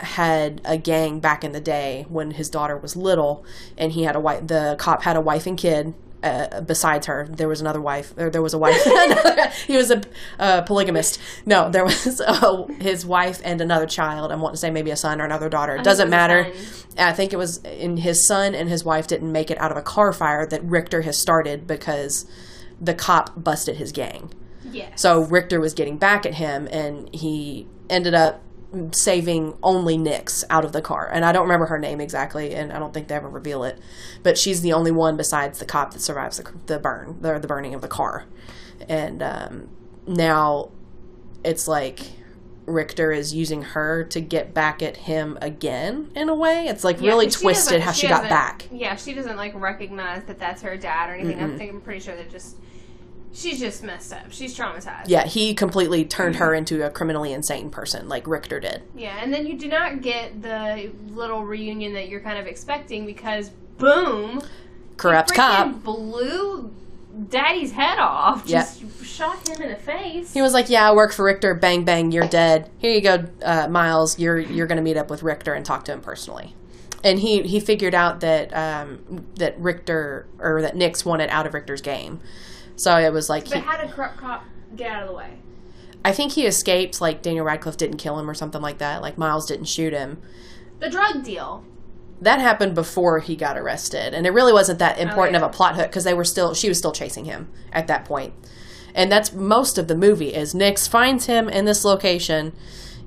had 0.00 0.60
a 0.64 0.76
gang 0.76 1.20
back 1.20 1.42
in 1.42 1.52
the 1.52 1.60
day 1.60 2.06
when 2.08 2.32
his 2.32 2.50
daughter 2.50 2.76
was 2.76 2.96
little, 2.96 3.44
and 3.76 3.92
he 3.92 4.04
had 4.04 4.16
a 4.16 4.20
wife. 4.20 4.46
The 4.46 4.76
cop 4.78 5.02
had 5.02 5.16
a 5.16 5.20
wife 5.20 5.46
and 5.46 5.58
kid. 5.58 5.94
Uh, 6.26 6.60
besides 6.60 7.06
her, 7.06 7.28
there 7.30 7.48
was 7.48 7.60
another 7.60 7.80
wife. 7.80 8.12
Or 8.16 8.30
there 8.30 8.42
was 8.42 8.54
a 8.54 8.58
wife. 8.58 8.82
he 9.66 9.76
was 9.76 9.90
a 9.90 10.02
uh, 10.38 10.62
polygamist. 10.62 11.20
No, 11.44 11.70
there 11.70 11.84
was 11.84 12.20
uh, 12.20 12.64
his 12.80 13.06
wife 13.06 13.40
and 13.44 13.60
another 13.60 13.86
child. 13.86 14.32
I'm 14.32 14.40
wanting 14.40 14.54
to 14.54 14.60
say 14.60 14.70
maybe 14.70 14.90
a 14.90 14.96
son 14.96 15.20
or 15.20 15.24
another 15.24 15.48
daughter. 15.48 15.76
It 15.76 15.84
doesn't 15.84 16.08
a 16.08 16.10
matter. 16.10 16.52
I 16.98 17.12
think 17.12 17.32
it 17.32 17.36
was 17.36 17.58
in 17.58 17.98
his 17.98 18.26
son 18.26 18.54
and 18.54 18.68
his 18.68 18.84
wife 18.84 19.06
didn't 19.06 19.30
make 19.30 19.50
it 19.50 19.58
out 19.58 19.70
of 19.70 19.76
a 19.76 19.82
car 19.82 20.12
fire 20.12 20.46
that 20.46 20.62
Riktor 20.66 21.04
has 21.04 21.18
started 21.18 21.66
because 21.66 22.26
the 22.80 22.94
cop 22.94 23.42
busted 23.42 23.76
his 23.76 23.92
gang. 23.92 24.32
Yes. 24.70 25.00
So 25.00 25.24
Riktor 25.24 25.60
was 25.60 25.74
getting 25.74 25.96
back 25.96 26.26
at 26.26 26.34
him, 26.34 26.68
and 26.70 27.12
he 27.14 27.66
ended 27.88 28.14
up 28.14 28.42
saving 28.92 29.56
only 29.62 29.96
Nix 29.96 30.44
out 30.50 30.64
of 30.64 30.72
the 30.72 30.82
car. 30.82 31.08
And 31.12 31.24
I 31.24 31.32
don't 31.32 31.44
remember 31.44 31.66
her 31.66 31.78
name 31.78 32.00
exactly, 32.00 32.54
and 32.54 32.72
I 32.72 32.78
don't 32.78 32.92
think 32.94 33.08
they 33.08 33.14
ever 33.14 33.28
reveal 33.28 33.64
it. 33.64 33.78
But 34.22 34.38
she's 34.38 34.62
the 34.62 34.72
only 34.72 34.90
one 34.90 35.16
besides 35.16 35.58
the 35.58 35.64
cop 35.64 35.92
that 35.92 36.00
survives 36.00 36.38
the, 36.38 36.52
the 36.66 36.78
burn, 36.78 37.18
the, 37.20 37.38
the 37.38 37.48
burning 37.48 37.74
of 37.74 37.80
the 37.80 37.88
car. 37.88 38.24
And 38.88 39.22
um, 39.22 39.68
now 40.06 40.70
it's 41.44 41.68
like 41.68 42.00
Riktor 42.66 43.16
is 43.16 43.32
using 43.32 43.62
her 43.62 44.04
to 44.04 44.20
get 44.20 44.52
back 44.52 44.82
at 44.82 44.96
him 44.96 45.38
again 45.40 46.10
in 46.14 46.28
a 46.28 46.34
way. 46.34 46.66
It's 46.66 46.84
like 46.84 47.00
Yeah, 47.00 47.10
really 47.10 47.30
twisted 47.30 47.80
how 47.80 47.92
she, 47.92 48.08
got 48.08 48.28
back. 48.28 48.68
Yeah, 48.72 48.96
she 48.96 49.14
doesn't 49.14 49.36
like 49.36 49.54
recognize 49.54 50.24
that 50.24 50.38
that's 50.38 50.62
her 50.62 50.76
dad 50.76 51.10
or 51.10 51.14
anything. 51.14 51.42
I 51.42 51.56
think 51.56 51.72
I'm 51.72 51.80
pretty 51.80 52.00
sure 52.00 52.16
that 52.16 52.30
just 52.30 52.56
she's 53.36 53.60
just 53.60 53.82
messed 53.84 54.12
up. 54.12 54.30
She's 54.32 54.56
traumatized. 54.56 55.04
Yeah, 55.06 55.26
he 55.26 55.54
completely 55.54 56.04
turned 56.04 56.36
her 56.36 56.54
into 56.54 56.84
a 56.84 56.90
criminally 56.90 57.32
insane 57.32 57.70
person, 57.70 58.08
like 58.08 58.24
Riktor 58.24 58.60
did. 58.60 58.82
Yeah, 58.96 59.18
and 59.22 59.32
then 59.32 59.46
you 59.46 59.58
do 59.58 59.68
not 59.68 60.00
get 60.00 60.42
the 60.42 60.90
little 61.08 61.44
reunion 61.44 61.92
that 61.94 62.08
you're 62.08 62.20
kind 62.20 62.38
of 62.38 62.46
expecting 62.46 63.06
because 63.06 63.50
boom, 63.78 64.42
Corrupt 64.96 65.34
cop. 65.34 65.82
blew 65.82 66.72
daddy's 67.28 67.72
head 67.72 67.98
off. 67.98 68.46
Just 68.46 68.82
shot 69.04 69.46
him 69.48 69.62
in 69.62 69.70
the 69.70 69.76
face. 69.76 70.32
He 70.32 70.42
was 70.42 70.52
like, 70.52 70.68
"Yeah, 70.70 70.88
I 70.88 70.94
work 70.94 71.12
for 71.12 71.24
Riktor. 71.24 71.58
Bang 71.60 71.84
bang, 71.84 72.12
you're 72.12 72.28
dead. 72.28 72.70
Here 72.78 72.92
you 72.92 73.00
go, 73.00 73.24
uh, 73.42 73.68
Miles. 73.68 74.18
You're 74.18 74.38
you're 74.38 74.66
going 74.66 74.76
to 74.76 74.82
meet 74.82 74.96
up 74.96 75.10
with 75.10 75.20
Riktor 75.22 75.54
and 75.54 75.64
talk 75.64 75.84
to 75.86 75.92
him 75.92 76.00
personally." 76.00 76.54
And 77.04 77.18
he 77.18 77.42
he 77.42 77.60
figured 77.60 77.94
out 77.94 78.20
that 78.20 78.54
um, 78.54 79.26
that 79.36 79.58
Riktor 79.60 80.24
or 80.38 80.62
that 80.62 80.76
Nix 80.76 81.04
wanted 81.04 81.28
out 81.30 81.46
of 81.46 81.52
Riktor's 81.52 81.82
game, 81.82 82.20
so 82.76 82.96
it 82.98 83.12
was 83.12 83.28
like 83.28 83.44
but 83.48 83.54
he, 83.54 83.60
how 83.60 83.76
did 83.76 83.90
corrupt 83.90 84.18
cop 84.18 84.44
get 84.76 84.90
out 84.90 85.02
of 85.02 85.08
the 85.08 85.14
way? 85.14 85.38
I 86.04 86.12
think 86.12 86.32
he 86.32 86.46
escaped. 86.46 87.00
Like 87.00 87.22
Daniel 87.22 87.44
Radcliffe 87.44 87.76
didn't 87.76 87.96
kill 87.96 88.18
him 88.18 88.30
or 88.30 88.34
something 88.34 88.62
like 88.62 88.78
that. 88.78 89.02
Like 89.02 89.18
Miles 89.18 89.46
didn't 89.46 89.66
shoot 89.66 89.92
him. 89.92 90.22
The 90.78 90.88
drug 90.90 91.24
deal. 91.24 91.64
That 92.20 92.40
happened 92.40 92.74
before 92.74 93.18
he 93.18 93.36
got 93.36 93.58
arrested, 93.58 94.14
and 94.14 94.26
it 94.26 94.30
really 94.30 94.52
wasn't 94.52 94.78
that 94.78 94.98
important 94.98 95.36
Oh, 95.36 95.40
yeah. 95.40 95.44
of 95.46 95.50
a 95.52 95.56
plot 95.56 95.76
hook 95.76 95.88
because 95.88 96.04
they 96.04 96.14
were 96.14 96.24
still 96.24 96.54
she 96.54 96.68
was 96.68 96.78
still 96.78 96.92
chasing 96.92 97.24
him 97.26 97.48
at 97.72 97.88
that 97.88 98.04
point, 98.06 98.32
and 98.94 99.12
that's 99.12 99.32
most 99.34 99.76
of 99.76 99.86
the 99.88 99.94
movie. 99.96 100.32
Is 100.34 100.54
Nix 100.54 100.86
finds 100.86 101.26
him 101.26 101.48
in 101.48 101.66
this 101.66 101.84
location. 101.84 102.54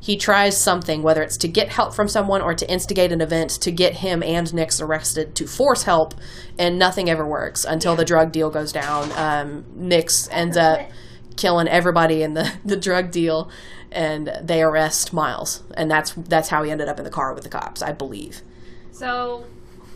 He 0.02 0.18
tries 0.18 0.62
something, 0.62 1.04
whether 1.04 1.22
it's 1.22 1.38
to 1.38 1.48
get 1.48 1.70
help 1.70 1.94
from 1.94 2.08
someone 2.08 2.42
or 2.42 2.54
to 2.54 2.70
instigate 2.72 3.12
an 3.12 3.22
event 3.22 3.50
to 3.62 3.72
get 3.72 3.96
him 3.96 4.24
and 4.24 4.54
Nix 4.54 4.80
arrested 4.80 5.36
to 5.36 5.46
force 5.46 5.84
help, 5.84 6.14
and 6.58 6.80
nothing 6.80 7.10
ever 7.10 7.28
works 7.28 7.66
until 7.66 7.96
the 7.96 8.06
drug 8.06 8.32
deal 8.32 8.50
goes 8.50 8.72
down. 8.72 9.12
Um, 9.14 9.66
Nix 9.76 10.30
ends 10.32 10.56
up 10.56 10.80
killing 11.36 11.68
everybody 11.68 12.24
in 12.24 12.34
the, 12.34 12.52
the 12.66 12.78
drug 12.78 13.12
deal, 13.12 13.50
and 13.92 14.32
they 14.42 14.62
arrest 14.62 15.14
Miles, 15.14 15.64
and 15.76 15.90
that's 15.90 16.14
that's 16.14 16.50
how 16.50 16.64
he 16.64 16.72
ended 16.72 16.88
up 16.88 16.98
in 16.98 17.04
the 17.04 17.12
car 17.12 17.34
with 17.34 17.44
the 17.44 17.50
cops, 17.50 17.82
I 17.82 17.92
believe. 17.92 18.42
So, 18.92 19.46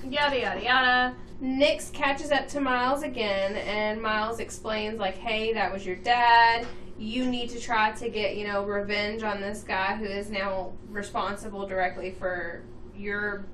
yada 0.04 0.39
yada 0.39 0.63
yada. 0.63 1.16
Nix 1.39 1.89
catches 1.89 2.32
up 2.32 2.48
to 2.50 2.62
Miles 2.62 3.04
again, 3.04 3.58
and 3.58 4.02
Miles 4.02 4.39
explains, 4.39 5.00
like, 5.00 5.18
hey, 5.18 5.54
that 5.54 5.74
was 5.74 5.86
your 5.86 5.98
dad. 5.98 6.66
You 6.97 7.25
need 7.25 7.49
to 7.49 7.60
try 7.60 7.91
to 7.93 8.10
get, 8.10 8.36
you 8.38 8.47
know, 8.47 8.63
revenge 8.63 9.23
on 9.23 9.41
this 9.41 9.63
guy 9.63 9.95
who 9.95 10.06
is 10.06 10.29
now 10.29 10.73
responsible 10.89 11.67
directly 11.67 12.12
for 12.12 12.62
your 12.95 13.45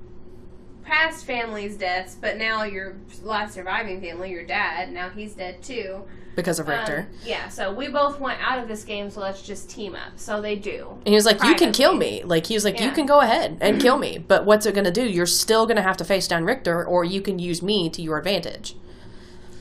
past 0.84 1.24
family's 1.24 1.76
deaths, 1.76 2.16
but 2.20 2.36
now 2.36 2.64
your 2.64 2.96
last 3.22 3.54
surviving 3.54 4.00
family, 4.00 4.30
your 4.30 4.44
dad, 4.44 4.92
now 4.92 5.08
he's 5.08 5.34
dead 5.34 5.62
too. 5.62 6.02
because 6.36 6.58
of 6.58 6.66
Riktor. 6.66 7.00
Um, 7.00 7.06
yeah, 7.24 7.48
so 7.48 7.72
we 7.72 7.88
both 7.88 8.18
want 8.20 8.38
out 8.40 8.58
of 8.58 8.68
this 8.68 8.84
game, 8.84 9.10
so 9.10 9.20
let's 9.20 9.42
just 9.42 9.68
team 9.68 9.94
up. 9.94 10.12
So 10.16 10.40
they 10.40 10.56
do. 10.56 10.86
and 11.04 11.08
he 11.08 11.14
was 11.14 11.26
like, 11.26 11.42
"You 11.42 11.54
can 11.54 11.72
kill 11.72 11.94
me." 11.94 12.22
Like 12.24 12.46
he 12.46 12.54
was 12.54 12.64
like, 12.64 12.80
"You 12.80 12.92
can 12.92 13.04
go 13.04 13.20
ahead 13.20 13.58
and 13.60 13.80
kill 13.80 13.98
me, 14.06 14.18
but 14.18 14.44
what's 14.46 14.64
it 14.64 14.74
going 14.74 14.84
to 14.84 14.90
do? 14.92 15.02
You're 15.04 15.26
still 15.26 15.66
going 15.66 15.76
to 15.76 15.82
have 15.82 15.96
to 15.98 16.04
face 16.04 16.28
down 16.28 16.44
Riktor, 16.44 16.86
or 16.86 17.04
you 17.04 17.20
can 17.20 17.38
use 17.38 17.62
me 17.62 17.90
to 17.90 18.00
your 18.02 18.16
advantage." 18.18 18.76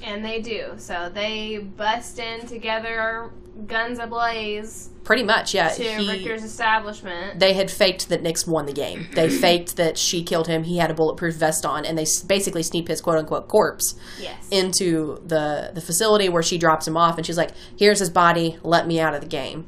And 0.01 0.23
they 0.23 0.41
do. 0.41 0.73
So 0.77 1.09
they 1.13 1.57
bust 1.57 2.19
in 2.19 2.47
together, 2.47 3.29
guns 3.67 3.99
ablaze, 3.99 4.89
Pretty 5.03 5.23
much, 5.23 5.53
yeah. 5.55 5.69
to 5.69 5.83
He, 5.83 6.07
Riktor's 6.07 6.43
establishment. 6.43 7.39
they 7.39 7.53
had 7.53 7.71
faked 7.71 8.09
that 8.09 8.21
Nix 8.21 8.45
won 8.45 8.65
the 8.65 8.73
game. 8.73 9.07
They 9.13 9.29
faked 9.41 9.75
that 9.77 9.97
she 9.97 10.23
killed 10.23 10.47
him. 10.47 10.63
He 10.63 10.77
had 10.77 10.91
a 10.91 10.93
bulletproof 10.93 11.35
vest 11.35 11.65
on, 11.65 11.85
and 11.85 11.97
they 11.97 12.05
basically 12.27 12.61
sneak 12.63 12.87
his 12.87 13.01
quote 13.01 13.17
unquote 13.17 13.47
corpse 13.47 13.95
yes. 14.19 14.47
into 14.51 15.21
the 15.25 15.71
the 15.73 15.81
facility 15.81 16.29
where 16.29 16.43
she 16.43 16.57
drops 16.57 16.87
him 16.87 16.95
off, 16.95 17.17
and 17.17 17.25
she's 17.25 17.37
like, 17.37 17.51
"Here's 17.77 17.99
his 17.99 18.09
body. 18.09 18.57
Let 18.61 18.87
me 18.87 18.99
out 18.99 19.13
of 19.15 19.21
the 19.21 19.27
game." 19.27 19.67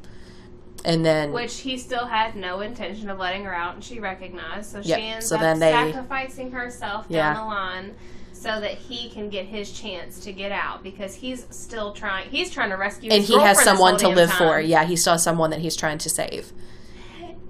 And 0.84 1.04
then 1.04 1.32
Which 1.32 1.60
he 1.60 1.78
still 1.78 2.06
had 2.06 2.34
no 2.34 2.60
intention 2.60 3.08
of 3.08 3.18
letting 3.18 3.44
her 3.44 3.54
out, 3.54 3.74
and 3.74 3.84
she 3.84 4.00
recognized. 4.00 4.70
So 4.72 4.82
she 4.82 4.92
ends 4.92 5.28
so 5.28 5.36
up 5.36 5.58
sacrificing 5.58 6.50
herself 6.52 7.06
Yeah. 7.08 7.34
down 7.34 7.36
the 7.36 7.54
line 7.54 7.94
so 8.42 8.60
that 8.60 8.72
he 8.72 9.08
can 9.08 9.28
get 9.28 9.46
his 9.46 9.70
chance 9.70 10.18
to 10.20 10.32
get 10.32 10.50
out 10.50 10.82
because 10.82 11.14
he's 11.14 11.46
still 11.50 11.92
trying. 11.92 12.28
He's 12.28 12.50
trying 12.50 12.70
to 12.70 12.76
rescue. 12.76 13.10
and 13.12 13.22
he 13.22 13.38
has 13.38 13.62
someone 13.62 13.96
to 13.98 14.08
live 14.08 14.30
time. 14.30 14.38
for. 14.38 14.60
Yeah, 14.60 14.84
he 14.84 14.96
still 14.96 15.12
has 15.12 15.22
someone 15.22 15.50
that 15.50 15.60
he's 15.60 15.76
trying 15.76 15.98
to 15.98 16.10
save. 16.10 16.52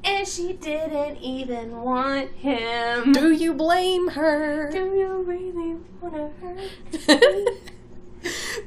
And 0.05 0.27
she 0.27 0.53
didn't 0.53 1.19
even 1.19 1.81
want 1.81 2.33
him. 2.33 3.13
Do 3.13 3.33
you 3.33 3.55
blame 3.55 4.09
her? 4.09 4.71
Do 4.71 4.95
you 4.97 5.23
really 5.23 5.77
want 6.01 6.15
to 6.15 7.09
hurt? 7.09 7.59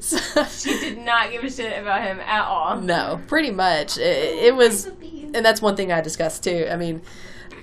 So- 0.02 0.44
She 0.46 0.78
did 0.80 0.98
not 0.98 1.32
give 1.32 1.44
a 1.44 1.50
shit 1.50 1.80
about 1.80 2.02
him 2.02 2.20
at 2.20 2.46
all. 2.46 2.82
no, 2.82 3.22
pretty 3.28 3.52
much. 3.52 3.98
It, 3.98 4.46
it 4.46 4.54
oh, 4.54 4.58
was, 4.58 4.86
and 4.86 5.46
that's 5.46 5.62
one 5.62 5.78
thing 5.78 5.94
I 5.94 6.02
discussed 6.02 6.44
too. 6.44 6.68
I 6.70 6.76
mean, 6.76 7.02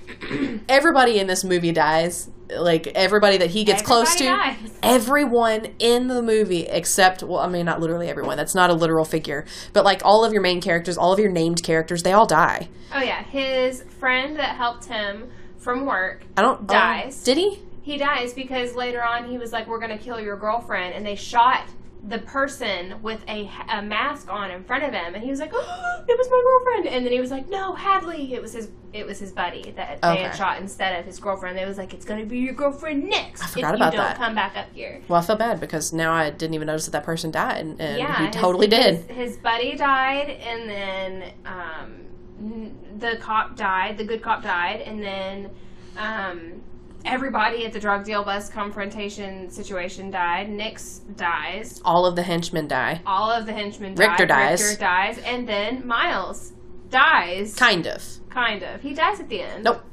everybody 0.69 1.19
in 1.19 1.27
this 1.27 1.43
movie 1.43 1.71
dies. 1.71 2.29
Like 2.49 2.87
everybody 2.87 3.37
that 3.37 3.49
he 3.49 3.63
gets 3.63 3.81
close 3.81 4.15
to, 4.15 4.25
dies. 4.25 4.57
everyone 4.83 5.67
in 5.79 6.07
the 6.07 6.21
movie 6.21 6.63
except, 6.63 7.23
well, 7.23 7.39
I 7.39 7.47
mean, 7.47 7.65
not 7.65 7.79
literally 7.79 8.09
everyone. 8.09 8.37
That's 8.37 8.53
not 8.53 8.69
a 8.69 8.73
literal 8.73 9.05
figure, 9.05 9.45
but 9.71 9.85
like 9.85 10.01
all 10.03 10.25
of 10.25 10.33
your 10.33 10.41
main 10.41 10.61
characters, 10.61 10.97
all 10.97 11.13
of 11.13 11.19
your 11.19 11.31
named 11.31 11.63
characters, 11.63 12.03
they 12.03 12.11
all 12.11 12.27
die. 12.27 12.67
Oh 12.93 13.01
yeah, 13.01 13.23
his 13.23 13.83
friend 13.99 14.37
that 14.37 14.55
helped 14.55 14.85
him 14.85 15.31
from 15.57 15.85
work, 15.85 16.21
I 16.35 16.41
don't 16.41 16.61
oh, 16.63 16.65
Dies. 16.65 17.23
did 17.23 17.37
he? 17.37 17.63
he 17.83 17.97
dies 17.97 18.33
because 18.33 18.75
later 18.75 19.03
on 19.03 19.29
he 19.29 19.37
was 19.37 19.51
like, 19.51 19.67
"We're 19.67 19.79
gonna 19.79 19.97
kill 19.97 20.19
your 20.19 20.37
girlfriend," 20.37 20.95
and 20.95 21.05
they 21.05 21.15
shot 21.15 21.67
the 22.05 22.19
person 22.19 23.01
with 23.01 23.23
a, 23.29 23.49
a 23.71 23.81
mask 23.81 24.29
on 24.29 24.51
in 24.51 24.63
front 24.65 24.83
of 24.83 24.91
him, 24.91 25.15
and 25.15 25.23
he 25.23 25.29
was 25.29 25.39
like, 25.39 25.51
oh, 25.53 26.03
"It 26.07 26.17
was 26.17 26.29
my 26.29 26.43
girlfriend," 26.45 26.93
and 26.93 27.05
then 27.05 27.13
he 27.13 27.21
was 27.21 27.31
like, 27.31 27.47
"No, 27.47 27.73
Hadley." 27.73 28.33
It 28.33 28.41
was 28.41 28.53
his. 28.53 28.69
It 28.91 29.07
was 29.07 29.19
his 29.19 29.31
buddy 29.31 29.71
that 29.71 30.01
they 30.01 30.17
had 30.17 30.35
shot 30.35 30.59
instead 30.61 30.99
of 30.99 31.05
his 31.05 31.17
girlfriend. 31.19 31.57
They 31.57 31.65
was 31.65 31.77
like, 31.77 31.93
"It's 31.93 32.05
gonna 32.05 32.25
be 32.25 32.39
your 32.39 32.53
girlfriend 32.53 33.09
next 33.09 33.41
I 33.41 33.45
if 33.45 33.51
forgot 33.53 33.73
you 33.73 33.79
don't 33.79 33.95
that. 33.95 34.17
come 34.17 34.35
back 34.35 34.57
up 34.57 34.67
here." 34.73 35.01
Well, 35.07 35.19
I 35.19 35.23
feel 35.25 35.37
bad 35.37 35.59
because 35.59 35.93
now 35.93 36.13
I 36.13 36.29
didn't 36.29 36.53
even 36.55 36.67
notice 36.67 36.85
that 36.85 36.91
that 36.91 37.03
person 37.05 37.31
died, 37.31 37.61
and, 37.61 37.79
and 37.81 37.97
yeah, 37.97 38.17
he 38.19 38.25
his- 38.27 38.35
totally 38.35 38.67
did. 38.67 39.05
His, 39.05 39.17
his 39.17 39.37
buddy 39.37 39.75
died, 39.77 40.29
and 40.29 40.69
then 40.69 41.33
um, 41.45 42.99
the 42.99 43.17
cop 43.21 43.55
died. 43.55 43.97
The 43.97 44.03
good 44.03 44.21
cop 44.21 44.43
died, 44.43 44.81
and 44.81 45.01
then 45.01 45.49
um, 45.97 46.61
everybody 47.05 47.65
at 47.65 47.73
the 47.73 47.79
drug 47.79 48.03
deal 48.05 48.23
bus 48.23 48.49
confrontation 48.49 49.49
situation 49.49 50.11
died. 50.11 50.49
Nix 50.49 50.99
dies. 51.15 51.81
All 51.83 52.05
of 52.05 52.15
the 52.15 52.23
henchmen 52.23 52.67
die. 52.67 53.01
All 53.05 53.29
of 53.31 53.45
the 53.45 53.53
henchmen 53.53 53.95
died. 53.95 54.09
Riktor 54.19 54.27
dies. 54.27 54.61
Riktor 54.61 54.79
dies, 54.79 55.17
and 55.19 55.47
then 55.47 55.85
Miles 55.85 56.53
dies. 56.89 57.55
Kind 57.55 57.87
of. 57.87 58.03
Kind 58.29 58.63
of. 58.63 58.81
He 58.81 58.93
dies 58.93 59.19
at 59.19 59.29
the 59.29 59.41
end. 59.41 59.63
Nope. 59.63 59.83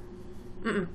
Mm-mm. 0.63 0.89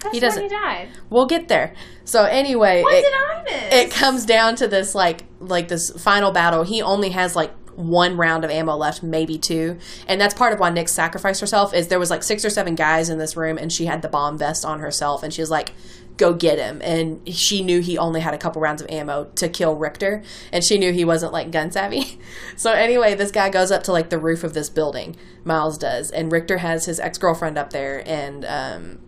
That's 0.00 0.14
he 0.14 0.20
doesn't. 0.20 0.42
he 0.42 0.48
died. 0.48 0.88
We'll 1.10 1.26
get 1.26 1.48
there. 1.48 1.74
So 2.04 2.24
anyway, 2.24 2.82
What 2.82 2.94
it, 2.94 3.02
did 3.02 3.12
I 3.14 3.42
miss? 3.44 3.74
it 3.74 3.90
comes 3.90 4.26
down 4.26 4.56
to 4.56 4.68
this 4.68 4.94
like 4.94 5.24
like 5.40 5.68
this 5.68 5.90
final 5.90 6.32
battle. 6.32 6.62
He 6.64 6.82
only 6.82 7.10
has 7.10 7.34
like 7.34 7.52
one 7.76 8.16
round 8.16 8.44
of 8.44 8.50
ammo 8.50 8.74
left, 8.74 9.02
maybe 9.02 9.38
two, 9.38 9.78
and 10.08 10.20
that's 10.20 10.34
part 10.34 10.52
of 10.52 10.58
why 10.58 10.70
Nix 10.70 10.92
sacrificed 10.92 11.40
herself. 11.40 11.74
Is 11.74 11.88
there 11.88 11.98
was 11.98 12.10
like 12.10 12.22
six 12.22 12.44
or 12.44 12.50
seven 12.50 12.74
guys 12.74 13.08
in 13.08 13.18
this 13.18 13.36
room, 13.36 13.58
and 13.58 13.72
she 13.72 13.86
had 13.86 14.02
the 14.02 14.08
bomb 14.08 14.38
vest 14.38 14.64
on 14.64 14.80
herself, 14.80 15.22
and 15.22 15.32
she 15.32 15.42
was 15.42 15.50
like, 15.50 15.72
"Go 16.16 16.32
get 16.32 16.58
him!" 16.58 16.80
And 16.82 17.26
she 17.28 17.62
knew 17.62 17.80
he 17.80 17.98
only 17.98 18.20
had 18.20 18.34
a 18.34 18.38
couple 18.38 18.60
rounds 18.62 18.82
of 18.82 18.90
ammo 18.90 19.24
to 19.36 19.48
kill 19.48 19.76
Riktor, 19.76 20.24
and 20.52 20.64
she 20.64 20.78
knew 20.78 20.92
he 20.92 21.04
wasn't 21.04 21.32
like 21.32 21.50
gun 21.50 21.70
savvy. 21.70 22.18
So 22.56 22.72
anyway, 22.72 23.14
this 23.14 23.30
guy 23.30 23.50
goes 23.50 23.70
up 23.70 23.82
to 23.84 23.92
like 23.92 24.08
the 24.08 24.18
roof 24.18 24.42
of 24.42 24.54
this 24.54 24.70
building. 24.70 25.14
Miles 25.44 25.76
does, 25.76 26.10
and 26.10 26.32
Riktor 26.32 26.58
has 26.58 26.86
his 26.86 26.98
ex 26.98 27.18
girlfriend 27.18 27.58
up 27.58 27.70
there, 27.70 28.02
and 28.06 28.44
um, 28.46 28.98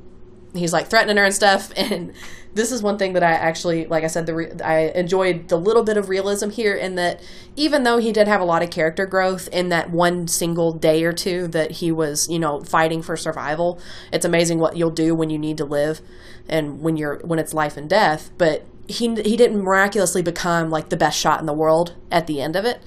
he's 0.55 0.72
like 0.72 0.86
threatening 0.88 1.16
her 1.16 1.24
and 1.24 1.34
stuff 1.34 1.72
and 1.76 2.12
this 2.55 2.72
is 2.72 2.82
one 2.82 2.99
thing 2.99 3.12
that 3.12 3.22
i 3.22 3.32
actually 3.32 3.86
like 3.86 4.05
i 4.05 4.07
said 4.07 4.26
the 4.26 4.34
re- 4.34 4.53
i 4.64 4.90
enjoyed 4.94 5.49
the 5.49 5.57
little 5.57 5.82
bit 5.82 5.96
of 5.96 6.09
realism 6.09 6.51
here 6.51 6.74
in 6.74 6.94
that 6.94 7.20
even 7.57 7.82
though 7.82 7.99
he 7.99 8.12
did 8.12 8.26
have 8.26 8.40
a 8.40 8.44
lot 8.44 8.62
of 8.62 8.70
character 8.70 9.07
growth 9.07 9.49
in 9.49 9.68
that 9.68 9.90
one 9.90 10.26
single 10.26 10.72
day 10.72 11.05
or 11.05 11.12
two 11.12 11.46
that 11.49 11.72
he 11.72 11.92
was 11.92 12.28
you 12.28 12.38
know 12.38 12.61
fighting 12.62 13.03
for 13.03 13.16
survival 13.16 13.78
it's 14.12 14.24
amazing 14.24 14.59
what 14.59 14.76
you'll 14.76 14.90
do 14.90 15.14
when 15.14 15.30
you 15.30 15.38
need 15.38 15.57
to 15.57 15.64
live 15.64 16.01
and 16.49 16.80
when 16.80 16.96
you're 16.96 17.18
when 17.18 17.38
it's 17.38 17.55
life 17.55 17.76
and 17.76 17.90
death 17.90 18.30
but 18.38 18.64
he 18.88 19.14
he 19.22 19.36
didn't 19.36 19.62
miraculously 19.62 20.22
become 20.22 20.70
like 20.70 20.88
the 20.88 20.96
best 20.96 21.18
shot 21.18 21.40
in 21.40 21.46
the 21.46 21.53
world 21.53 21.94
at 22.11 22.26
the 22.26 22.40
end 22.40 22.57
of 22.57 22.64
it 22.64 22.80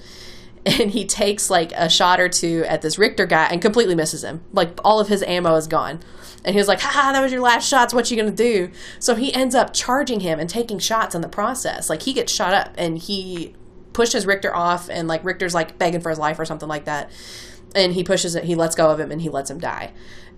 and 0.80 0.90
he 0.90 1.04
takes 1.04 1.50
like 1.50 1.72
a 1.72 1.88
shot 1.88 2.20
or 2.20 2.28
two 2.28 2.64
at 2.68 2.82
this 2.82 2.96
Riktor 2.96 3.28
guy 3.28 3.46
and 3.46 3.60
completely 3.60 3.94
misses 3.94 4.22
him. 4.22 4.42
Like 4.52 4.78
all 4.84 5.00
of 5.00 5.08
his 5.08 5.22
ammo 5.24 5.54
is 5.56 5.66
gone. 5.66 6.00
And 6.44 6.54
he 6.54 6.58
was 6.58 6.68
like, 6.68 6.80
ha, 6.80 7.10
that 7.12 7.20
was 7.22 7.32
your 7.32 7.40
last 7.40 7.68
shots. 7.68 7.94
What 7.94 8.10
you 8.10 8.16
gonna 8.16 8.30
do? 8.30 8.70
So 8.98 9.14
he 9.14 9.32
ends 9.32 9.54
up 9.54 9.72
charging 9.72 10.20
him 10.20 10.38
and 10.40 10.48
taking 10.48 10.78
shots 10.78 11.14
in 11.14 11.20
the 11.20 11.28
process. 11.28 11.88
Like 11.90 12.02
he 12.02 12.12
gets 12.12 12.32
shot 12.32 12.54
up 12.54 12.74
and 12.76 12.98
he 12.98 13.54
pushes 13.92 14.24
Riktor 14.26 14.52
off 14.54 14.88
and 14.88 15.06
like 15.08 15.22
Riktor's 15.22 15.54
like 15.54 15.78
begging 15.78 16.00
for 16.00 16.10
his 16.10 16.18
life 16.18 16.38
or 16.38 16.44
something 16.44 16.68
like 16.68 16.84
that. 16.86 17.10
and 17.74 17.92
he 17.94 18.04
pushes 18.04 18.34
it 18.34 18.44
he 18.44 18.54
lets 18.54 18.74
go 18.74 18.90
of 18.90 18.98
him 19.00 19.10
and 19.10 19.22
he 19.22 19.28
lets 19.28 19.50
him 19.50 19.58
die 19.58 19.92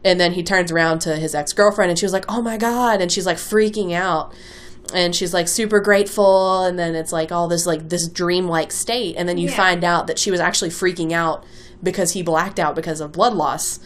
and 0.04 0.20
then 0.20 0.32
he 0.32 0.42
turns 0.42 0.70
around 0.70 1.00
to 1.00 1.16
his 1.16 1.34
ex-girlfriend 1.34 1.90
and 1.90 1.98
she 1.98 2.04
was 2.04 2.12
like 2.12 2.24
oh 2.28 2.42
my 2.42 2.56
god 2.56 3.00
and 3.00 3.10
she's 3.10 3.26
like 3.26 3.36
freaking 3.36 3.92
out 3.92 4.32
and 4.92 5.14
she's 5.16 5.32
like 5.32 5.48
super 5.48 5.80
grateful 5.80 6.64
and 6.64 6.78
then 6.78 6.94
it's 6.94 7.12
like 7.12 7.32
all 7.32 7.48
this 7.48 7.66
like 7.66 7.88
this 7.88 8.06
dreamlike 8.08 8.70
state 8.72 9.14
and 9.16 9.28
then 9.28 9.38
you 9.38 9.48
Yeah. 9.48 9.56
find 9.56 9.84
out 9.84 10.06
that 10.08 10.18
she 10.18 10.30
was 10.30 10.40
actually 10.40 10.70
freaking 10.70 11.12
out 11.12 11.44
because 11.82 12.12
he 12.12 12.22
blacked 12.22 12.58
out 12.58 12.74
because 12.74 13.00
of 13.00 13.12
blood 13.12 13.32
loss 13.34 13.78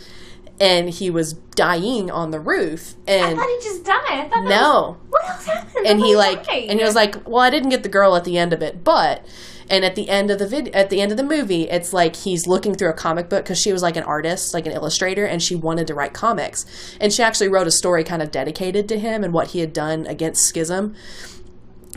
and 0.61 0.91
he 0.91 1.09
was 1.09 1.35
dying 1.35 2.11
on 2.11 2.31
the 2.33 2.41
roof 2.41 2.95
and 3.07 3.39
I 3.39 3.43
thought 3.43 3.49
he 3.61 3.69
just 3.69 3.85
died. 3.85 4.05
I 4.09 4.23
thought 4.29 4.31
that 4.31 4.49
no 4.49 4.97
Was, 5.05 5.11
what 5.11 5.29
else 5.31 5.47
happened? 5.47 5.87
and 5.87 6.01
he 6.01 6.17
like 6.17 6.45
died. 6.45 6.65
and 6.69 6.79
he 6.81 6.85
was 6.85 6.95
like 6.97 7.29
well 7.29 7.43
i 7.43 7.51
didn't 7.51 7.69
get 7.71 7.83
the 7.85 7.89
girl 7.89 8.17
at 8.17 8.25
the 8.25 8.37
end 8.37 8.53
of 8.53 8.61
it 8.63 8.83
but 8.83 9.25
and 9.71 9.85
at 9.85 9.95
the 9.95 10.09
end 10.09 10.31
of 10.31 10.39
the 10.39 10.47
vid 10.47 10.69
at 10.69 10.91
the 10.91 11.01
end 11.01 11.11
of 11.11 11.17
the 11.17 11.25
movie 11.25 11.69
it's 11.71 11.93
like 11.93 12.17
he's 12.17 12.47
looking 12.47 12.75
through 12.75 12.91
a 12.91 12.95
comic 12.95 13.29
book 13.29 13.45
because 13.45 13.59
she 13.59 13.73
was 13.73 13.83
like 13.83 13.97
an 13.97 14.03
artist 14.05 14.55
like 14.55 14.67
an 14.67 14.73
illustrator 14.73 15.25
and 15.25 15.43
she 15.43 15.55
wanted 15.55 15.87
to 15.87 15.95
write 15.95 16.13
comics. 16.13 16.65
And 17.01 17.13
she 17.13 17.23
actually 17.23 17.49
wrote 17.49 17.67
a 17.67 17.71
story 17.71 18.05
kind 18.05 18.23
of 18.23 18.31
dedicated 18.31 18.89
to 18.89 18.99
him 18.99 19.25
and 19.25 19.33
what 19.33 19.49
he 19.49 19.61
had 19.61 19.73
done 19.73 20.07
against 20.07 20.53
Skizm. 20.53 20.95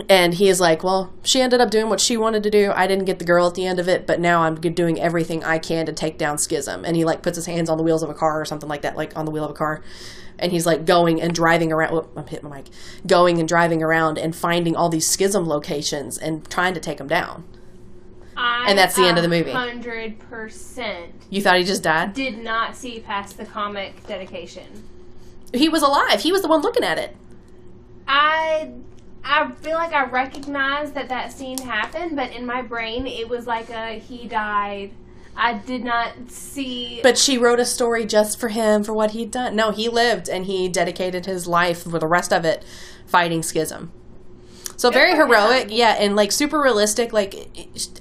And 0.09 0.35
he 0.35 0.47
is 0.47 0.59
like 0.59 0.83
well 0.83 1.13
she 1.23 1.41
ended 1.41 1.61
up 1.61 1.71
doing 1.71 1.89
what 1.89 1.99
she 1.99 2.17
wanted 2.17 2.43
to 2.43 2.49
do. 2.49 2.71
I 2.75 2.87
didn't 2.87 3.05
get 3.05 3.19
the 3.19 3.25
girl 3.25 3.47
at 3.47 3.55
the 3.55 3.65
end 3.65 3.79
of 3.79 3.87
it 3.87 4.07
but 4.07 4.19
now 4.19 4.43
i'm 4.43 4.55
doing 4.55 4.99
everything 4.99 5.43
i 5.43 5.57
can 5.57 5.85
to 5.85 5.93
take 5.93 6.17
down 6.17 6.37
Skizm. 6.37 6.83
And 6.85 6.95
he 6.95 7.05
like 7.05 7.21
puts 7.21 7.35
his 7.35 7.45
hands 7.45 7.69
on 7.69 7.77
the 7.77 7.83
wheels 7.83 8.03
of 8.03 8.09
a 8.09 8.13
car 8.13 8.39
or 8.41 8.45
something 8.45 8.69
like 8.69 8.81
that 8.81 8.97
like 8.97 9.15
on 9.17 9.25
the 9.25 9.31
wheel 9.31 9.45
of 9.45 9.51
a 9.51 9.55
car. 9.55 9.81
And 10.39 10.51
he's 10.51 10.65
like 10.65 10.85
going 10.85 11.21
and 11.21 11.35
driving 11.35 11.71
around 11.71 11.93
whoop, 11.93 12.11
i'm 12.15 12.25
hitting 12.27 12.49
my 12.49 12.57
mic 12.57 12.67
going 13.05 13.39
and 13.39 13.47
driving 13.47 13.83
around 13.83 14.17
and 14.17 14.35
finding 14.35 14.75
all 14.75 14.89
these 14.89 15.07
Skizm 15.07 15.45
locations 15.45 16.17
and 16.17 16.49
trying 16.49 16.73
to 16.73 16.79
take 16.79 16.97
them 16.97 17.07
down 17.07 17.43
I 18.43 18.65
and 18.69 18.77
that's 18.77 18.95
the 18.95 19.03
end 19.03 19.17
of 19.17 19.23
the 19.23 19.29
movie. 19.29 19.51
Hundred 19.51 20.17
percent 20.19 21.11
you 21.29 21.41
thought 21.41 21.57
he 21.57 21.63
just 21.63 21.83
died 21.83 22.13
did 22.13 22.37
not 22.39 22.75
see 22.75 22.99
past 22.99 23.37
the 23.37 23.45
comic 23.45 24.05
dedication. 24.07 24.83
he 25.53 25.69
was 25.69 25.83
alive 25.83 26.21
he 26.21 26.31
was 26.31 26.41
the 26.41 26.47
one 26.47 26.61
looking 26.61 26.83
at 26.83 26.97
it 26.97 27.15
I 28.07 28.71
I 29.23 29.51
feel 29.61 29.75
like 29.75 29.93
I 29.93 30.05
recognized 30.05 30.95
that 30.95 31.09
that 31.09 31.31
scene 31.31 31.59
happened, 31.59 32.15
but 32.15 32.31
in 32.31 32.45
my 32.45 32.63
brain 32.63 33.05
it 33.05 33.29
was 33.29 33.45
like 33.45 33.69
a 33.69 33.99
he 33.99 34.27
died. 34.27 34.91
I 35.37 35.53
did 35.53 35.83
not 35.85 36.13
see. 36.29 36.99
but 37.03 37.17
she 37.17 37.37
wrote 37.37 37.59
a 37.59 37.65
story 37.65 38.05
just 38.05 38.37
for 38.39 38.49
him 38.49 38.83
for 38.83 38.93
what 38.93 39.11
he'd 39.11 39.31
done 39.31 39.55
no 39.55 39.71
he 39.71 39.87
lived 39.87 40.27
and 40.27 40.45
he 40.45 40.67
dedicated 40.67 41.25
his 41.25 41.47
life 41.47 41.83
for 41.83 41.99
the 41.99 42.07
rest 42.07 42.33
of 42.33 42.43
it 42.43 42.65
fighting 43.05 43.39
Skizm 43.41 43.89
so 44.81 44.89
very 44.91 45.15
heroic 45.15 45.63
him. 45.63 45.69
yeah 45.71 45.95
and 45.99 46.15
like 46.15 46.31
super 46.31 46.59
realistic 46.59 47.13
like 47.13 47.33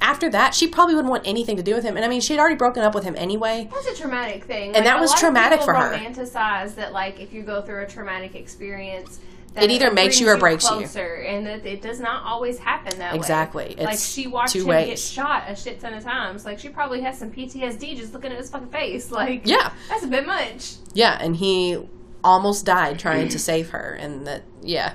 after 0.01 0.29
that 0.31 0.55
she 0.55 0.67
probably 0.67 0.95
wouldn't 0.95 1.11
want 1.11 1.27
anything 1.27 1.57
to 1.57 1.63
do 1.63 1.75
with 1.75 1.85
him 1.85 1.97
and 1.97 2.05
i 2.05 2.09
mean 2.09 2.21
she'd 2.21 2.39
already 2.39 2.57
broken 2.57 2.83
up 2.83 2.95
with 2.95 3.05
him 3.05 3.15
anyway 3.17 3.69
that's 3.73 3.87
a 3.87 3.95
traumatic 4.03 4.45
thing, 4.45 4.75
And 4.75 4.87
that 4.87 4.99
a 4.99 5.01
was 5.01 5.15
traumatic 5.15 5.63
for 5.63 5.75
her. 5.75 5.95
Romanticize 5.97 6.75
that, 6.77 6.93
like, 6.93 7.21
if 7.21 7.33
you 7.33 7.43
go 7.43 7.61
through 7.63 7.83
a 7.83 7.87
traumatic 7.87 8.35
experience, 8.35 9.19
that 9.55 9.65
It 9.65 9.71
either 9.71 9.91
makes 9.91 10.21
you 10.21 10.29
or 10.29 10.37
breaks 10.37 10.65
you. 10.65 10.77
closer, 10.77 11.15
and 11.17 11.47
that 11.47 11.67
it 11.67 11.83
does 11.83 11.99
not 12.01 12.25
always 12.25 12.59
happen 12.59 12.99
that 12.99 13.15
Exactly. 13.15 13.65
way. 13.65 13.71
Exactly. 13.73 13.87
Like 13.87 13.99
she 13.99 14.27
watched 14.29 14.55
him 14.57 14.67
ways. 14.67 14.87
get 14.89 14.99
shot 14.99 15.45
a 15.49 15.57
shit 15.57 15.81
ton 15.81 15.95
of 15.95 16.03
times. 16.05 16.45
Like 16.45 16.59
she 16.59 16.69
probably 16.69 17.01
has 17.03 17.19
some 17.19 17.31
PTSD 17.31 17.97
just 17.97 18.13
looking 18.13 18.31
at 18.33 18.39
his 18.39 18.49
fucking 18.51 18.69
face. 18.69 19.11
Like 19.21 19.43
Yeah. 19.47 19.73
that's 19.89 20.05
a 20.05 20.09
bit 20.09 20.27
much. 20.27 20.75
yeah 20.95 21.19
and 21.21 21.37
he 21.37 21.79
almost 22.23 22.65
died 22.65 22.99
trying 22.99 23.29
to 23.29 23.39
save 23.51 23.71
her 23.71 23.97
and 24.01 24.27
that 24.27 24.43
yeah 24.63 24.95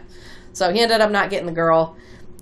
so 0.56 0.74
he 0.74 0.80
ended 0.80 1.02
up 1.02 1.12
not 1.12 1.30
getting 1.30 1.46
the 1.46 1.52
girl. 1.52 1.96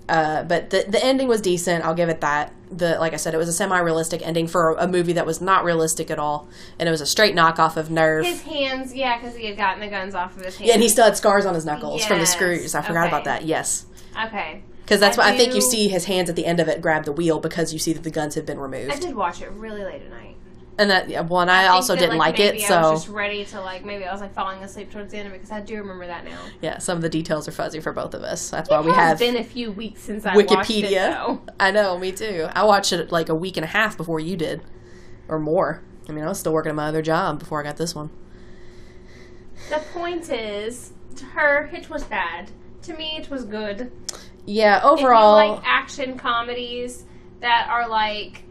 Uh, 0.07 0.43
but 0.43 0.69
the 0.69 0.85
the 0.87 1.03
ending 1.03 1.27
was 1.27 1.39
decent. 1.41 1.83
I'll 1.85 1.95
give 1.95 2.09
it 2.09 2.21
that. 2.21 2.53
The 2.71 2.97
like 2.99 3.13
i 3.13 3.17
said 3.17 3.33
it 3.33 3.37
was 3.37 3.47
a 3.47 3.53
semi-realistic 3.53 4.25
ending 4.25 4.47
for 4.47 4.73
a 4.75 4.87
movie 4.87 5.13
that 5.13 5.25
was 5.25 5.39
not 5.41 5.63
realistic 5.63 6.09
at 6.11 6.19
all. 6.19 6.47
And 6.77 6.89
it 6.89 6.91
was 6.91 6.99
a 7.01 7.05
straight 7.05 7.35
knockoff 7.35 7.77
of 7.77 7.89
nerve. 7.89 8.25
His 8.25 8.41
hands, 8.41 8.93
yeah, 8.93 9.17
because 9.17 9.35
he 9.37 9.45
had 9.45 9.55
gotten 9.57 9.79
the 9.79 9.87
guns 9.87 10.13
off 10.15 10.35
of 10.35 10.43
his 10.43 10.57
hands. 10.57 10.67
yeah, 10.67 10.73
and 10.73 10.83
he 10.83 10.89
still 10.89 11.05
had 11.05 11.15
scars 11.15 11.45
on 11.45 11.53
his 11.55 11.65
knuckles 11.65 12.03
from 12.05 12.19
the 12.19 12.25
screws. 12.25 12.75
I 12.75 12.81
forgot 12.81 13.07
Okay. 13.07 13.07
about 13.09 13.23
that. 13.25 13.45
Yes. 13.45 13.85
Okay. 14.25 14.61
because 14.81 14.99
that's 14.99 15.17
I 15.17 15.21
why 15.29 15.33
i 15.33 15.37
think 15.37 15.55
you 15.55 15.61
see 15.61 15.87
his 15.87 16.05
hands 16.05 16.29
at 16.29 16.35
the 16.35 16.45
end 16.45 16.59
of 16.59 16.67
it 16.67 16.81
grab 16.81 17.05
the 17.05 17.11
wheel 17.13 17.39
because 17.39 17.71
you 17.73 17.79
see 17.79 17.93
that 17.93 18.03
the 18.03 18.11
guns 18.11 18.35
have 18.35 18.45
been 18.45 18.59
removed. 18.59 18.91
I 18.91 18.97
did 18.99 19.15
watch 19.15 19.41
it 19.41 19.49
really 19.51 19.83
late 19.83 20.01
at 20.01 20.09
night. 20.09 20.32
And 20.79 20.89
that 20.89 21.07
yeah, 21.07 21.21
well 21.21 21.41
and 21.41 21.51
i, 21.51 21.61
think 21.63 21.73
also 21.73 21.93
that, 21.93 21.99
didn't 21.99 22.17
like, 22.17 22.37
maybe 22.37 22.57
it 22.57 22.63
I 22.63 22.67
so 22.67 22.91
was 22.91 23.03
just 23.03 23.13
ready 23.13 23.45
to 23.45 23.61
like 23.61 23.85
maybe 23.85 24.05
I 24.05 24.11
was 24.11 24.21
like 24.21 24.33
falling 24.33 24.63
asleep 24.63 24.91
towards 24.91 25.11
the 25.11 25.19
end 25.19 25.27
of 25.27 25.33
it 25.33 25.37
because 25.37 25.51
I 25.51 25.61
do 25.61 25.77
remember 25.77 26.07
that 26.07 26.25
now. 26.25 26.39
yeah 26.61 26.79
some 26.79 26.97
of 26.97 27.03
the 27.03 27.09
details 27.09 27.47
are 27.47 27.51
fuzzy 27.51 27.79
for 27.79 27.93
both 27.93 28.13
of 28.13 28.23
us 28.23 28.49
that's 28.49 28.69
why 28.69 28.81
we 28.81 28.87
have 28.87 28.87
It 28.87 28.91
we 28.91 28.97
has 28.97 29.09
have 29.09 29.19
been 29.19 29.37
a 29.37 29.43
few 29.43 29.71
weeks 29.71 30.01
since 30.01 30.25
I 30.25 30.35
watched 30.35 30.51
it, 30.51 30.57
Wikipedia. 30.57 31.39
I 31.59 31.71
know, 31.71 31.97
me 31.99 32.11
too. 32.11 32.47
I 32.53 32.63
watched 32.63 32.91
it 32.93 33.11
like 33.11 33.29
a 33.29 33.35
week 33.35 33.57
and 33.57 33.63
a 33.63 33.67
half 33.67 33.97
before 33.97 34.19
you 34.19 34.35
did, 34.35 34.61
or 35.27 35.39
more. 35.39 35.83
I 36.09 36.11
mean, 36.11 36.23
I 36.23 36.27
was 36.27 36.39
still 36.39 36.53
working 36.53 36.69
at 36.71 36.75
my 36.75 36.87
other 36.87 37.01
job 37.01 37.39
before 37.39 37.59
I 37.59 37.63
got 37.63 37.77
this 37.77 37.93
one. 37.95 38.09
The 39.69 39.79
point 39.93 40.29
is, 40.29 40.91
to 41.15 41.25
her, 41.25 41.69
it 41.73 41.89
was 41.89 42.03
bad. 42.03 42.51
To 42.83 42.93
me, 42.95 43.17
it 43.17 43.29
was 43.29 43.45
good. 43.45 43.91
Yeah, 44.45 44.81
overall, 44.83 45.55
like 45.55 45.61
action 45.65 46.17
comedies 46.17 47.05
that 47.39 47.67
are 47.69 47.87
like 47.87 48.43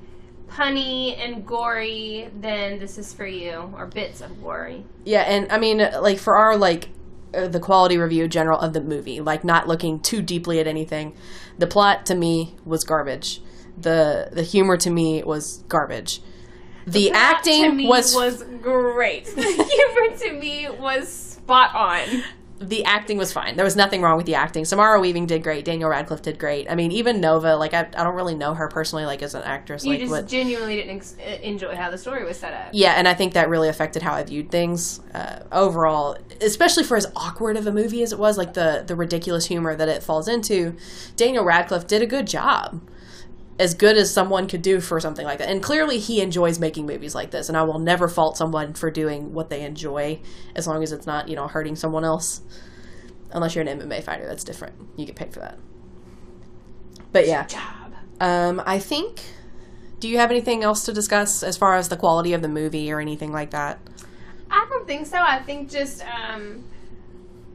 punny 0.52 1.18
and 1.18 1.46
gory, 1.46 2.28
then 2.40 2.78
this 2.78 2.98
is 2.98 3.12
for 3.12 3.26
you, 3.26 3.72
or 3.76 3.86
bits 3.86 4.20
of 4.20 4.42
gory. 4.42 4.84
yeah, 5.04 5.22
and 5.22 5.50
I 5.50 5.58
mean, 5.58 5.78
like 5.78 6.18
for 6.18 6.36
our 6.36 6.56
like 6.56 6.88
uh, 7.34 7.48
the 7.48 7.60
quality 7.60 7.96
review 7.98 8.28
general 8.28 8.58
of 8.58 8.72
the 8.72 8.80
movie, 8.80 9.20
like 9.20 9.44
not 9.44 9.66
looking 9.68 10.00
too 10.00 10.22
deeply 10.22 10.60
at 10.60 10.66
anything, 10.66 11.16
the 11.58 11.66
plot 11.66 12.06
to 12.06 12.14
me 12.14 12.56
was 12.64 12.84
garbage. 12.84 13.40
the 13.76 14.28
The 14.32 14.42
humor 14.42 14.76
to 14.78 14.90
me 14.90 15.22
was 15.22 15.64
garbage. 15.68 16.20
The, 16.86 17.10
That 17.10 17.36
acting 17.38 17.86
was, 17.86 18.14
was 18.14 18.42
great. 18.60 19.26
The 19.34 19.42
humor 19.42 20.16
to 20.18 20.32
me 20.32 20.68
was 20.68 21.08
spot 21.08 21.74
on. 21.74 22.24
The 22.68 22.84
acting 22.84 23.18
was 23.18 23.32
fine. 23.32 23.56
There 23.56 23.64
was 23.64 23.76
nothing 23.76 24.02
wrong 24.02 24.16
with 24.16 24.26
the 24.26 24.34
acting. 24.34 24.64
Samara 24.64 25.00
Weaving 25.00 25.26
did 25.26 25.42
great. 25.42 25.64
Daniel 25.64 25.90
Radcliffe 25.90 26.22
did 26.22 26.38
great. 26.38 26.70
I 26.70 26.74
mean, 26.74 26.92
even 26.92 27.20
Nova, 27.20 27.56
like 27.56 27.74
I, 27.74 27.80
I 27.80 28.04
don't 28.04 28.14
really 28.14 28.34
know 28.34 28.54
her 28.54 28.68
personally, 28.68 29.04
like 29.04 29.22
as 29.22 29.34
an 29.34 29.42
actress. 29.42 29.84
You 29.84 29.90
like 29.90 30.00
just 30.00 30.10
what 30.10 30.28
genuinely 30.28 30.76
didn't 30.76 30.96
ex- 30.96 31.16
uh, 31.18 31.38
enjoy 31.42 31.74
how 31.76 31.90
the 31.90 31.98
story 31.98 32.24
was 32.24 32.38
set 32.38 32.52
up. 32.52 32.70
Yeah, 32.72 32.92
and 32.92 33.06
I 33.06 33.14
think 33.14 33.34
that 33.34 33.48
really 33.48 33.68
affected 33.68 34.02
how 34.02 34.14
I 34.14 34.22
viewed 34.22 34.50
things 34.50 35.00
uh, 35.14 35.40
overall, 35.50 36.16
especially 36.40 36.84
for 36.84 36.96
as 36.96 37.06
awkward 37.16 37.56
of 37.56 37.66
a 37.66 37.72
movie 37.72 38.02
as 38.02 38.12
it 38.12 38.18
was, 38.18 38.38
like 38.38 38.54
the 38.54 38.84
the 38.86 38.96
ridiculous 38.96 39.46
humor 39.46 39.74
that 39.76 39.88
it 39.88 40.02
falls 40.02 40.28
into. 40.28 40.76
Daniel 41.16 41.44
Radcliffe 41.44 41.86
did 41.86 42.02
a 42.02 42.06
good 42.06 42.26
job, 42.26 42.80
as 43.58 43.74
good 43.74 43.96
as 43.96 44.12
someone 44.12 44.48
could 44.48 44.62
do 44.62 44.80
for 44.80 44.98
something 44.98 45.24
like 45.24 45.38
that. 45.38 45.48
And 45.48 45.62
clearly, 45.62 45.98
he 45.98 46.20
enjoys 46.20 46.58
making 46.58 46.86
movies 46.86 47.14
like 47.14 47.30
this. 47.30 47.48
And 47.48 47.56
I 47.56 47.62
will 47.62 47.78
never 47.78 48.08
fault 48.08 48.36
someone 48.36 48.74
for 48.74 48.90
doing 48.90 49.34
what 49.34 49.50
they 49.50 49.62
enjoy, 49.62 50.20
as 50.54 50.66
long 50.66 50.82
as 50.82 50.92
it's 50.92 51.06
not 51.06 51.28
you 51.28 51.36
know 51.36 51.48
hurting 51.48 51.76
someone 51.76 52.04
else. 52.04 52.40
Unless 53.30 53.54
you're 53.54 53.66
an 53.66 53.80
MMA 53.80 54.02
fighter, 54.02 54.26
that's 54.26 54.44
different. 54.44 54.74
You 54.96 55.06
get 55.06 55.16
paid 55.16 55.32
for 55.32 55.40
that. 55.40 55.58
But 57.12 57.26
yeah, 57.26 57.46
Job. 57.46 57.94
um, 58.20 58.62
I 58.66 58.78
think. 58.78 59.20
Do 60.00 60.08
you 60.08 60.18
have 60.18 60.32
anything 60.32 60.64
else 60.64 60.84
to 60.86 60.92
discuss 60.92 61.44
as 61.44 61.56
far 61.56 61.76
as 61.76 61.88
the 61.88 61.96
quality 61.96 62.32
of 62.32 62.42
the 62.42 62.48
movie 62.48 62.90
or 62.90 62.98
anything 62.98 63.30
like 63.30 63.52
that? 63.52 63.78
I 64.50 64.66
don't 64.68 64.84
think 64.84 65.06
so. 65.06 65.16
I 65.16 65.40
think 65.40 65.70
just 65.70 66.02
um, 66.04 66.64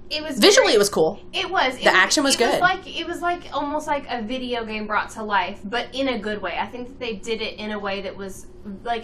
it 0.09 0.23
was 0.23 0.37
Visually, 0.39 0.73
it 0.73 0.77
was 0.79 0.89
cool. 0.89 1.19
It 1.33 1.49
was. 1.49 1.75
It 1.75 1.83
The 1.83 1.93
action 1.93 2.23
was 2.23 2.35
it 2.35 2.39
good. 2.39 2.59
like 2.61 2.85
it 2.99 3.05
was 3.07 3.21
like 3.21 3.43
almost 3.53 3.87
like 3.87 4.05
a 4.09 4.21
video 4.21 4.63
game 4.65 4.87
brought 4.87 5.09
to 5.11 5.23
life, 5.23 5.59
but 5.63 5.87
in 5.93 6.07
a 6.07 6.17
good 6.19 6.41
way. 6.41 6.57
I 6.59 6.65
think 6.67 6.87
that 6.87 6.99
they 6.99 7.15
did 7.15 7.41
it 7.41 7.57
in 7.59 7.71
a 7.71 7.79
way 7.79 8.01
that 8.01 8.15
was 8.15 8.47
like. 8.83 9.03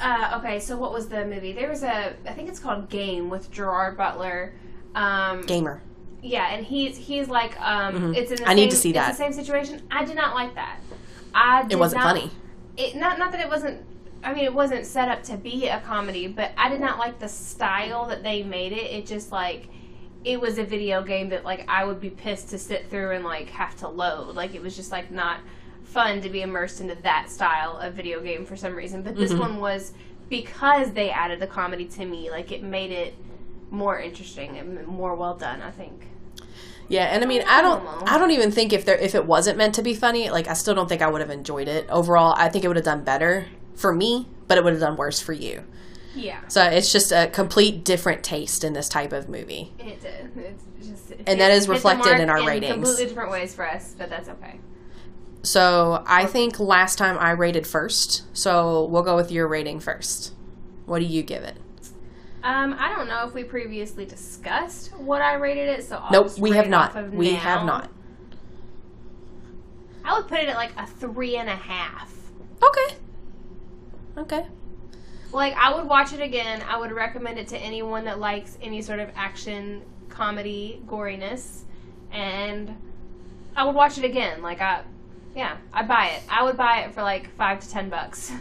Uh, 0.00 0.38
okay, 0.38 0.60
so 0.60 0.76
what 0.76 0.92
was 0.92 1.08
the 1.08 1.24
movie? 1.24 1.52
There 1.52 1.68
was 1.68 1.82
a, 1.82 2.14
I 2.28 2.32
think 2.32 2.48
it's 2.48 2.60
called 2.60 2.88
Game 2.88 3.28
with 3.28 3.50
Gerard 3.50 3.96
Butler. 3.96 4.52
Um, 4.94 5.42
Gamer. 5.46 5.82
yeah, 6.22 6.54
and 6.54 6.64
he's 6.64 6.96
he's 6.96 7.28
like, 7.28 7.60
um, 7.60 7.94
Mhm. 8.12 8.16
it's 8.16 8.30
in. 8.30 8.36
The 8.36 8.44
I 8.44 8.46
same, 8.50 8.56
need 8.56 8.70
to 8.70 8.76
see 8.76 8.92
that. 8.92 9.08
the 9.10 9.16
same 9.16 9.32
situation. 9.32 9.82
I 9.90 10.04
did 10.04 10.14
not 10.14 10.32
like 10.34 10.54
that. 10.54 10.78
I 11.34 11.66
It 11.68 11.76
wasn't 11.76 12.02
not- 12.04 12.16
funny. 12.16 12.30
it 12.76 12.94
not 12.94 13.18
not 13.18 13.32
that 13.32 13.40
it 13.40 13.48
wasn't 13.48 13.84
I 14.22 14.32
mean 14.32 14.44
it 14.44 14.54
wasn't 14.54 14.86
set 14.86 15.08
up 15.08 15.22
to 15.24 15.36
be 15.36 15.66
a 15.68 15.80
comedy, 15.80 16.28
but 16.28 16.52
I 16.56 16.68
did 16.68 16.80
not 16.80 16.98
like 16.98 17.18
the 17.18 17.28
style 17.28 18.06
that 18.06 18.22
they 18.22 18.44
made 18.44 18.70
it. 18.72 18.90
It 18.92 19.06
just 19.06 19.32
like 19.32 19.66
it 20.24 20.40
was 20.40 20.58
a 20.58 20.64
video 20.64 21.02
game 21.02 21.28
that 21.30 21.44
like 21.44 21.64
I 21.68 21.84
would 21.84 22.00
be 22.00 22.10
pissed 22.10 22.50
to 22.50 22.58
sit 22.58 22.88
through 22.90 23.12
and 23.12 23.24
like 23.24 23.50
have 23.50 23.76
to 23.78 23.88
load. 23.88 24.34
Like 24.34 24.54
it 24.54 24.62
was 24.62 24.74
just 24.76 24.90
like 24.90 25.10
not 25.10 25.40
fun 25.84 26.20
to 26.22 26.28
be 26.28 26.42
immersed 26.42 26.80
into 26.80 26.94
that 27.02 27.30
style 27.30 27.76
of 27.78 27.94
video 27.94 28.20
game 28.20 28.44
for 28.46 28.56
some 28.56 28.74
reason. 28.74 29.02
But 29.02 29.16
this 29.16 29.32
Mhm. 29.32 29.38
one 29.38 29.60
was 29.60 29.92
because 30.30 30.92
they 30.92 31.10
added 31.10 31.40
the 31.40 31.46
comedy 31.46 31.84
to 31.84 32.04
me, 32.06 32.30
like 32.30 32.50
it 32.50 32.62
made 32.62 32.90
it 32.90 33.14
more 33.70 33.98
interesting 34.00 34.56
and 34.56 34.86
more 34.86 35.14
well 35.14 35.34
done, 35.34 35.60
I 35.60 35.70
think. 35.70 36.08
Yeah, 36.88 37.04
and 37.04 37.22
I 37.24 37.26
mean, 37.26 37.42
I 37.48 37.62
don't. 37.62 37.82
I 38.10 38.18
don't 38.18 38.30
even 38.30 38.50
think 38.50 38.72
if 38.72 38.84
there, 38.84 38.96
if 38.96 39.14
it 39.14 39.24
wasn't 39.26 39.56
meant 39.56 39.74
to 39.76 39.82
be 39.82 39.94
funny, 39.94 40.28
like 40.30 40.48
I 40.48 40.52
still 40.52 40.74
don't 40.74 40.88
think 40.88 41.00
I 41.02 41.06
would 41.08 41.20
have 41.22 41.30
enjoyed 41.30 41.66
it. 41.68 41.86
Overall, 41.90 42.34
I 42.36 42.48
think 42.48 42.64
it 42.64 42.68
would 42.68 42.76
have 42.76 42.84
done 42.84 43.04
better 43.04 43.46
for 43.74 43.92
me, 43.94 44.28
but 44.48 44.58
it 44.58 44.64
would 44.64 44.74
have 44.74 44.80
done 44.80 44.96
worse 44.96 45.18
for 45.20 45.32
you. 45.32 45.64
Yeah. 46.14 46.40
So 46.48 46.62
it's 46.62 46.92
just 46.92 47.12
a 47.12 47.28
complete 47.32 47.84
different 47.84 48.22
taste 48.22 48.64
in 48.64 48.72
this 48.72 48.88
type 48.88 49.12
of 49.12 49.28
movie. 49.28 49.72
It 49.78 50.00
did. 50.00 50.30
It's 50.36 50.88
just, 50.88 51.10
it 51.10 51.22
And 51.26 51.40
that 51.40 51.50
is 51.50 51.68
reflected 51.68 52.20
in 52.20 52.30
our 52.30 52.46
ratings. 52.46 52.72
Completely 52.72 53.06
different 53.06 53.30
ways 53.30 53.54
for 53.54 53.66
us, 53.68 53.94
but 53.98 54.08
that's 54.10 54.28
okay. 54.28 54.60
So 55.42 56.02
I 56.06 56.26
think 56.26 56.58
last 56.58 56.96
time 56.96 57.18
I 57.18 57.32
rated 57.32 57.66
first. 57.66 58.22
So 58.36 58.84
we'll 58.86 59.02
go 59.02 59.16
with 59.16 59.30
your 59.30 59.46
rating 59.48 59.80
first. 59.80 60.32
What 60.86 61.00
do 61.00 61.04
you 61.04 61.22
give 61.22 61.42
it? 61.42 61.56
Um, 62.42 62.76
I 62.78 62.94
don't 62.94 63.08
know 63.08 63.26
if 63.26 63.32
we 63.34 63.42
previously 63.42 64.04
discussed 64.04 64.94
what 64.98 65.22
I 65.22 65.34
rated 65.34 65.68
it, 65.68 65.84
so 65.84 65.96
I'll 65.96 66.12
Nope, 66.12 66.26
just 66.26 66.38
we 66.38 66.50
have 66.52 66.66
it 66.66 66.70
not. 66.70 66.90
off 66.90 66.96
of 66.96 67.14
We 67.14 67.32
now. 67.32 67.38
have 67.38 67.64
not. 67.66 67.90
I 70.04 70.18
would 70.18 70.28
put 70.28 70.38
it 70.40 70.48
at 70.48 70.56
like 70.56 70.72
a 70.76 70.86
three 70.86 71.36
and 71.36 71.48
a 71.48 71.56
half. 71.56 72.12
Okay. 72.62 72.96
Okay. 74.18 74.46
Like 75.34 75.54
I 75.54 75.74
would 75.74 75.86
watch 75.88 76.12
it 76.12 76.20
again. 76.20 76.62
I 76.68 76.78
would 76.78 76.92
recommend 76.92 77.38
it 77.38 77.48
to 77.48 77.58
anyone 77.58 78.04
that 78.04 78.20
likes 78.20 78.56
any 78.62 78.80
sort 78.82 79.00
of 79.00 79.10
action, 79.16 79.82
comedy, 80.08 80.80
goriness, 80.86 81.62
and 82.12 82.74
I 83.56 83.64
would 83.64 83.74
watch 83.74 83.98
it 83.98 84.04
again. 84.04 84.42
Like 84.42 84.60
I, 84.60 84.82
yeah, 85.34 85.56
I'd 85.72 85.88
buy 85.88 86.06
it. 86.06 86.22
I 86.30 86.44
would 86.44 86.56
buy 86.56 86.82
it 86.82 86.94
for 86.94 87.02
like 87.02 87.34
five 87.36 87.60
to 87.60 87.68
ten 87.68 87.90
bucks. 87.90 88.32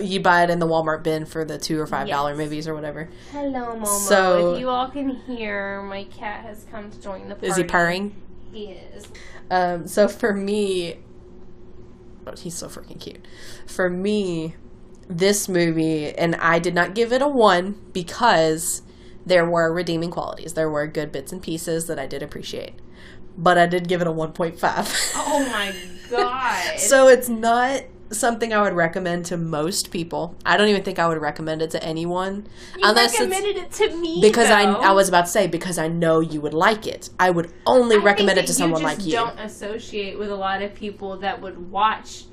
You 0.00 0.20
buy 0.20 0.42
it 0.44 0.50
in 0.50 0.58
the 0.58 0.66
Walmart 0.66 1.02
bin 1.02 1.24
for 1.24 1.46
the 1.46 1.56
two 1.58 1.80
or 1.80 1.86
five 1.86 2.08
dollar 2.08 2.32
Yes. 2.32 2.38
movies 2.38 2.68
or 2.68 2.74
whatever. 2.74 3.08
Hello, 3.32 3.74
Momo. 3.74 3.86
So- 3.86 4.52
if 4.54 4.60
you 4.60 4.68
all 4.68 4.88
can 4.90 5.08
hear, 5.10 5.80
my 5.82 6.04
cat 6.04 6.44
has 6.44 6.66
come 6.70 6.90
to 6.90 7.00
join 7.00 7.28
the 7.28 7.34
party. 7.36 7.46
Is 7.46 7.56
he 7.56 7.64
purring? 7.64 8.14
He 8.52 8.64
is. 8.72 9.06
Um, 9.50 9.86
so 9.86 10.06
for 10.08 10.34
me, 10.34 10.98
oh, 12.26 12.32
he's 12.36 12.54
so 12.54 12.66
freaking 12.68 13.00
cute. 13.00 13.24
For 13.66 13.88
me, 13.88 14.56
this 15.08 15.48
movie, 15.48 16.14
and 16.16 16.36
I 16.36 16.58
did 16.58 16.74
not 16.74 16.94
give 16.94 17.12
it 17.12 17.22
a 17.22 17.28
one 17.28 17.80
because 17.92 18.82
there 19.24 19.48
were 19.48 19.72
redeeming 19.72 20.10
qualities. 20.10 20.54
There 20.54 20.70
were 20.70 20.86
good 20.86 21.12
bits 21.12 21.32
and 21.32 21.42
pieces 21.42 21.86
that 21.86 21.98
I 21.98 22.06
did 22.06 22.22
appreciate, 22.22 22.74
but 23.36 23.58
I 23.58 23.66
did 23.66 23.88
give 23.88 24.00
it 24.00 24.06
a 24.06 24.12
one 24.12 24.32
point 24.32 24.58
five. 24.58 24.92
Oh 25.14 25.46
my 25.50 25.74
god. 26.10 26.78
so 26.78 27.08
it's 27.08 27.28
not 27.28 27.82
something 28.10 28.52
I 28.52 28.62
would 28.62 28.72
recommend 28.72 29.26
to 29.26 29.36
most 29.36 29.90
people. 29.90 30.34
I 30.44 30.56
don't 30.56 30.68
even 30.68 30.82
think 30.82 30.98
I 30.98 31.08
would 31.08 31.18
recommend 31.18 31.60
it 31.62 31.70
to 31.72 31.82
anyone 31.82 32.46
you 32.76 32.82
unless 32.84 33.12
it's 33.12 33.20
recommended 33.20 33.56
it 33.56 33.72
to 33.72 33.96
me 33.96 34.20
because 34.20 34.50
I. 34.50 34.64
I 34.64 34.92
was 34.92 35.08
about 35.08 35.26
to 35.26 35.30
say 35.30 35.46
because 35.46 35.78
I 35.78 35.88
know 35.88 36.20
you 36.20 36.40
would 36.40 36.54
like 36.54 36.86
it. 36.86 37.10
I 37.18 37.30
would 37.30 37.52
only 37.66 37.96
I 37.96 38.00
recommend 38.00 38.38
it 38.38 38.46
to 38.46 38.54
someone 38.54 38.82
like 38.82 39.04
you. 39.04 39.12
Don't 39.12 39.38
associate 39.38 40.18
with 40.18 40.30
a 40.30 40.36
lot 40.36 40.62
of 40.62 40.74
people 40.74 41.18
that 41.18 41.40
would 41.40 41.70
watch 41.70 42.24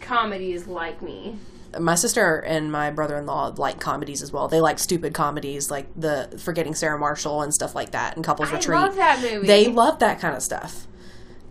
comedies 0.00 0.66
like 0.66 1.02
me. 1.02 1.38
My 1.78 1.94
sister 1.94 2.38
and 2.38 2.72
my 2.72 2.90
brother-in-law 2.90 3.54
like 3.58 3.80
comedies 3.80 4.22
as 4.22 4.32
well. 4.32 4.48
They 4.48 4.60
like 4.60 4.78
stupid 4.78 5.14
comedies 5.14 5.70
like 5.70 5.86
the 5.96 6.38
Forgetting 6.42 6.74
Sarah 6.74 6.98
Marshall 6.98 7.42
and 7.42 7.52
stuff 7.52 7.74
like 7.74 7.90
that 7.92 8.16
and 8.16 8.24
Couples 8.24 8.50
I 8.50 8.56
Retreat. 8.56 8.78
love 8.78 8.96
that 8.96 9.20
movie. 9.20 9.46
They 9.46 9.68
love 9.68 9.98
that 9.98 10.20
kind 10.20 10.34
of 10.36 10.42
stuff. 10.42 10.86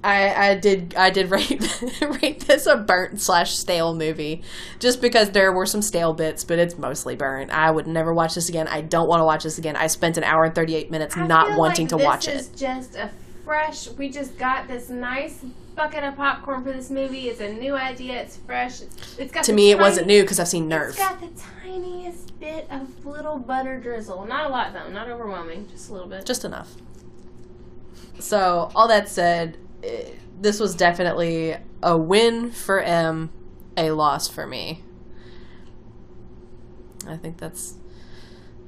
I, 0.04 0.52
I 0.52 0.56
did 0.56 0.96
I 0.96 1.10
did 1.10 1.30
rate 1.32 1.82
rate 2.22 2.42
this 2.42 2.66
a 2.66 2.78
burnt 2.78 3.20
slash 3.20 3.56
stale 3.56 3.96
movie 3.96 4.44
just 4.80 5.02
because 5.02 5.32
there 5.32 5.52
were 5.52 5.66
some 5.66 5.82
stale 5.82 6.14
bits, 6.14 6.44
but 6.44 6.60
it's 6.60 6.78
mostly 6.78 7.16
burnt. 7.16 7.52
I 7.52 7.72
would 7.72 7.88
never 7.88 8.14
watch 8.14 8.36
this 8.36 8.48
again. 8.48 8.68
I 8.68 8.82
don't 8.82 9.08
want 9.08 9.22
to 9.22 9.26
watch 9.26 9.44
this 9.44 9.58
again. 9.58 9.76
I 9.76 9.88
spent 9.88 10.18
an 10.18 10.24
hour 10.24 10.46
and 10.46 10.56
thirty 10.56 10.76
eight 10.76 10.92
minutes 10.92 11.18
I 11.18 11.26
not 11.28 11.58
wanting 11.58 11.86
like 11.86 11.90
to 11.90 11.98
this 11.98 12.06
watch 12.06 12.28
is 12.28 12.48
it. 12.48 12.56
Just 12.56 12.96
a 12.96 13.10
fresh. 13.44 13.90
We 13.90 14.10
just 14.10 14.38
got 14.38 14.68
this 14.68 14.90
nice 14.90 15.44
bucket 15.78 16.04
of 16.04 16.18
popcorn 16.18 16.64
for 16.64 16.74
this 16.74 16.90
movie. 16.90 17.30
It's 17.30 17.40
a 17.40 17.54
new 17.54 17.76
idea. 17.76 18.22
It's 18.22 18.36
fresh. 18.36 18.82
It's 19.18 19.32
got 19.32 19.46
To 19.46 19.54
me, 19.54 19.72
it 19.72 19.80
wasn't 19.80 20.08
new 20.08 20.24
because 20.24 20.40
I've 20.40 20.48
seen 20.50 20.68
Nerve. 20.68 20.90
It's 20.90 20.98
got 20.98 21.22
the 21.22 21.30
tiniest 21.64 22.38
bit 22.40 22.68
of 22.70 23.06
little 23.06 23.38
butter 23.40 23.80
drizzle. 23.80 24.26
Not 24.26 24.48
a 24.48 24.50
lot 24.50 24.74
though. 24.74 24.90
Not 24.90 25.08
overwhelming. 25.08 25.68
Just 25.72 25.90
a 25.90 25.94
little 25.94 26.10
bit. 26.10 26.26
just 26.26 26.44
enough. 26.44 26.74
So, 28.20 28.72
all 28.76 28.88
that 28.88 29.08
said, 29.08 29.58
eh, 29.84 30.10
this 30.42 30.60
was 30.60 30.76
definitely 30.76 31.56
a 31.84 31.96
win 31.96 32.52
for 32.52 32.82
M, 32.82 33.30
a 33.78 33.92
loss 33.92 34.28
for 34.28 34.48
me. 34.48 34.84
I 37.08 37.16
think 37.16 37.38
that's 37.38 37.76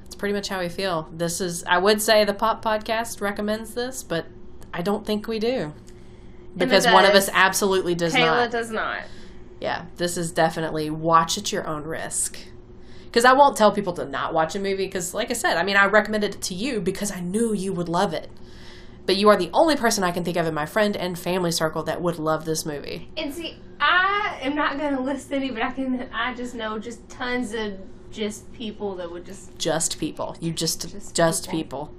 that's 0.02 0.14
pretty 0.14 0.32
much 0.32 0.48
how 0.48 0.60
we 0.60 0.68
feel. 0.68 1.08
This 1.12 1.40
is 1.40 1.64
I 1.64 1.78
would 1.78 2.00
say 2.00 2.24
the 2.24 2.32
Pop 2.32 2.64
podcast 2.64 3.20
recommends 3.20 3.74
this, 3.74 4.02
but 4.04 4.26
I 4.72 4.82
don't 4.82 5.04
think 5.04 5.26
we 5.26 5.38
do. 5.40 5.74
Because 6.56 6.86
one 6.86 7.04
of 7.04 7.14
us 7.14 7.28
absolutely 7.32 7.94
does 7.94 8.14
not. 8.14 8.22
Kayla 8.22 8.50
does 8.50 8.70
not. 8.70 9.02
Yeah, 9.60 9.86
this 9.96 10.16
is 10.16 10.32
definitely 10.32 10.90
watch 10.90 11.38
at 11.38 11.52
your 11.52 11.66
own 11.66 11.84
risk. 11.84 12.38
Because 13.04 13.24
I 13.24 13.32
won't 13.32 13.56
tell 13.56 13.72
people 13.72 13.92
to 13.94 14.04
not 14.04 14.32
watch 14.32 14.54
a 14.54 14.60
movie. 14.60 14.86
Because, 14.86 15.14
like 15.14 15.30
I 15.30 15.34
said, 15.34 15.56
I 15.56 15.64
mean, 15.64 15.76
I 15.76 15.86
recommended 15.86 16.36
it 16.36 16.42
to 16.42 16.54
you 16.54 16.80
because 16.80 17.10
I 17.10 17.20
knew 17.20 17.52
you 17.52 17.72
would 17.72 17.88
love 17.88 18.14
it. 18.14 18.30
But 19.06 19.16
you 19.16 19.28
are 19.28 19.36
the 19.36 19.50
only 19.52 19.76
person 19.76 20.04
I 20.04 20.12
can 20.12 20.24
think 20.24 20.36
of 20.36 20.46
in 20.46 20.54
my 20.54 20.66
friend 20.66 20.96
and 20.96 21.18
family 21.18 21.50
circle 21.50 21.82
that 21.84 22.00
would 22.00 22.18
love 22.18 22.44
this 22.44 22.64
movie. 22.64 23.10
And 23.16 23.34
see, 23.34 23.58
I 23.80 24.38
am 24.42 24.54
not 24.54 24.78
gonna 24.78 25.00
list 25.10 25.32
any, 25.32 25.50
but 25.50 25.62
I 25.62 25.72
can. 25.72 26.08
I 26.12 26.34
just 26.34 26.54
know 26.54 26.78
just 26.78 27.08
tons 27.08 27.52
of 27.52 27.80
just 28.10 28.52
people 28.52 28.96
that 28.96 29.10
would 29.10 29.24
just. 29.24 29.58
Just 29.58 29.98
people. 29.98 30.36
You 30.40 30.52
just, 30.52 30.88
just, 30.90 31.14
Just 31.14 31.50
people. 31.50 31.92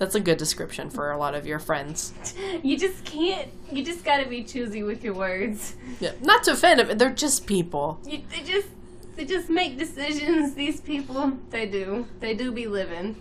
That's 0.00 0.14
a 0.14 0.20
good 0.20 0.38
description 0.38 0.88
for 0.88 1.10
a 1.10 1.18
lot 1.18 1.34
of 1.34 1.46
your 1.46 1.58
friends. 1.58 2.14
You 2.62 2.78
just 2.78 3.04
can't. 3.04 3.50
You 3.70 3.84
just 3.84 4.02
gotta 4.02 4.26
be 4.26 4.42
choosy 4.42 4.82
with 4.82 5.04
your 5.04 5.12
words. 5.12 5.76
Yeah. 6.00 6.12
Not 6.22 6.42
to 6.44 6.52
offend 6.52 6.80
them, 6.80 6.96
they're 6.96 7.10
just 7.10 7.46
people. 7.46 8.00
You, 8.06 8.22
they 8.30 8.42
just. 8.42 8.68
They 9.16 9.26
just 9.26 9.50
make 9.50 9.76
decisions. 9.76 10.54
These 10.54 10.80
people, 10.80 11.32
they 11.50 11.66
do. 11.66 12.06
They 12.20 12.32
do 12.32 12.50
be 12.50 12.66
living. 12.66 13.16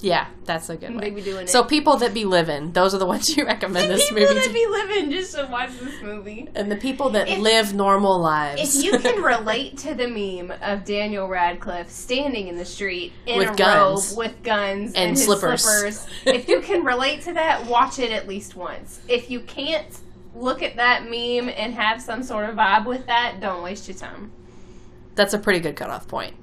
Yeah, 0.00 0.26
that's 0.44 0.68
a 0.68 0.76
good 0.76 0.90
They 0.92 0.94
way. 0.96 1.10
be 1.10 1.22
doing 1.22 1.44
it. 1.44 1.48
So 1.50 1.64
people 1.64 1.96
that 1.96 2.12
be 2.12 2.26
living, 2.26 2.72
those 2.72 2.94
are 2.94 2.98
the 2.98 3.06
ones 3.06 3.28
you 3.36 3.46
recommend 3.46 3.90
this 3.90 4.10
movie. 4.12 4.22
people 4.26 4.34
that 4.34 4.44
to. 4.44 4.52
be 4.52 4.66
living 4.66 5.10
just 5.10 5.34
should 5.34 5.50
watch 5.50 5.70
this 5.80 6.02
movie. 6.02 6.48
and 6.54 6.70
the 6.70 6.76
people 6.76 7.08
that 7.10 7.28
If- 7.28 7.38
live 7.38 7.74
normal 7.74 8.18
lives. 8.20 8.76
If 8.78 8.84
you 8.84 8.98
can 8.98 9.22
relate 9.22 9.78
to 9.78 9.94
the 9.94 10.06
meme 10.06 10.52
of 10.60 10.84
Daniel 10.84 11.26
Radcliffe 11.28 11.90
standing 11.90 12.48
in 12.48 12.58
the 12.58 12.64
street 12.66 13.14
in 13.24 13.38
With 13.38 13.52
a 13.52 13.54
guns. 13.54 14.10
robe 14.10 14.18
with 14.18 14.42
guns 14.42 14.92
And 14.94 15.12
his 15.12 15.24
slippers. 15.24 15.62
slippers, 15.62 16.06
if 16.26 16.46
you 16.46 16.60
can 16.60 16.84
relate 16.84 17.22
to 17.22 17.32
that, 17.32 17.64
watch 17.66 17.98
it 17.98 18.10
at 18.12 18.28
least 18.28 18.54
once. 18.54 19.00
If 19.08 19.30
you 19.30 19.40
can't 19.40 19.98
look 20.34 20.62
at 20.62 20.76
that 20.76 21.04
meme 21.04 21.48
and 21.48 21.72
have 21.72 22.02
some 22.02 22.22
sort 22.22 22.48
of 22.50 22.56
vibe 22.56 22.84
with 22.84 23.06
that, 23.06 23.40
don't 23.40 23.62
waste 23.62 23.88
your 23.88 23.96
time. 23.96 24.30
that's 25.14 25.32
a 25.32 25.38
pretty 25.38 25.60
good 25.60 25.74
cutoff 25.76 26.06
point. 26.06 26.34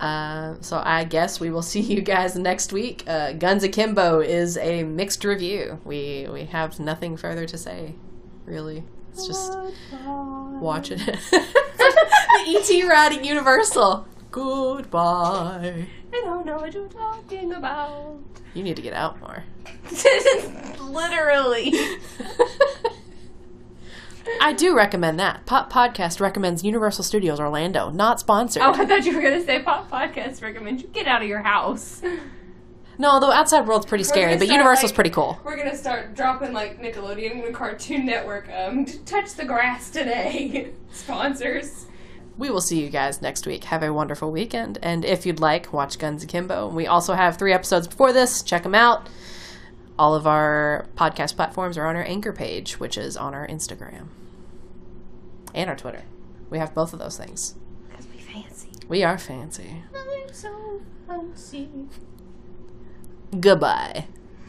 Uh, 0.00 0.56
so 0.60 0.82
I 0.84 1.04
guess 1.04 1.40
we 1.40 1.50
will 1.50 1.62
see 1.72 1.80
you 1.80 2.00
guys 2.00 2.36
next 2.36 2.72
week. 2.72 3.04
Uh, 3.06 3.32
Guns 3.32 3.62
Akimbo 3.64 4.20
is 4.20 4.56
a 4.58 4.84
mixed 4.84 5.24
review. 5.24 5.80
We 5.84 6.26
we 6.32 6.44
have 6.46 6.78
nothing 6.80 7.16
further 7.16 7.46
to 7.46 7.58
say, 7.58 7.94
really. 8.44 8.84
It's 9.12 9.26
just 9.26 9.56
watch 10.60 10.90
it. 10.90 10.98
the 11.30 12.80
ET 12.80 12.88
ride 12.88 13.12
at 13.12 13.24
Universal. 13.24 14.06
Goodbye. 14.32 15.86
I 16.12 16.20
don't 16.24 16.44
know 16.44 16.56
what 16.56 16.74
you're 16.74 16.88
talking 16.88 17.52
about. 17.52 18.18
You 18.54 18.64
need 18.64 18.74
to 18.76 18.82
get 18.82 18.92
out 18.92 19.20
more. 19.20 19.44
Literally. 20.80 21.72
I 24.40 24.52
do 24.52 24.76
recommend 24.76 25.18
that. 25.20 25.44
Pop 25.46 25.72
Podcast 25.72 26.20
recommends 26.20 26.64
Universal 26.64 27.04
Studios 27.04 27.40
Orlando, 27.40 27.90
not 27.90 28.20
sponsored. 28.20 28.62
Oh, 28.62 28.72
I 28.72 28.84
thought 28.86 29.04
you 29.04 29.14
were 29.14 29.22
gonna 29.22 29.44
say 29.44 29.62
pop 29.62 29.90
podcast 29.90 30.42
recommends 30.42 30.82
you 30.82 30.88
get 30.88 31.06
out 31.06 31.22
of 31.22 31.28
your 31.28 31.42
house. 31.42 32.02
No, 32.96 33.18
the 33.18 33.26
outside 33.26 33.66
world's 33.66 33.86
pretty 33.86 34.04
scary, 34.04 34.34
but 34.36 34.44
start, 34.44 34.52
Universal's 34.56 34.90
like- 34.92 34.94
pretty 34.94 35.10
cool. 35.10 35.40
We're 35.44 35.56
gonna 35.56 35.76
start 35.76 36.14
dropping 36.14 36.52
like 36.52 36.80
Nickelodeon 36.80 37.44
and 37.44 37.54
Cartoon 37.54 38.06
Network. 38.06 38.48
Um, 38.50 38.86
touch 39.04 39.34
the 39.34 39.44
grass 39.44 39.90
today. 39.90 40.70
Sponsors. 40.92 41.86
We 42.36 42.50
will 42.50 42.60
see 42.60 42.82
you 42.82 42.90
guys 42.90 43.22
next 43.22 43.46
week. 43.46 43.64
Have 43.64 43.82
a 43.84 43.92
wonderful 43.92 44.30
weekend. 44.32 44.78
And 44.82 45.04
if 45.04 45.24
you'd 45.24 45.38
like, 45.38 45.72
watch 45.72 45.98
Guns 46.00 46.24
Akimbo. 46.24 46.68
We 46.68 46.86
also 46.86 47.14
have 47.14 47.36
three 47.36 47.52
episodes 47.52 47.86
before 47.86 48.12
this. 48.12 48.42
Check 48.42 48.64
them 48.64 48.74
out. 48.74 49.08
All 49.98 50.14
of 50.14 50.26
our 50.26 50.86
podcast 50.96 51.36
platforms 51.36 51.78
are 51.78 51.86
on 51.86 51.94
our 51.96 52.02
anchor 52.02 52.32
page, 52.32 52.80
which 52.80 52.98
is 52.98 53.16
on 53.16 53.32
our 53.34 53.46
Instagram 53.46 54.08
and 55.54 55.70
our 55.70 55.76
Twitter. 55.76 56.02
We 56.50 56.58
have 56.58 56.74
both 56.74 56.92
of 56.92 56.98
those 56.98 57.16
things. 57.16 57.54
Cause 57.94 58.06
we 58.12 58.18
fancy. 58.18 58.70
We 58.88 59.04
are 59.04 59.18
fancy. 59.18 59.82
I'm 59.94 60.32
so 60.32 60.80
fancy. 61.06 61.68
Goodbye. 63.38 64.06